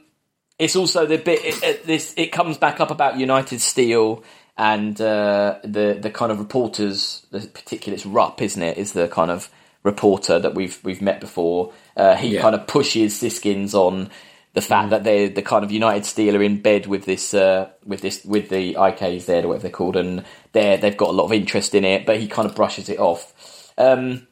it's 0.58 0.76
also 0.76 1.06
the 1.06 1.16
bit 1.16 1.44
it, 1.44 1.62
it, 1.62 1.84
this 1.86 2.14
it 2.16 2.32
comes 2.32 2.58
back 2.58 2.80
up 2.80 2.90
about 2.90 3.18
United 3.18 3.60
Steel 3.60 4.22
and 4.56 5.00
uh, 5.00 5.58
the 5.64 5.98
the 6.00 6.10
kind 6.10 6.30
of 6.32 6.38
reporters. 6.38 7.26
The 7.30 7.40
particular 7.40 7.94
it's 7.94 8.04
Rupp, 8.06 8.42
isn't 8.42 8.62
it? 8.62 8.76
Is 8.76 8.92
the 8.92 9.08
kind 9.08 9.30
of 9.30 9.50
reporter 9.84 10.38
that 10.38 10.54
we've 10.54 10.78
we've 10.84 11.00
met 11.00 11.20
before. 11.20 11.72
Uh, 11.96 12.16
he 12.16 12.34
Yeah. 12.34 12.42
kind 12.42 12.54
of 12.54 12.66
pushes 12.66 13.14
Siskins 13.18 13.74
on 13.74 14.10
the 14.58 14.62
fact 14.62 14.90
that 14.90 15.04
they're 15.04 15.28
the 15.28 15.40
kind 15.40 15.62
of 15.62 15.70
United 15.70 16.04
Steel 16.04 16.34
are 16.36 16.42
in 16.42 16.60
bed 16.60 16.86
with 16.88 17.04
this 17.04 17.32
uh, 17.32 17.70
with 17.86 18.00
this 18.00 18.24
with 18.24 18.48
the 18.48 18.74
IKs 18.74 19.26
there 19.26 19.44
or 19.44 19.48
whatever 19.48 19.62
they're 19.62 19.70
called, 19.70 19.94
and 19.94 20.24
they 20.50 20.76
they've 20.76 20.96
got 20.96 21.10
a 21.10 21.12
lot 21.12 21.26
of 21.26 21.32
interest 21.32 21.76
in 21.76 21.84
it, 21.84 22.04
but 22.04 22.18
he 22.18 22.26
kind 22.26 22.48
of 22.48 22.56
brushes 22.56 22.88
it 22.88 22.98
off. 22.98 23.72
Um, 23.78 24.26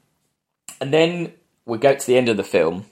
and 0.80 0.92
then 0.92 1.32
we 1.64 1.78
go 1.78 1.94
to 1.94 2.06
the 2.06 2.16
end 2.16 2.28
of 2.28 2.36
the 2.36 2.42
film, 2.42 2.86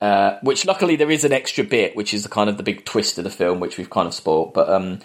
uh, 0.00 0.38
which 0.44 0.64
luckily 0.64 0.94
there 0.94 1.10
is 1.10 1.24
an 1.24 1.32
extra 1.32 1.64
bit, 1.64 1.96
which 1.96 2.14
is 2.14 2.22
the 2.22 2.28
kind 2.28 2.48
of 2.48 2.56
the 2.56 2.62
big 2.62 2.84
twist 2.84 3.18
of 3.18 3.24
the 3.24 3.30
film, 3.30 3.58
which 3.58 3.76
we've 3.76 3.90
kind 3.90 4.06
of 4.06 4.14
spoiled. 4.14 4.54
But 4.54 4.68
um, 4.70 5.00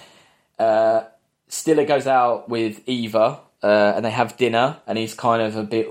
uh, 0.60 1.06
Stiller 1.48 1.86
goes 1.86 2.06
out 2.06 2.48
with 2.48 2.80
Eva, 2.86 3.40
uh, 3.64 3.94
and 3.96 4.06
they 4.06 4.12
have 4.12 4.38
dinner, 4.38 4.78
and 4.86 5.00
he's 5.00 5.16
kind 5.16 5.42
of 5.42 5.56
a 5.56 5.64
bit. 5.64 5.88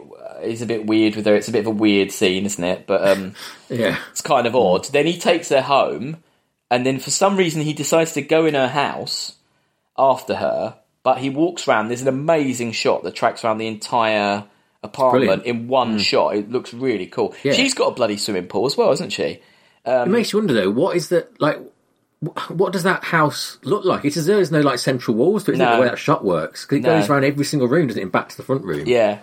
He's 0.47 0.63
a 0.63 0.67
bit 0.67 0.87
weird 0.87 1.17
with 1.17 1.27
her. 1.27 1.35
It's 1.35 1.49
a 1.49 1.53
bit 1.53 1.61
of 1.61 1.67
a 1.67 1.71
weird 1.71 2.11
scene, 2.13 2.47
isn't 2.47 2.63
it? 2.65 2.87
But 2.87 3.07
um, 3.09 3.35
yeah. 3.69 3.99
it's 4.11 4.21
kind 4.21 4.47
of 4.47 4.55
odd. 4.55 4.87
Then 4.87 5.07
he 5.07 5.19
takes 5.19 5.49
her 5.51 5.63
home, 5.63 6.19
and 6.71 6.85
then 6.87 6.99
for 6.99 7.11
some 7.11 7.37
reason 7.37 7.63
he 7.63 7.73
decides 7.73 8.13
to 8.13 8.23
go 8.23 8.47
in 8.47 8.55
her 8.55 8.69
house 8.69 9.37
after 9.99 10.37
her. 10.37 10.77
But 11.03 11.19
he 11.19 11.29
walks 11.31 11.69
around. 11.69 11.89
There's 11.89 12.01
an 12.03 12.09
amazing 12.09 12.73
shot 12.73 13.03
that 13.03 13.15
tracks 13.15 13.45
around 13.45 13.59
the 13.59 13.67
entire 13.67 14.45
apartment 14.83 15.45
in 15.45 15.69
one 15.69 15.99
shot. 15.99 16.35
It 16.37 16.51
looks 16.51 16.73
really 16.73 17.07
cool. 17.07 17.35
Yeah. 17.43 17.53
She's 17.53 17.75
got 17.75 17.89
a 17.89 17.95
bloody 17.95 18.17
swimming 18.17 18.47
pool 18.47 18.67
as 18.67 18.77
well, 18.77 18.91
isn't 18.93 19.11
she? 19.11 19.41
it 19.87 20.09
makes 20.09 20.33
you 20.33 20.39
wonder 20.39 20.55
though. 20.55 20.71
What 20.71 20.97
is 20.97 21.11
that 21.11 21.39
like? 21.41 21.59
What 22.49 22.73
does 22.73 22.85
that 22.85 23.05
house 23.05 23.59
look 23.65 23.85
like? 23.85 24.07
It's 24.07 24.17
as 24.17 24.25
though 24.25 24.37
there's 24.37 24.51
no 24.51 24.63
like 24.63 24.79
central 24.79 25.15
walls 25.15 25.45
to 25.45 25.51
it. 25.51 25.55
Isn't 25.57 25.67
it, 25.69 25.75
the 25.75 25.81
way 25.83 25.89
that 25.89 25.99
shot 25.99 26.25
works? 26.25 26.65
'Cause 26.65 26.79
it 26.79 26.83
No. 26.83 26.99
goes 26.99 27.11
around 27.11 27.25
every 27.25 27.45
single 27.45 27.69
room, 27.69 27.89
doesn't 27.89 28.01
it? 28.01 28.05
And 28.05 28.13
back 28.13 28.31
to 28.31 28.37
the 28.39 28.43
front 28.43 28.65
room. 28.65 28.85
Yeah. 28.87 29.19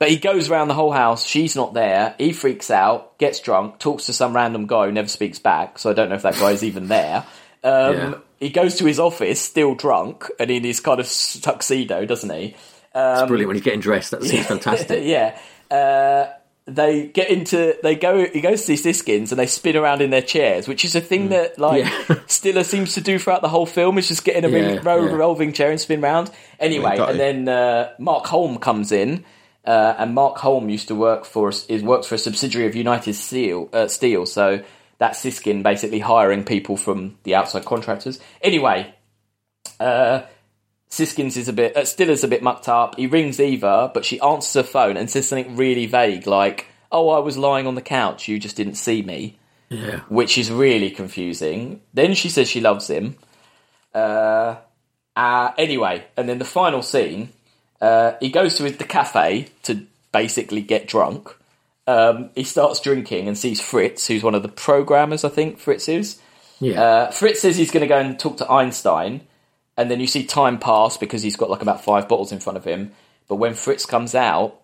But 0.00 0.08
he 0.10 0.16
goes 0.16 0.50
around 0.50 0.66
the 0.68 0.74
whole 0.74 0.90
house. 0.92 1.24
She's 1.24 1.54
not 1.54 1.74
there. 1.74 2.16
He 2.18 2.32
freaks 2.32 2.70
out, 2.70 3.16
gets 3.18 3.38
drunk, 3.38 3.78
talks 3.78 4.06
to 4.06 4.12
some 4.12 4.34
random 4.34 4.66
guy 4.66 4.86
who 4.86 4.92
never 4.92 5.06
speaks 5.08 5.38
back. 5.38 5.78
So 5.78 5.90
I 5.90 5.92
don't 5.92 6.08
know 6.08 6.16
if 6.16 6.22
that 6.22 6.34
guy 6.38 6.50
is 6.50 6.64
even 6.64 6.88
there. 6.88 7.24
Um, 7.62 7.94
Yeah. 7.94 8.14
He 8.40 8.48
goes 8.48 8.76
to 8.76 8.86
his 8.86 8.98
office 8.98 9.38
still 9.40 9.74
drunk 9.74 10.24
and 10.40 10.50
in 10.50 10.64
his 10.64 10.80
kind 10.80 10.98
of 10.98 11.06
tuxedo, 11.42 12.06
doesn't 12.06 12.30
he? 12.30 12.56
It's 12.94 13.22
brilliant 13.28 13.46
when 13.48 13.56
he's 13.56 13.62
getting 13.64 13.80
dressed. 13.80 14.10
That 14.12 14.24
seems 14.24 14.46
fantastic. 14.54 15.04
yeah. 15.04 15.38
Uh, 15.70 16.32
they 16.66 17.06
get 17.08 17.28
into 17.30 17.76
they 17.82 17.96
go 17.96 18.24
he 18.26 18.40
goes 18.40 18.64
to 18.64 18.76
see 18.76 18.92
Siskins 18.92 19.32
and 19.32 19.38
they 19.38 19.46
spin 19.46 19.76
around 19.76 20.00
in 20.02 20.08
their 20.10 20.22
chairs, 20.22 20.66
which 20.68 20.84
is 20.84 20.94
a 20.94 21.00
thing 21.00 21.28
that 21.30 21.58
like 21.58 21.84
Mm. 21.84 22.08
Yeah. 22.08 22.20
Stiller 22.28 22.64
seems 22.64 22.94
to 22.94 23.00
do 23.02 23.18
throughout 23.18 23.42
the 23.42 23.48
whole 23.48 23.66
film. 23.66 23.98
Is 23.98 24.08
just 24.08 24.24
get 24.24 24.36
in 24.36 24.44
a 24.44 24.48
really 24.48 24.74
Yeah, 24.74 24.80
ro- 24.82 25.04
yeah. 25.04 25.12
revolving 25.12 25.52
chair 25.52 25.70
and 25.70 25.78
spin 25.80 26.00
round. 26.00 26.30
Anyway, 26.58 26.96
and 26.98 27.10
it. 27.10 27.18
then 27.18 27.48
uh, 27.48 27.92
Mark 27.98 28.24
Holm 28.26 28.56
comes 28.58 28.90
in, 28.92 29.24
uh, 29.64 29.94
and 29.98 30.14
Mark 30.14 30.38
Holm 30.38 30.68
used 30.68 30.88
to 30.88 30.94
work 30.94 31.24
for 31.24 31.48
is 31.48 31.82
works 31.82 32.06
for 32.06 32.14
a 32.14 32.18
subsidiary 32.18 32.66
of 32.66 32.74
United 32.74 33.14
Steel. 33.14 33.68
Uh, 33.72 33.88
Steel, 33.88 34.26
so 34.26 34.62
that's 34.98 35.18
Siskin 35.18 35.62
basically 35.62 36.00
hiring 36.00 36.44
people 36.44 36.76
from 36.76 37.18
the 37.24 37.34
outside 37.34 37.64
contractors. 37.64 38.20
Anyway, 38.42 38.94
uh, 39.78 40.22
Siskins 40.90 41.36
is 41.36 41.48
a 41.48 41.52
bit, 41.52 41.76
uh, 41.76 41.80
is 41.80 42.24
a 42.24 42.28
bit 42.28 42.42
mucked 42.42 42.68
up. 42.68 42.96
He 42.96 43.06
rings 43.06 43.38
Eva, 43.38 43.90
but 43.92 44.04
she 44.04 44.20
answers 44.20 44.54
her 44.54 44.68
phone 44.68 44.96
and 44.96 45.10
says 45.10 45.28
something 45.28 45.56
really 45.56 45.86
vague, 45.86 46.26
like, 46.26 46.66
"Oh, 46.90 47.10
I 47.10 47.18
was 47.18 47.38
lying 47.38 47.66
on 47.66 47.74
the 47.74 47.82
couch. 47.82 48.28
You 48.28 48.38
just 48.38 48.56
didn't 48.56 48.74
see 48.74 49.02
me," 49.02 49.38
yeah. 49.68 50.00
which 50.08 50.36
is 50.36 50.50
really 50.50 50.90
confusing. 50.90 51.80
Then 51.94 52.14
she 52.14 52.28
says 52.28 52.48
she 52.48 52.60
loves 52.60 52.88
him. 52.88 53.16
Uh, 53.94 54.56
uh, 55.14 55.52
anyway, 55.58 56.04
and 56.16 56.28
then 56.28 56.38
the 56.38 56.44
final 56.44 56.82
scene, 56.82 57.30
uh, 57.80 58.12
he 58.20 58.30
goes 58.30 58.56
to 58.56 58.70
the 58.70 58.84
cafe 58.84 59.48
to 59.64 59.86
basically 60.12 60.62
get 60.62 60.86
drunk. 60.86 61.34
Um, 61.86 62.30
he 62.34 62.44
starts 62.44 62.80
drinking 62.80 63.26
and 63.26 63.36
sees 63.36 63.60
Fritz, 63.60 64.06
who's 64.06 64.22
one 64.22 64.34
of 64.34 64.42
the 64.42 64.48
programmers, 64.48 65.24
I 65.24 65.28
think 65.28 65.58
Fritz 65.58 65.88
is. 65.88 66.20
Yeah. 66.60 66.82
Uh, 66.82 67.10
Fritz 67.10 67.40
says 67.40 67.56
he's 67.56 67.70
going 67.70 67.82
to 67.82 67.86
go 67.86 67.98
and 67.98 68.18
talk 68.18 68.36
to 68.36 68.50
Einstein, 68.50 69.22
and 69.76 69.90
then 69.90 69.98
you 69.98 70.06
see 70.06 70.24
time 70.24 70.58
pass 70.58 70.96
because 70.98 71.22
he's 71.22 71.36
got 71.36 71.50
like 71.50 71.62
about 71.62 71.82
five 71.82 72.06
bottles 72.08 72.32
in 72.32 72.38
front 72.38 72.58
of 72.58 72.64
him. 72.64 72.92
But 73.28 73.36
when 73.36 73.54
Fritz 73.54 73.86
comes 73.86 74.14
out, 74.14 74.60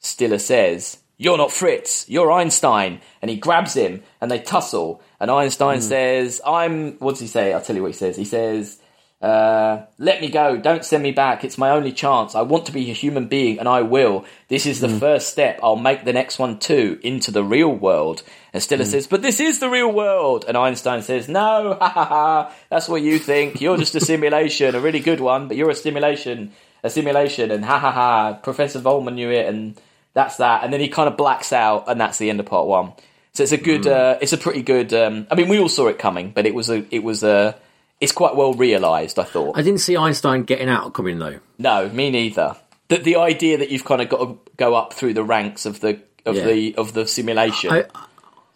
Stiller 0.00 0.38
says, 0.38 0.98
You're 1.16 1.38
not 1.38 1.52
Fritz, 1.52 2.08
you're 2.08 2.30
Einstein. 2.30 3.00
And 3.22 3.30
he 3.30 3.36
grabs 3.36 3.74
him 3.74 4.02
and 4.20 4.30
they 4.30 4.40
tussle. 4.40 5.02
And 5.18 5.30
Einstein 5.30 5.80
says, 5.80 6.40
I'm, 6.46 6.98
what 6.98 7.12
does 7.12 7.20
he 7.20 7.26
say? 7.26 7.52
I'll 7.52 7.62
tell 7.62 7.76
you 7.76 7.82
what 7.82 7.92
he 7.92 7.96
says. 7.96 8.16
He 8.16 8.24
says, 8.24 8.78
uh, 9.20 9.84
let 9.98 10.20
me 10.20 10.30
go. 10.30 10.56
Don't 10.56 10.84
send 10.84 11.02
me 11.02 11.10
back. 11.10 11.42
It's 11.42 11.58
my 11.58 11.70
only 11.70 11.90
chance. 11.90 12.36
I 12.36 12.42
want 12.42 12.66
to 12.66 12.72
be 12.72 12.88
a 12.88 12.94
human 12.94 13.26
being, 13.26 13.58
and 13.58 13.66
I 13.66 13.82
will. 13.82 14.24
This 14.46 14.64
is 14.64 14.80
the 14.80 14.88
first 14.88 15.28
step. 15.28 15.58
I'll 15.60 15.74
make 15.74 16.04
the 16.04 16.12
next 16.12 16.38
one 16.38 16.60
too 16.60 17.00
into 17.02 17.32
the 17.32 17.42
real 17.42 17.70
world. 17.70 18.22
And 18.52 18.62
Stiller 18.62 18.84
says, 18.84 19.08
"But 19.08 19.22
this 19.22 19.40
is 19.40 19.58
the 19.58 19.68
real 19.68 19.90
world." 19.90 20.44
And 20.46 20.56
Einstein 20.56 21.02
says, 21.02 21.28
"No, 21.28 21.76
ha 21.80 21.88
ha 21.88 22.04
ha. 22.04 22.54
That's 22.70 22.88
what 22.88 23.02
you 23.02 23.18
think. 23.18 23.60
You're 23.60 23.76
just 23.76 23.96
a 23.96 24.00
simulation, 24.00 24.76
a 24.76 24.80
really 24.80 25.00
good 25.00 25.20
one, 25.20 25.48
but 25.48 25.56
you're 25.56 25.70
a 25.70 25.74
simulation, 25.74 26.52
a 26.84 26.90
simulation." 26.90 27.50
And 27.50 27.64
ha 27.64 27.80
ha 27.80 27.90
ha. 27.90 28.34
Professor 28.34 28.78
Volmer 28.78 29.10
knew 29.10 29.30
it, 29.30 29.46
and 29.46 29.80
that's 30.14 30.36
that. 30.36 30.62
And 30.62 30.72
then 30.72 30.78
he 30.78 30.88
kind 30.88 31.08
of 31.08 31.16
blacks 31.16 31.52
out, 31.52 31.88
and 31.88 32.00
that's 32.00 32.18
the 32.18 32.30
end 32.30 32.38
of 32.38 32.46
part 32.46 32.68
one. 32.68 32.92
So 33.32 33.42
it's 33.42 33.52
a 33.52 33.56
good, 33.56 33.86
uh, 33.86 34.18
it's 34.20 34.32
a 34.32 34.38
pretty 34.38 34.62
good. 34.62 34.92
Um, 34.94 35.26
I 35.28 35.34
mean, 35.34 35.48
we 35.48 35.58
all 35.58 35.68
saw 35.68 35.88
it 35.88 35.98
coming, 35.98 36.30
but 36.30 36.46
it 36.46 36.54
was 36.54 36.70
a, 36.70 36.84
it 36.94 37.02
was 37.02 37.24
a, 37.24 37.56
it's 38.00 38.12
quite 38.12 38.36
well 38.36 38.52
realised. 38.54 39.18
I 39.18 39.24
thought. 39.24 39.56
I 39.58 39.62
didn't 39.62 39.80
see 39.80 39.96
Einstein 39.96 40.42
getting 40.44 40.68
out 40.68 40.94
coming 40.94 41.18
though. 41.18 41.40
No, 41.58 41.88
me 41.90 42.10
neither. 42.10 42.56
The 42.88 42.98
the 42.98 43.16
idea 43.16 43.58
that 43.58 43.70
you've 43.70 43.84
kind 43.84 44.00
of 44.00 44.08
got 44.08 44.18
to 44.18 44.38
go 44.56 44.74
up 44.74 44.92
through 44.92 45.14
the 45.14 45.24
ranks 45.24 45.66
of 45.66 45.80
the 45.80 46.00
of 46.24 46.36
Yeah. 46.36 46.46
the 46.46 46.74
of 46.76 46.92
the 46.92 47.06
simulation. 47.06 47.70
I, 47.72 47.84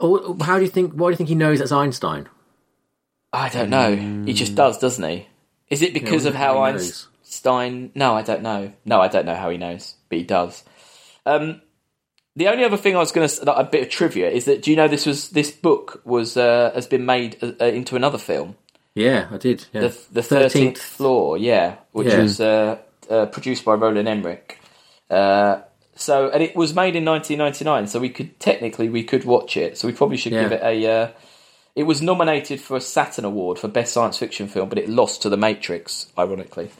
I, 0.01 0.34
how 0.45 0.57
do 0.59 0.64
you 0.64 0.70
think? 0.70 0.93
Why 0.95 1.09
do 1.09 1.12
you 1.12 1.16
think 1.16 1.28
he 1.28 1.34
knows 1.34 1.59
that's 1.59 1.72
Einstein? 1.72 2.28
I 3.32 3.49
don't 3.49 3.70
know. 3.70 3.97
He 4.26 4.32
just 4.34 4.55
does, 4.55 4.78
doesn't 4.78 5.03
he? 5.09 5.26
Is 5.70 5.80
it 5.82 5.95
because 5.95 6.24
wonder 6.24 6.28
of 6.28 6.34
how. 6.34 6.62
Einstein? 6.62 7.93
No, 7.95 8.14
I 8.14 8.22
don't 8.22 8.43
know. 8.43 8.72
No, 8.84 9.01
I 9.01 9.09
don't 9.09 9.24
know 9.24 9.34
how 9.34 9.49
he 9.51 9.57
knows, 9.57 9.95
but 10.09 10.18
he 10.18 10.24
does. 10.24 10.64
Um, 11.24 11.62
the 12.36 12.49
only 12.49 12.64
other 12.64 12.76
thing 12.76 12.95
I 12.97 12.99
was 12.99 13.12
going 13.12 13.28
to 13.28 13.45
like, 13.45 13.57
a 13.57 13.64
bit 13.70 13.82
of 13.84 13.88
trivia 13.90 14.28
is 14.30 14.45
that 14.47 14.62
do 14.62 14.70
you 14.70 14.76
know 14.76 14.88
this 14.88 15.07
was 15.07 15.30
this 15.30 15.51
book 15.51 16.03
was 16.05 16.36
uh, 16.36 16.72
has 16.74 16.86
been 16.86 17.07
made 17.07 17.38
uh, 17.43 17.64
into 17.64 17.97
another 17.97 18.18
film. 18.18 18.57
Yeah, 18.95 19.28
I 19.30 19.36
did. 19.38 19.66
Yeah. 19.72 19.82
the 19.82 19.99
the 20.12 20.22
thirteenth 20.22 20.78
floor, 20.78 21.38
yeah, 21.38 21.76
which 21.93 22.09
Yeah. 22.09 22.22
was 22.22 22.40
uh, 22.40 22.78
uh, 23.09 23.26
produced 23.26 23.64
by 23.64 23.74
Roland 23.74 24.09
Emmerich. 24.09 24.59
Uh, 25.09 25.61
so, 25.95 26.28
and 26.30 26.43
it 26.43 26.57
was 26.57 26.74
made 26.74 26.97
in 26.97 27.05
1999, 27.05 27.86
so 27.86 28.01
we 28.01 28.09
could 28.09 28.38
technically 28.40 28.88
we 28.88 29.03
could 29.05 29.24
watch 29.24 29.57
it. 29.57 29.78
So 29.78 29.86
we 29.86 29.95
probably 29.95 30.16
should 30.16 30.32
Yeah. 30.32 30.43
give 30.43 30.53
it 30.53 30.62
a. 30.62 30.86
Uh, 30.86 31.09
it 31.74 31.84
was 31.84 32.03
nominated 32.03 32.61
for 32.61 32.76
a 32.76 32.80
Saturn 32.82 33.24
Award 33.24 33.59
for 33.59 33.66
best 33.68 33.95
science 33.95 34.18
fiction 34.18 34.47
film, 34.47 34.68
but 34.68 34.78
it 34.78 34.88
lost 34.90 35.22
to 35.22 35.30
The 35.30 35.38
Matrix, 35.38 36.07
ironically. 36.18 36.70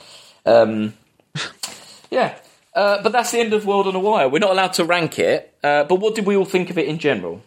Um, 0.45 0.93
yeah, 2.11 2.35
uh, 2.75 3.03
but 3.03 3.13
that's 3.13 3.31
the 3.31 3.39
end 3.41 3.55
of 3.55 3.65
World 3.65 3.87
on 3.87 3.95
a 3.95 3.99
Wire. 4.01 4.29
We're 4.29 4.39
not 4.39 4.51
allowed 4.51 4.75
to 4.75 4.85
rank 4.85 5.19
it, 5.19 5.55
uh, 5.65 5.85
but 5.85 5.95
what 5.97 6.15
did 6.15 6.27
we 6.27 6.37
all 6.37 6.45
think 6.45 6.69
of 6.69 6.77
it 6.77 6.87
in 6.89 6.99
general? 6.99 7.41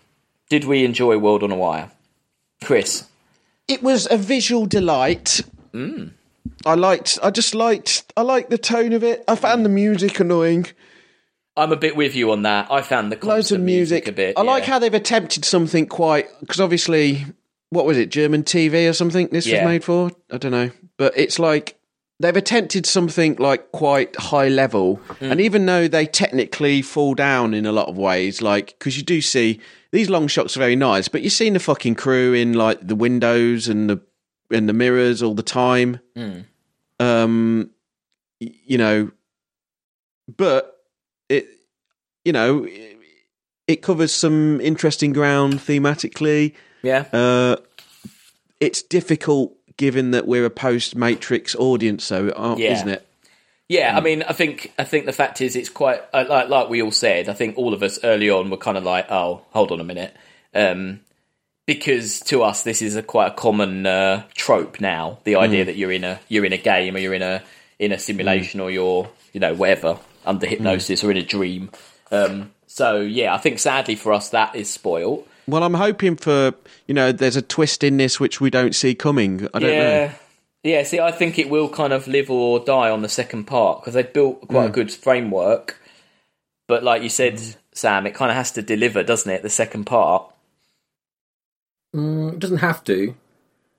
Did 0.50 0.64
we 0.66 0.86
enjoy 0.86 1.18
World 1.20 1.44
on 1.44 1.52
a 1.52 1.56
Wire, 1.56 1.92
Chris? 2.64 3.04
It 3.68 3.82
was 3.82 4.08
a 4.10 4.18
visual 4.18 4.66
delight. 4.66 5.42
I 6.66 6.76
liked. 6.76 7.20
I 7.22 7.32
just 7.32 7.54
liked. 7.56 8.12
I 8.16 8.22
liked 8.22 8.50
the 8.50 8.58
tone 8.58 8.94
of 8.94 9.04
it. 9.04 9.24
I 9.28 9.36
found 9.36 9.66
the 9.66 9.70
music 9.70 10.20
annoying. 10.20 10.68
I'm 11.58 11.72
a 11.72 11.76
bit 11.78 11.96
with 11.96 12.16
you 12.16 12.32
on 12.32 12.44
that. 12.44 12.68
I 12.72 12.82
found 12.82 13.12
the 13.12 13.16
Loads 13.16 13.24
of 13.24 13.30
constant 13.58 13.64
music. 13.64 14.08
a 14.08 14.12
bit. 14.12 14.38
I 14.38 14.42
like 14.42 14.64
how 14.66 14.78
they've 14.80 14.94
attempted 14.94 15.46
something 15.46 15.88
quite 15.88 16.28
because 16.42 16.60
obviously, 16.60 17.26
what 17.70 17.86
was 17.86 17.98
it? 17.98 18.10
German 18.10 18.44
TV 18.44 18.88
or 18.90 18.94
something? 18.94 19.28
This 19.32 19.48
Yeah. 19.48 19.64
was 19.64 19.72
made 19.72 19.84
for. 19.84 20.12
I 20.32 20.38
don't 20.38 20.52
know, 20.52 20.72
but 20.98 21.14
it's 21.18 21.40
like 21.40 21.76
they've 22.20 22.36
attempted 22.36 22.86
something 22.86 23.36
like 23.38 23.72
quite 23.72 24.16
high 24.18 24.48
level, 24.50 25.00
Mm. 25.20 25.32
and 25.32 25.42
even 25.42 25.66
though 25.66 25.88
they 25.88 26.06
technically 26.06 26.82
fall 26.82 27.14
down 27.16 27.54
in 27.54 27.66
a 27.66 27.72
lot 27.72 27.88
of 27.90 27.98
ways, 27.98 28.42
like 28.42 28.76
because 28.78 28.98
you 28.98 29.04
do 29.04 29.22
see 29.22 29.60
these 29.96 30.10
long 30.10 30.28
shots 30.28 30.56
are 30.56 30.60
very 30.60 30.76
nice, 30.76 31.08
but 31.08 31.22
you're 31.22 31.30
seeing 31.30 31.54
the 31.54 31.60
fucking 31.60 31.96
crew 31.96 32.34
in 32.34 32.54
like 32.54 32.86
the 32.86 32.96
windows 32.96 33.68
and 33.68 33.90
the 33.90 34.00
and 34.52 34.70
the 34.70 34.74
mirrors 34.74 35.24
all 35.24 35.34
the 35.34 35.42
time. 35.44 36.00
Mm. 36.16 36.46
Um, 37.00 37.72
you 38.40 38.78
know, 38.78 39.12
but 40.38 40.84
it, 41.30 41.48
you 42.24 42.32
know, 42.34 42.66
it, 42.66 42.98
it 43.68 43.82
covers 43.82 44.14
some 44.14 44.62
interesting 44.62 45.14
ground 45.14 45.56
thematically. 45.56 46.54
Yeah, 46.84 47.06
Uh, 47.12 47.56
it's 48.60 48.82
difficult 48.84 49.54
given 49.78 50.12
that 50.12 50.28
we're 50.28 50.46
a 50.46 50.50
post 50.50 50.96
Matrix 50.96 51.56
audience, 51.56 52.04
so 52.04 52.26
Yeah. 52.58 52.74
isn't 52.74 52.90
it? 52.90 53.08
Yeah. 53.70 53.96
I 53.96 54.02
mean, 54.02 54.24
I 54.24 54.34
think 54.34 54.74
I 54.78 54.84
think 54.84 55.06
the 55.06 55.14
fact 55.14 55.42
is, 55.42 55.56
it's 55.56 55.70
quite 55.70 56.02
uh, 56.14 56.26
like 56.28 56.50
like 56.50 56.70
we 56.70 56.82
all 56.82 56.92
said. 56.92 57.30
I 57.30 57.34
think 57.34 57.58
all 57.58 57.74
of 57.74 57.84
us 57.84 58.00
early 58.04 58.30
on 58.30 58.50
were 58.50 58.58
kind 58.58 58.78
of 58.78 58.84
like, 58.84 59.10
oh, 59.10 59.42
hold 59.52 59.72
on 59.72 59.80
a 59.80 59.84
minute, 59.84 60.16
um, 60.54 61.02
because 61.66 62.20
to 62.22 62.44
us 62.44 62.64
this 62.64 62.82
is 62.82 62.96
a 62.96 63.04
quite 63.04 63.28
a 63.28 63.36
common 63.36 63.86
uh, 63.86 64.24
trope 64.34 64.80
now. 64.80 65.20
The 65.24 65.36
idea 65.36 65.66
that 65.66 65.76
you're 65.76 65.92
in 65.92 66.04
a 66.04 66.20
you're 66.28 66.46
in 66.46 66.54
a 66.54 66.58
game 66.58 66.96
or 66.96 67.00
you're 67.00 67.14
in 67.14 67.22
a 67.22 67.44
in 67.80 67.92
a 67.92 68.00
simulation 68.00 68.60
or 68.60 68.72
you're 68.72 69.10
you 69.34 69.40
know 69.40 69.54
whatever 69.54 70.00
under 70.26 70.48
hypnosis 70.48 71.04
or 71.04 71.12
in 71.12 71.18
a 71.18 71.24
dream. 71.24 71.70
Um, 72.12 72.52
so 72.68 73.02
yeah, 73.02 73.34
I 73.34 73.38
think 73.38 73.60
sadly 73.60 73.96
for 73.96 74.14
us 74.14 74.30
that 74.30 74.56
is 74.56 74.70
spoiled. 74.70 75.28
Well, 75.48 75.64
I'm 75.64 75.76
hoping 75.76 76.16
for 76.16 76.54
you 76.88 76.94
know, 76.94 77.12
there's 77.12 77.36
a 77.36 77.42
twist 77.42 77.84
in 77.84 77.98
this 77.98 78.20
which 78.20 78.40
we 78.40 78.50
don't 78.50 78.76
see 78.76 78.96
coming. 78.96 79.48
I 79.54 79.60
don't 79.60 79.72
yeah. 79.72 80.08
know. 80.08 80.12
Yeah, 80.66 80.82
see, 80.82 81.00
I 81.00 81.12
think 81.12 81.38
it 81.38 81.48
will 81.48 81.70
kind 81.70 81.94
of 81.94 82.08
live 82.08 82.32
or 82.32 82.60
die 82.60 82.90
on 82.90 83.04
the 83.04 83.08
second 83.08 83.44
part 83.46 83.82
because 83.82 83.94
they've 83.94 84.12
built 84.12 84.48
quite 84.48 84.64
a 84.64 84.68
hmm. 84.68 84.74
good 84.74 84.92
framework. 84.92 85.80
But 86.68 86.84
like 86.84 87.04
you 87.04 87.10
said, 87.10 87.40
hmm. 87.40 87.52
Sam, 87.72 88.08
it 88.08 88.16
kind 88.16 88.32
of 88.32 88.36
has 88.36 88.52
to 88.54 88.64
deliver, 88.64 89.04
doesn't 89.04 89.32
it? 89.32 89.44
The 89.44 89.50
second 89.50 89.84
part. 89.86 90.28
Mm, 91.96 92.34
it 92.34 92.40
doesn't 92.40 92.58
have 92.58 92.84
to. 92.86 93.14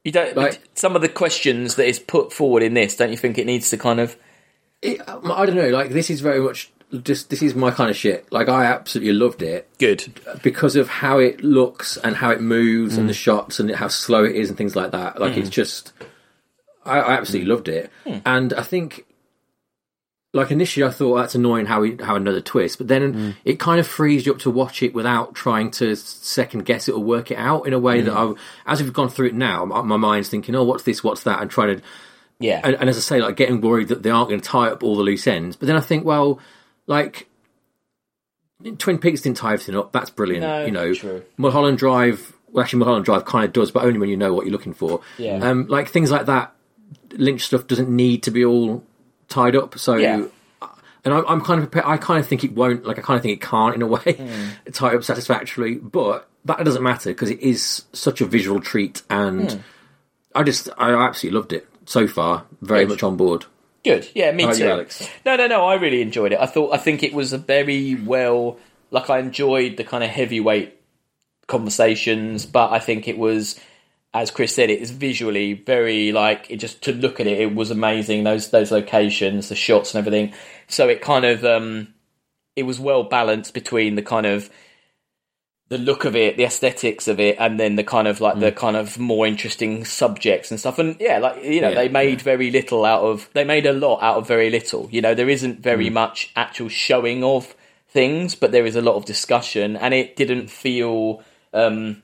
You 0.04 0.12
don't. 0.12 0.36
Like- 0.36 0.60
some 0.74 0.94
of 0.94 1.02
the 1.02 1.08
questions 1.08 1.74
that 1.74 1.88
is 1.88 1.98
put 1.98 2.32
forward 2.32 2.62
in 2.62 2.74
this, 2.74 2.96
don't 2.96 3.10
you 3.10 3.16
think 3.16 3.36
it 3.36 3.46
needs 3.46 3.68
to 3.70 3.76
kind 3.76 3.98
of? 3.98 4.16
It, 4.80 5.06
um, 5.08 5.32
I 5.32 5.44
don't 5.44 5.56
know. 5.56 5.70
Like 5.70 5.90
this 5.90 6.08
is 6.08 6.20
very 6.20 6.40
much 6.40 6.70
just 7.02 7.30
this 7.30 7.42
is 7.42 7.56
my 7.56 7.72
kind 7.72 7.90
of 7.90 7.96
shit. 7.96 8.30
Like 8.32 8.48
I 8.48 8.66
absolutely 8.66 9.14
loved 9.14 9.42
it 9.42 9.68
Good. 9.78 10.20
because 10.40 10.76
of 10.76 10.88
how 10.88 11.18
it 11.18 11.42
looks 11.42 11.96
and 11.96 12.14
how 12.14 12.30
it 12.30 12.40
moves 12.40 12.96
and 12.96 13.06
hmm. 13.06 13.08
the 13.08 13.14
shots 13.14 13.58
and 13.58 13.70
how 13.72 13.88
slow 13.88 14.22
it 14.22 14.36
is 14.36 14.50
and 14.50 14.56
things 14.56 14.76
like 14.76 14.92
that. 14.92 15.20
Like 15.20 15.36
it's 15.36 15.50
just, 15.50 15.92
I, 16.86 17.00
I 17.00 17.12
absolutely 17.14 17.46
hmm. 17.46 17.52
loved 17.52 17.68
it. 17.68 17.90
Hmm. 18.04 18.18
And 18.24 18.52
I 18.54 18.62
think, 18.62 19.04
like 20.32 20.50
initially, 20.50 20.86
I 20.86 20.90
thought 20.90 21.16
that's 21.16 21.34
annoying 21.34 21.66
how 21.66 21.80
we 21.80 21.96
have 21.98 22.16
another 22.16 22.40
twist, 22.40 22.78
but 22.78 22.88
then 22.88 23.12
hmm. 23.12 23.30
it 23.44 23.58
kind 23.58 23.80
of 23.80 23.86
frees 23.86 24.26
you 24.26 24.32
up 24.32 24.38
to 24.40 24.50
watch 24.50 24.82
it 24.82 24.94
without 24.94 25.34
trying 25.34 25.70
to 25.72 25.96
second 25.96 26.64
guess 26.64 26.88
it 26.88 26.92
or 26.92 27.02
work 27.02 27.30
it 27.30 27.36
out 27.36 27.66
in 27.66 27.72
a 27.72 27.78
way 27.78 28.00
that 28.00 28.14
I, 28.14 28.32
as 28.66 28.82
we've 28.82 28.92
gone 28.92 29.08
through 29.08 29.28
it 29.28 29.34
now, 29.34 29.64
my, 29.64 29.82
my 29.82 29.96
mind's 29.96 30.28
thinking, 30.28 30.54
oh, 30.54 30.64
what's 30.64 30.84
this, 30.84 31.02
what's 31.02 31.22
that, 31.24 31.40
and 31.40 31.50
trying 31.50 31.76
to 31.76 31.82
Yeah. 32.38 32.60
and, 32.62 32.76
and 32.76 32.88
as 32.88 32.96
I 32.96 33.00
say, 33.00 33.20
like 33.20 33.36
getting 33.36 33.60
worried 33.60 33.88
that 33.88 34.02
they 34.02 34.10
aren't 34.10 34.28
going 34.28 34.40
to 34.40 34.48
tie 34.48 34.68
up 34.68 34.82
all 34.82 34.96
the 34.96 35.02
loose 35.02 35.26
ends. 35.26 35.56
But 35.56 35.66
then 35.66 35.76
I 35.76 35.80
think, 35.80 36.04
well, 36.04 36.40
like 36.86 37.28
Twin 38.78 38.98
Peaks 38.98 39.22
didn't 39.22 39.38
tie 39.38 39.54
everything 39.54 39.76
up. 39.76 39.92
That's 39.92 40.10
brilliant. 40.10 40.42
No, 40.42 40.64
you 40.64 40.72
know, 40.72 40.94
true. 40.94 41.22
Mulholland 41.36 41.78
Drive 41.78 42.32
well, 42.56 42.62
actually, 42.62 42.78
Mulholland 42.78 43.04
Drive 43.04 43.26
kind 43.26 43.44
of 43.44 43.52
does, 43.52 43.70
but 43.70 43.84
only 43.84 43.98
when 43.98 44.08
you 44.08 44.16
know 44.16 44.32
what 44.32 44.46
you're 44.46 44.52
looking 44.52 44.72
for. 44.72 45.02
Yeah. 45.18 45.36
Um, 45.42 45.66
like 45.66 45.88
things 45.88 46.10
like 46.10 46.24
that, 46.26 46.54
Lynch 47.18 47.42
stuff 47.46 47.66
doesn't 47.66 47.88
need 47.88 48.22
to 48.24 48.30
be 48.30 48.44
all 48.44 48.84
tied 49.28 49.56
up. 49.56 49.78
So, 49.78 49.96
Yeah. 49.96 50.24
and 51.04 51.14
I, 51.14 51.20
I'm 51.22 51.40
kind 51.40 51.62
of 51.62 51.70
prepared, 51.70 51.84
I 51.90 51.96
kind 51.96 52.20
of 52.20 52.26
think 52.26 52.44
it 52.44 52.52
won't. 52.52 52.84
Like 52.86 52.98
I 52.98 53.02
kind 53.02 53.16
of 53.16 53.22
think 53.22 53.34
it 53.34 53.46
can't 53.46 53.74
in 53.74 53.82
a 53.82 53.86
way 53.96 54.12
Hmm. 54.14 54.70
tie 54.72 54.94
up 54.94 55.04
satisfactorily. 55.04 55.76
But 55.76 56.28
that 56.44 56.64
doesn't 56.64 56.82
matter 56.82 57.10
because 57.10 57.30
it 57.30 57.40
is 57.40 57.84
such 57.92 58.20
a 58.20 58.26
visual 58.26 58.60
treat, 58.60 59.02
and 59.10 59.52
Hmm. 59.52 59.58
I 60.34 60.42
just 60.42 60.68
I 60.78 60.92
absolutely 60.92 61.38
loved 61.38 61.52
it 61.52 61.68
so 61.86 62.06
far. 62.06 62.44
Very 62.62 62.80
Good. 62.84 62.90
much 62.90 63.02
on 63.02 63.16
board. 63.16 63.46
Good. 63.84 64.08
Yeah, 64.14 64.32
me 64.32 64.42
How 64.44 64.52
too. 64.52 64.64
you, 64.64 64.70
Alex? 64.70 65.08
No, 65.24 65.36
no, 65.36 65.46
no. 65.46 65.64
I 65.64 65.74
really 65.74 66.02
enjoyed 66.02 66.32
it. 66.32 66.40
I 66.40 66.46
thought. 66.46 66.74
I 66.74 66.76
think 66.78 67.02
it 67.02 67.14
was 67.14 67.32
a 67.32 67.38
very 67.38 67.94
well. 67.94 68.58
Like 68.90 69.10
I 69.10 69.18
enjoyed 69.20 69.76
the 69.76 69.84
kind 69.84 70.02
of 70.04 70.10
heavyweight 70.10 70.74
conversations, 71.46 72.46
but 72.46 72.72
I 72.72 72.78
think 72.78 73.08
it 73.08 73.18
was, 73.18 73.58
as 74.22 74.30
Chris 74.30 74.54
said, 74.54 74.70
it 74.70 74.80
is 74.80 74.90
visually 74.90 75.52
very 75.52 76.12
like 76.12 76.50
it. 76.50 76.56
Just 76.56 76.82
to 76.82 76.92
look 76.92 77.20
at 77.20 77.26
it, 77.26 77.40
it 77.40 77.54
was 77.54 77.70
amazing. 77.70 78.24
Those 78.24 78.50
those 78.50 78.70
locations, 78.70 79.48
the 79.48 79.54
shots, 79.54 79.94
and 79.94 79.98
everything. 79.98 80.32
So 80.68 80.88
it 80.88 81.00
kind 81.00 81.24
of 81.24 81.44
um, 81.44 81.94
it 82.54 82.64
was 82.64 82.80
well 82.80 83.04
balanced 83.04 83.54
between 83.54 83.94
the 83.94 84.02
kind 84.02 84.26
of 84.26 84.50
the 85.68 85.78
look 85.78 86.04
of 86.04 86.14
it, 86.14 86.36
the 86.36 86.44
aesthetics 86.44 87.08
of 87.08 87.18
it, 87.18 87.36
and 87.38 87.58
then 87.58 87.76
the 87.76 87.84
kind 87.84 88.06
of 88.06 88.20
like 88.20 88.38
the 88.38 88.52
kind 88.52 88.76
of 88.76 88.98
more 88.98 89.26
interesting 89.26 89.84
subjects 89.84 90.50
and 90.50 90.60
stuff. 90.60 90.78
And 90.78 90.96
yeah, 91.00 91.18
like 91.18 91.42
you 91.42 91.60
know, 91.60 91.70
Yeah, 91.70 91.74
they 91.74 91.88
made 91.88 92.22
very 92.22 92.50
little 92.50 92.84
out 92.84 93.02
of. 93.02 93.28
They 93.34 93.44
made 93.44 93.66
a 93.66 93.72
lot 93.72 94.02
out 94.02 94.16
of 94.16 94.28
very 94.28 94.50
little. 94.50 94.88
You 94.90 95.02
know, 95.02 95.14
there 95.14 95.28
isn't 95.28 95.60
very 95.60 95.90
much 95.90 96.32
actual 96.36 96.68
showing 96.68 97.24
of 97.24 97.54
things, 97.88 98.34
but 98.34 98.52
there 98.52 98.66
is 98.66 98.76
a 98.76 98.82
lot 98.82 98.94
of 98.94 99.04
discussion, 99.04 99.76
and 99.76 99.92
it 99.92 100.16
didn't 100.16 100.48
feel 100.48 101.22
um, 101.52 102.02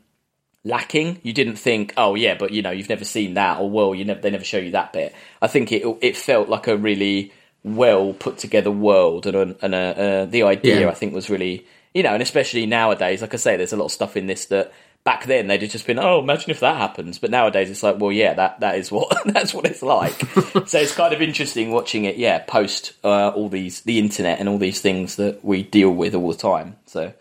lacking. 0.65 1.21
You 1.23 1.33
didn't 1.33 1.57
think, 1.57 1.95
oh 1.97 2.15
yeah, 2.15 2.35
but 2.39 2.53
you 2.53 2.63
know, 2.63 2.71
you've 2.71 2.89
never 2.89 3.05
seen 3.05 3.35
that, 3.35 3.59
or 3.59 3.71
well, 3.71 3.95
you 3.95 4.05
never 4.05 4.21
they 4.21 4.31
never 4.31 4.45
show 4.45 4.59
you 4.59 4.73
that 4.73 4.93
bit. 4.93 5.15
I 5.41 5.47
think 5.47 5.73
it 5.73 5.85
it 6.01 6.17
felt 6.17 6.49
like 6.49 6.67
a 6.67 6.77
really 6.77 7.33
well 7.65 8.13
put 8.13 8.39
together 8.39 8.71
world, 8.71 9.27
and 9.27 9.37
a, 9.37 9.57
and 9.63 9.75
a, 9.75 9.79
uh, 9.79 10.25
the 10.27 10.43
idea 10.43 10.81
Yeah. 10.81 10.89
I 10.89 10.95
think 10.95 11.15
was 11.15 11.31
really 11.31 11.67
you 11.95 12.03
know, 12.03 12.15
and 12.15 12.23
especially 12.23 12.67
nowadays, 12.67 13.21
like 13.21 13.35
I 13.35 13.37
say, 13.37 13.57
there's 13.57 13.73
a 13.73 13.77
lot 13.77 13.87
of 13.87 13.93
stuff 13.93 14.17
in 14.17 14.27
this 14.27 14.47
that 14.47 14.73
back 15.05 15.27
then 15.27 15.49
they'd 15.49 15.63
have 15.63 15.71
just 15.71 15.87
been, 15.87 15.99
oh, 15.99 16.21
imagine 16.21 16.51
if 16.51 16.61
that 16.61 16.77
happens. 16.77 17.19
But 17.19 17.31
nowadays 17.31 17.71
it's 17.71 17.83
like, 17.83 17.99
well, 17.99 18.13
yeah, 18.13 18.35
that 18.35 18.61
that 18.61 18.77
is 18.77 18.91
what 18.91 19.15
that's 19.27 19.53
what 19.53 19.67
it's 19.67 19.83
like. 19.83 20.15
so 20.67 20.79
it's 20.79 20.95
kind 20.95 21.15
of 21.15 21.21
interesting 21.21 21.71
watching 21.71 22.05
it, 22.05 22.17
yeah, 22.17 22.39
post 22.41 22.95
uh, 23.05 23.29
all 23.29 23.49
these 23.49 23.83
the 23.83 23.99
internet 23.99 24.39
and 24.39 24.49
all 24.49 24.59
these 24.59 24.81
things 24.81 25.17
that 25.17 25.45
we 25.45 25.63
deal 25.63 25.91
with 25.91 26.15
all 26.15 26.31
the 26.31 26.39
time. 26.39 26.77
So 26.87 27.13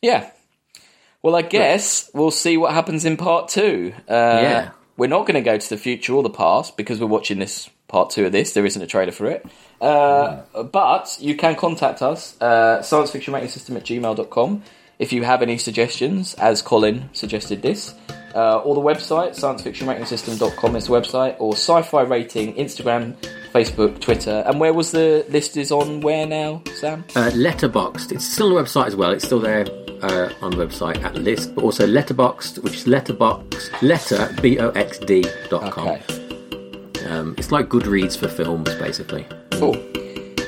yeah. 0.00 0.30
Well, 1.26 1.34
I 1.34 1.42
guess 1.42 2.08
we'll 2.14 2.30
see 2.30 2.56
what 2.56 2.72
happens 2.72 3.04
in 3.04 3.16
part 3.16 3.48
two. 3.48 3.92
Uh, 4.08 4.12
Yeah. 4.42 4.70
We're 4.96 5.08
not 5.08 5.26
going 5.26 5.34
to 5.34 5.40
go 5.40 5.58
to 5.58 5.68
the 5.68 5.76
future 5.76 6.12
or 6.14 6.22
the 6.22 6.30
past 6.30 6.76
because 6.76 7.00
we're 7.00 7.08
watching 7.08 7.40
this 7.40 7.68
part 7.88 8.10
two 8.10 8.26
of 8.26 8.30
this. 8.30 8.52
There 8.52 8.64
isn't 8.64 8.80
a 8.80 8.86
trailer 8.86 9.10
for 9.10 9.26
it. 9.26 9.44
Uh, 9.80 10.42
But 10.62 11.18
you 11.20 11.34
can 11.34 11.56
contact 11.56 12.00
us, 12.00 12.36
uh, 12.40 12.78
sciencefictionratingsystem 12.80 13.74
at 13.74 13.82
gmail.com, 13.82 14.62
if 15.00 15.12
you 15.12 15.24
have 15.24 15.42
any 15.42 15.58
suggestions, 15.58 16.34
as 16.34 16.62
Colin 16.62 17.10
suggested 17.12 17.60
this. 17.60 17.92
Uh, 18.32 18.58
or 18.58 18.76
the 18.76 18.80
website, 18.80 19.30
sciencefictionratingsystem.com 19.34 20.76
is 20.76 20.86
the 20.86 20.92
website, 20.92 21.34
or 21.40 21.54
sci-fi 21.54 22.02
rating, 22.02 22.54
Instagram, 22.54 23.14
Facebook, 23.56 24.00
Twitter. 24.00 24.42
And 24.46 24.60
where 24.60 24.74
was 24.74 24.90
the 24.92 25.24
list 25.30 25.56
is 25.56 25.72
on 25.72 26.00
where 26.02 26.26
now, 26.26 26.62
Sam? 26.74 27.04
Uh, 27.16 27.30
Letterboxd. 27.32 28.12
It's 28.12 28.24
still 28.26 28.48
on 28.48 28.54
the 28.54 28.62
website 28.62 28.86
as 28.88 28.96
well. 28.96 29.12
It's 29.12 29.24
still 29.24 29.40
there 29.40 29.66
uh, 30.02 30.30
on 30.42 30.50
the 30.50 30.58
website 30.66 31.02
at 31.02 31.14
list, 31.14 31.54
but 31.54 31.64
also 31.64 31.86
Letterboxd, 31.86 32.62
which 32.62 32.74
is 32.74 32.86
letterbox 32.86 33.70
letter 33.82 34.28
b 34.42 34.58
o 34.58 34.68
x 34.70 34.98
d 34.98 35.24
dot 35.48 35.72
com. 35.72 35.88
Okay. 35.88 37.06
Um, 37.06 37.34
it's 37.38 37.50
like 37.50 37.68
Goodreads 37.68 38.18
for 38.18 38.28
films, 38.28 38.74
basically. 38.74 39.26
Cool. 39.52 39.76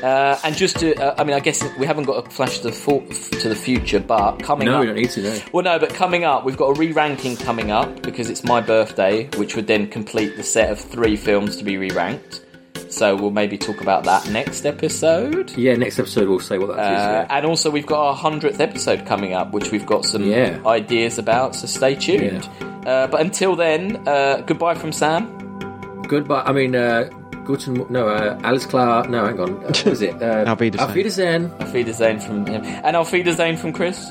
Uh, 0.02 0.38
and 0.44 0.54
just 0.56 0.78
to, 0.80 0.94
uh, 0.96 1.14
I 1.18 1.24
mean, 1.24 1.34
I 1.34 1.40
guess 1.40 1.64
we 1.78 1.86
haven't 1.86 2.04
got 2.04 2.26
a 2.26 2.30
flash 2.30 2.58
to 2.58 2.64
the, 2.64 2.72
for- 2.72 3.04
to 3.06 3.48
the 3.48 3.56
future, 3.56 4.00
but 4.00 4.36
coming 4.42 4.66
No, 4.66 4.74
up. 4.74 4.80
we 4.80 4.86
don't 4.86 4.96
need 4.96 5.10
to. 5.10 5.22
No. 5.22 5.38
Well, 5.52 5.64
no, 5.64 5.78
but 5.78 5.94
coming 5.94 6.24
up, 6.24 6.44
we've 6.44 6.56
got 6.56 6.76
a 6.76 6.78
re-ranking 6.78 7.36
coming 7.36 7.70
up 7.70 8.02
because 8.02 8.28
it's 8.30 8.44
my 8.44 8.60
birthday, 8.60 9.28
which 9.36 9.56
would 9.56 9.66
then 9.66 9.88
complete 9.88 10.36
the 10.36 10.42
set 10.44 10.70
of 10.70 10.78
three 10.78 11.16
films 11.16 11.56
to 11.56 11.64
be 11.64 11.78
re-ranked. 11.78 12.44
So 12.90 13.14
we'll 13.16 13.30
maybe 13.30 13.58
talk 13.58 13.80
about 13.80 14.04
that 14.04 14.28
next 14.30 14.64
episode. 14.66 15.56
Yeah, 15.56 15.74
next 15.76 15.98
episode 15.98 16.28
we'll 16.28 16.40
say 16.40 16.58
what 16.58 16.68
that 16.68 16.92
is. 16.92 17.00
Uh, 17.00 17.24
yeah. 17.28 17.36
and 17.36 17.46
also, 17.46 17.70
we've 17.70 17.86
got 17.86 18.00
our 18.00 18.14
hundredth 18.14 18.60
episode 18.60 19.06
coming 19.06 19.34
up, 19.34 19.52
which 19.52 19.70
we've 19.70 19.86
got 19.86 20.04
some 20.04 20.22
Yeah. 20.24 20.58
ideas 20.66 21.18
about. 21.18 21.54
So 21.54 21.66
stay 21.66 21.94
tuned. 21.94 22.48
Uh, 22.86 23.06
but 23.06 23.20
until 23.20 23.54
then, 23.56 24.02
uh, 24.08 24.42
goodbye 24.46 24.74
from 24.74 24.92
Sam. 24.92 25.26
Goodbye. 26.08 26.42
I 26.46 26.52
mean, 26.52 26.74
uh, 26.74 27.08
Guten. 27.44 27.86
No, 27.88 28.08
uh, 28.08 28.38
Alice 28.44 28.66
Klar. 28.66 29.08
No, 29.08 29.24
hang 29.24 29.40
on. 29.40 29.50
Uh, 29.56 29.68
what 29.68 29.84
was 29.86 30.02
it? 30.02 30.14
Uh, 30.22 30.44
Auf 30.46 30.60
Wiedersehen. 30.60 30.80
Auf 30.88 30.94
Wiedersehen. 30.94 31.52
Auf 31.60 31.72
Wiedersehen 31.72 32.20
from 32.20 32.46
him, 32.46 32.62
and 32.64 32.94
Auf 32.96 33.10
Wiedersehen 33.12 33.56
from 33.56 33.72
Chris, 33.72 34.10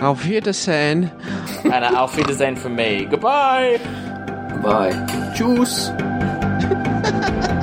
Auf 0.00 0.24
Wiedersehen. 0.24 1.10
and 1.64 1.84
uh, 1.84 1.98
Auf 2.02 2.16
Wiedersehen 2.16 2.54
from 2.56 2.76
me. 2.76 3.06
Goodbye. 3.10 3.78
Bye. 4.62 4.92
Tschüss. 5.34 5.90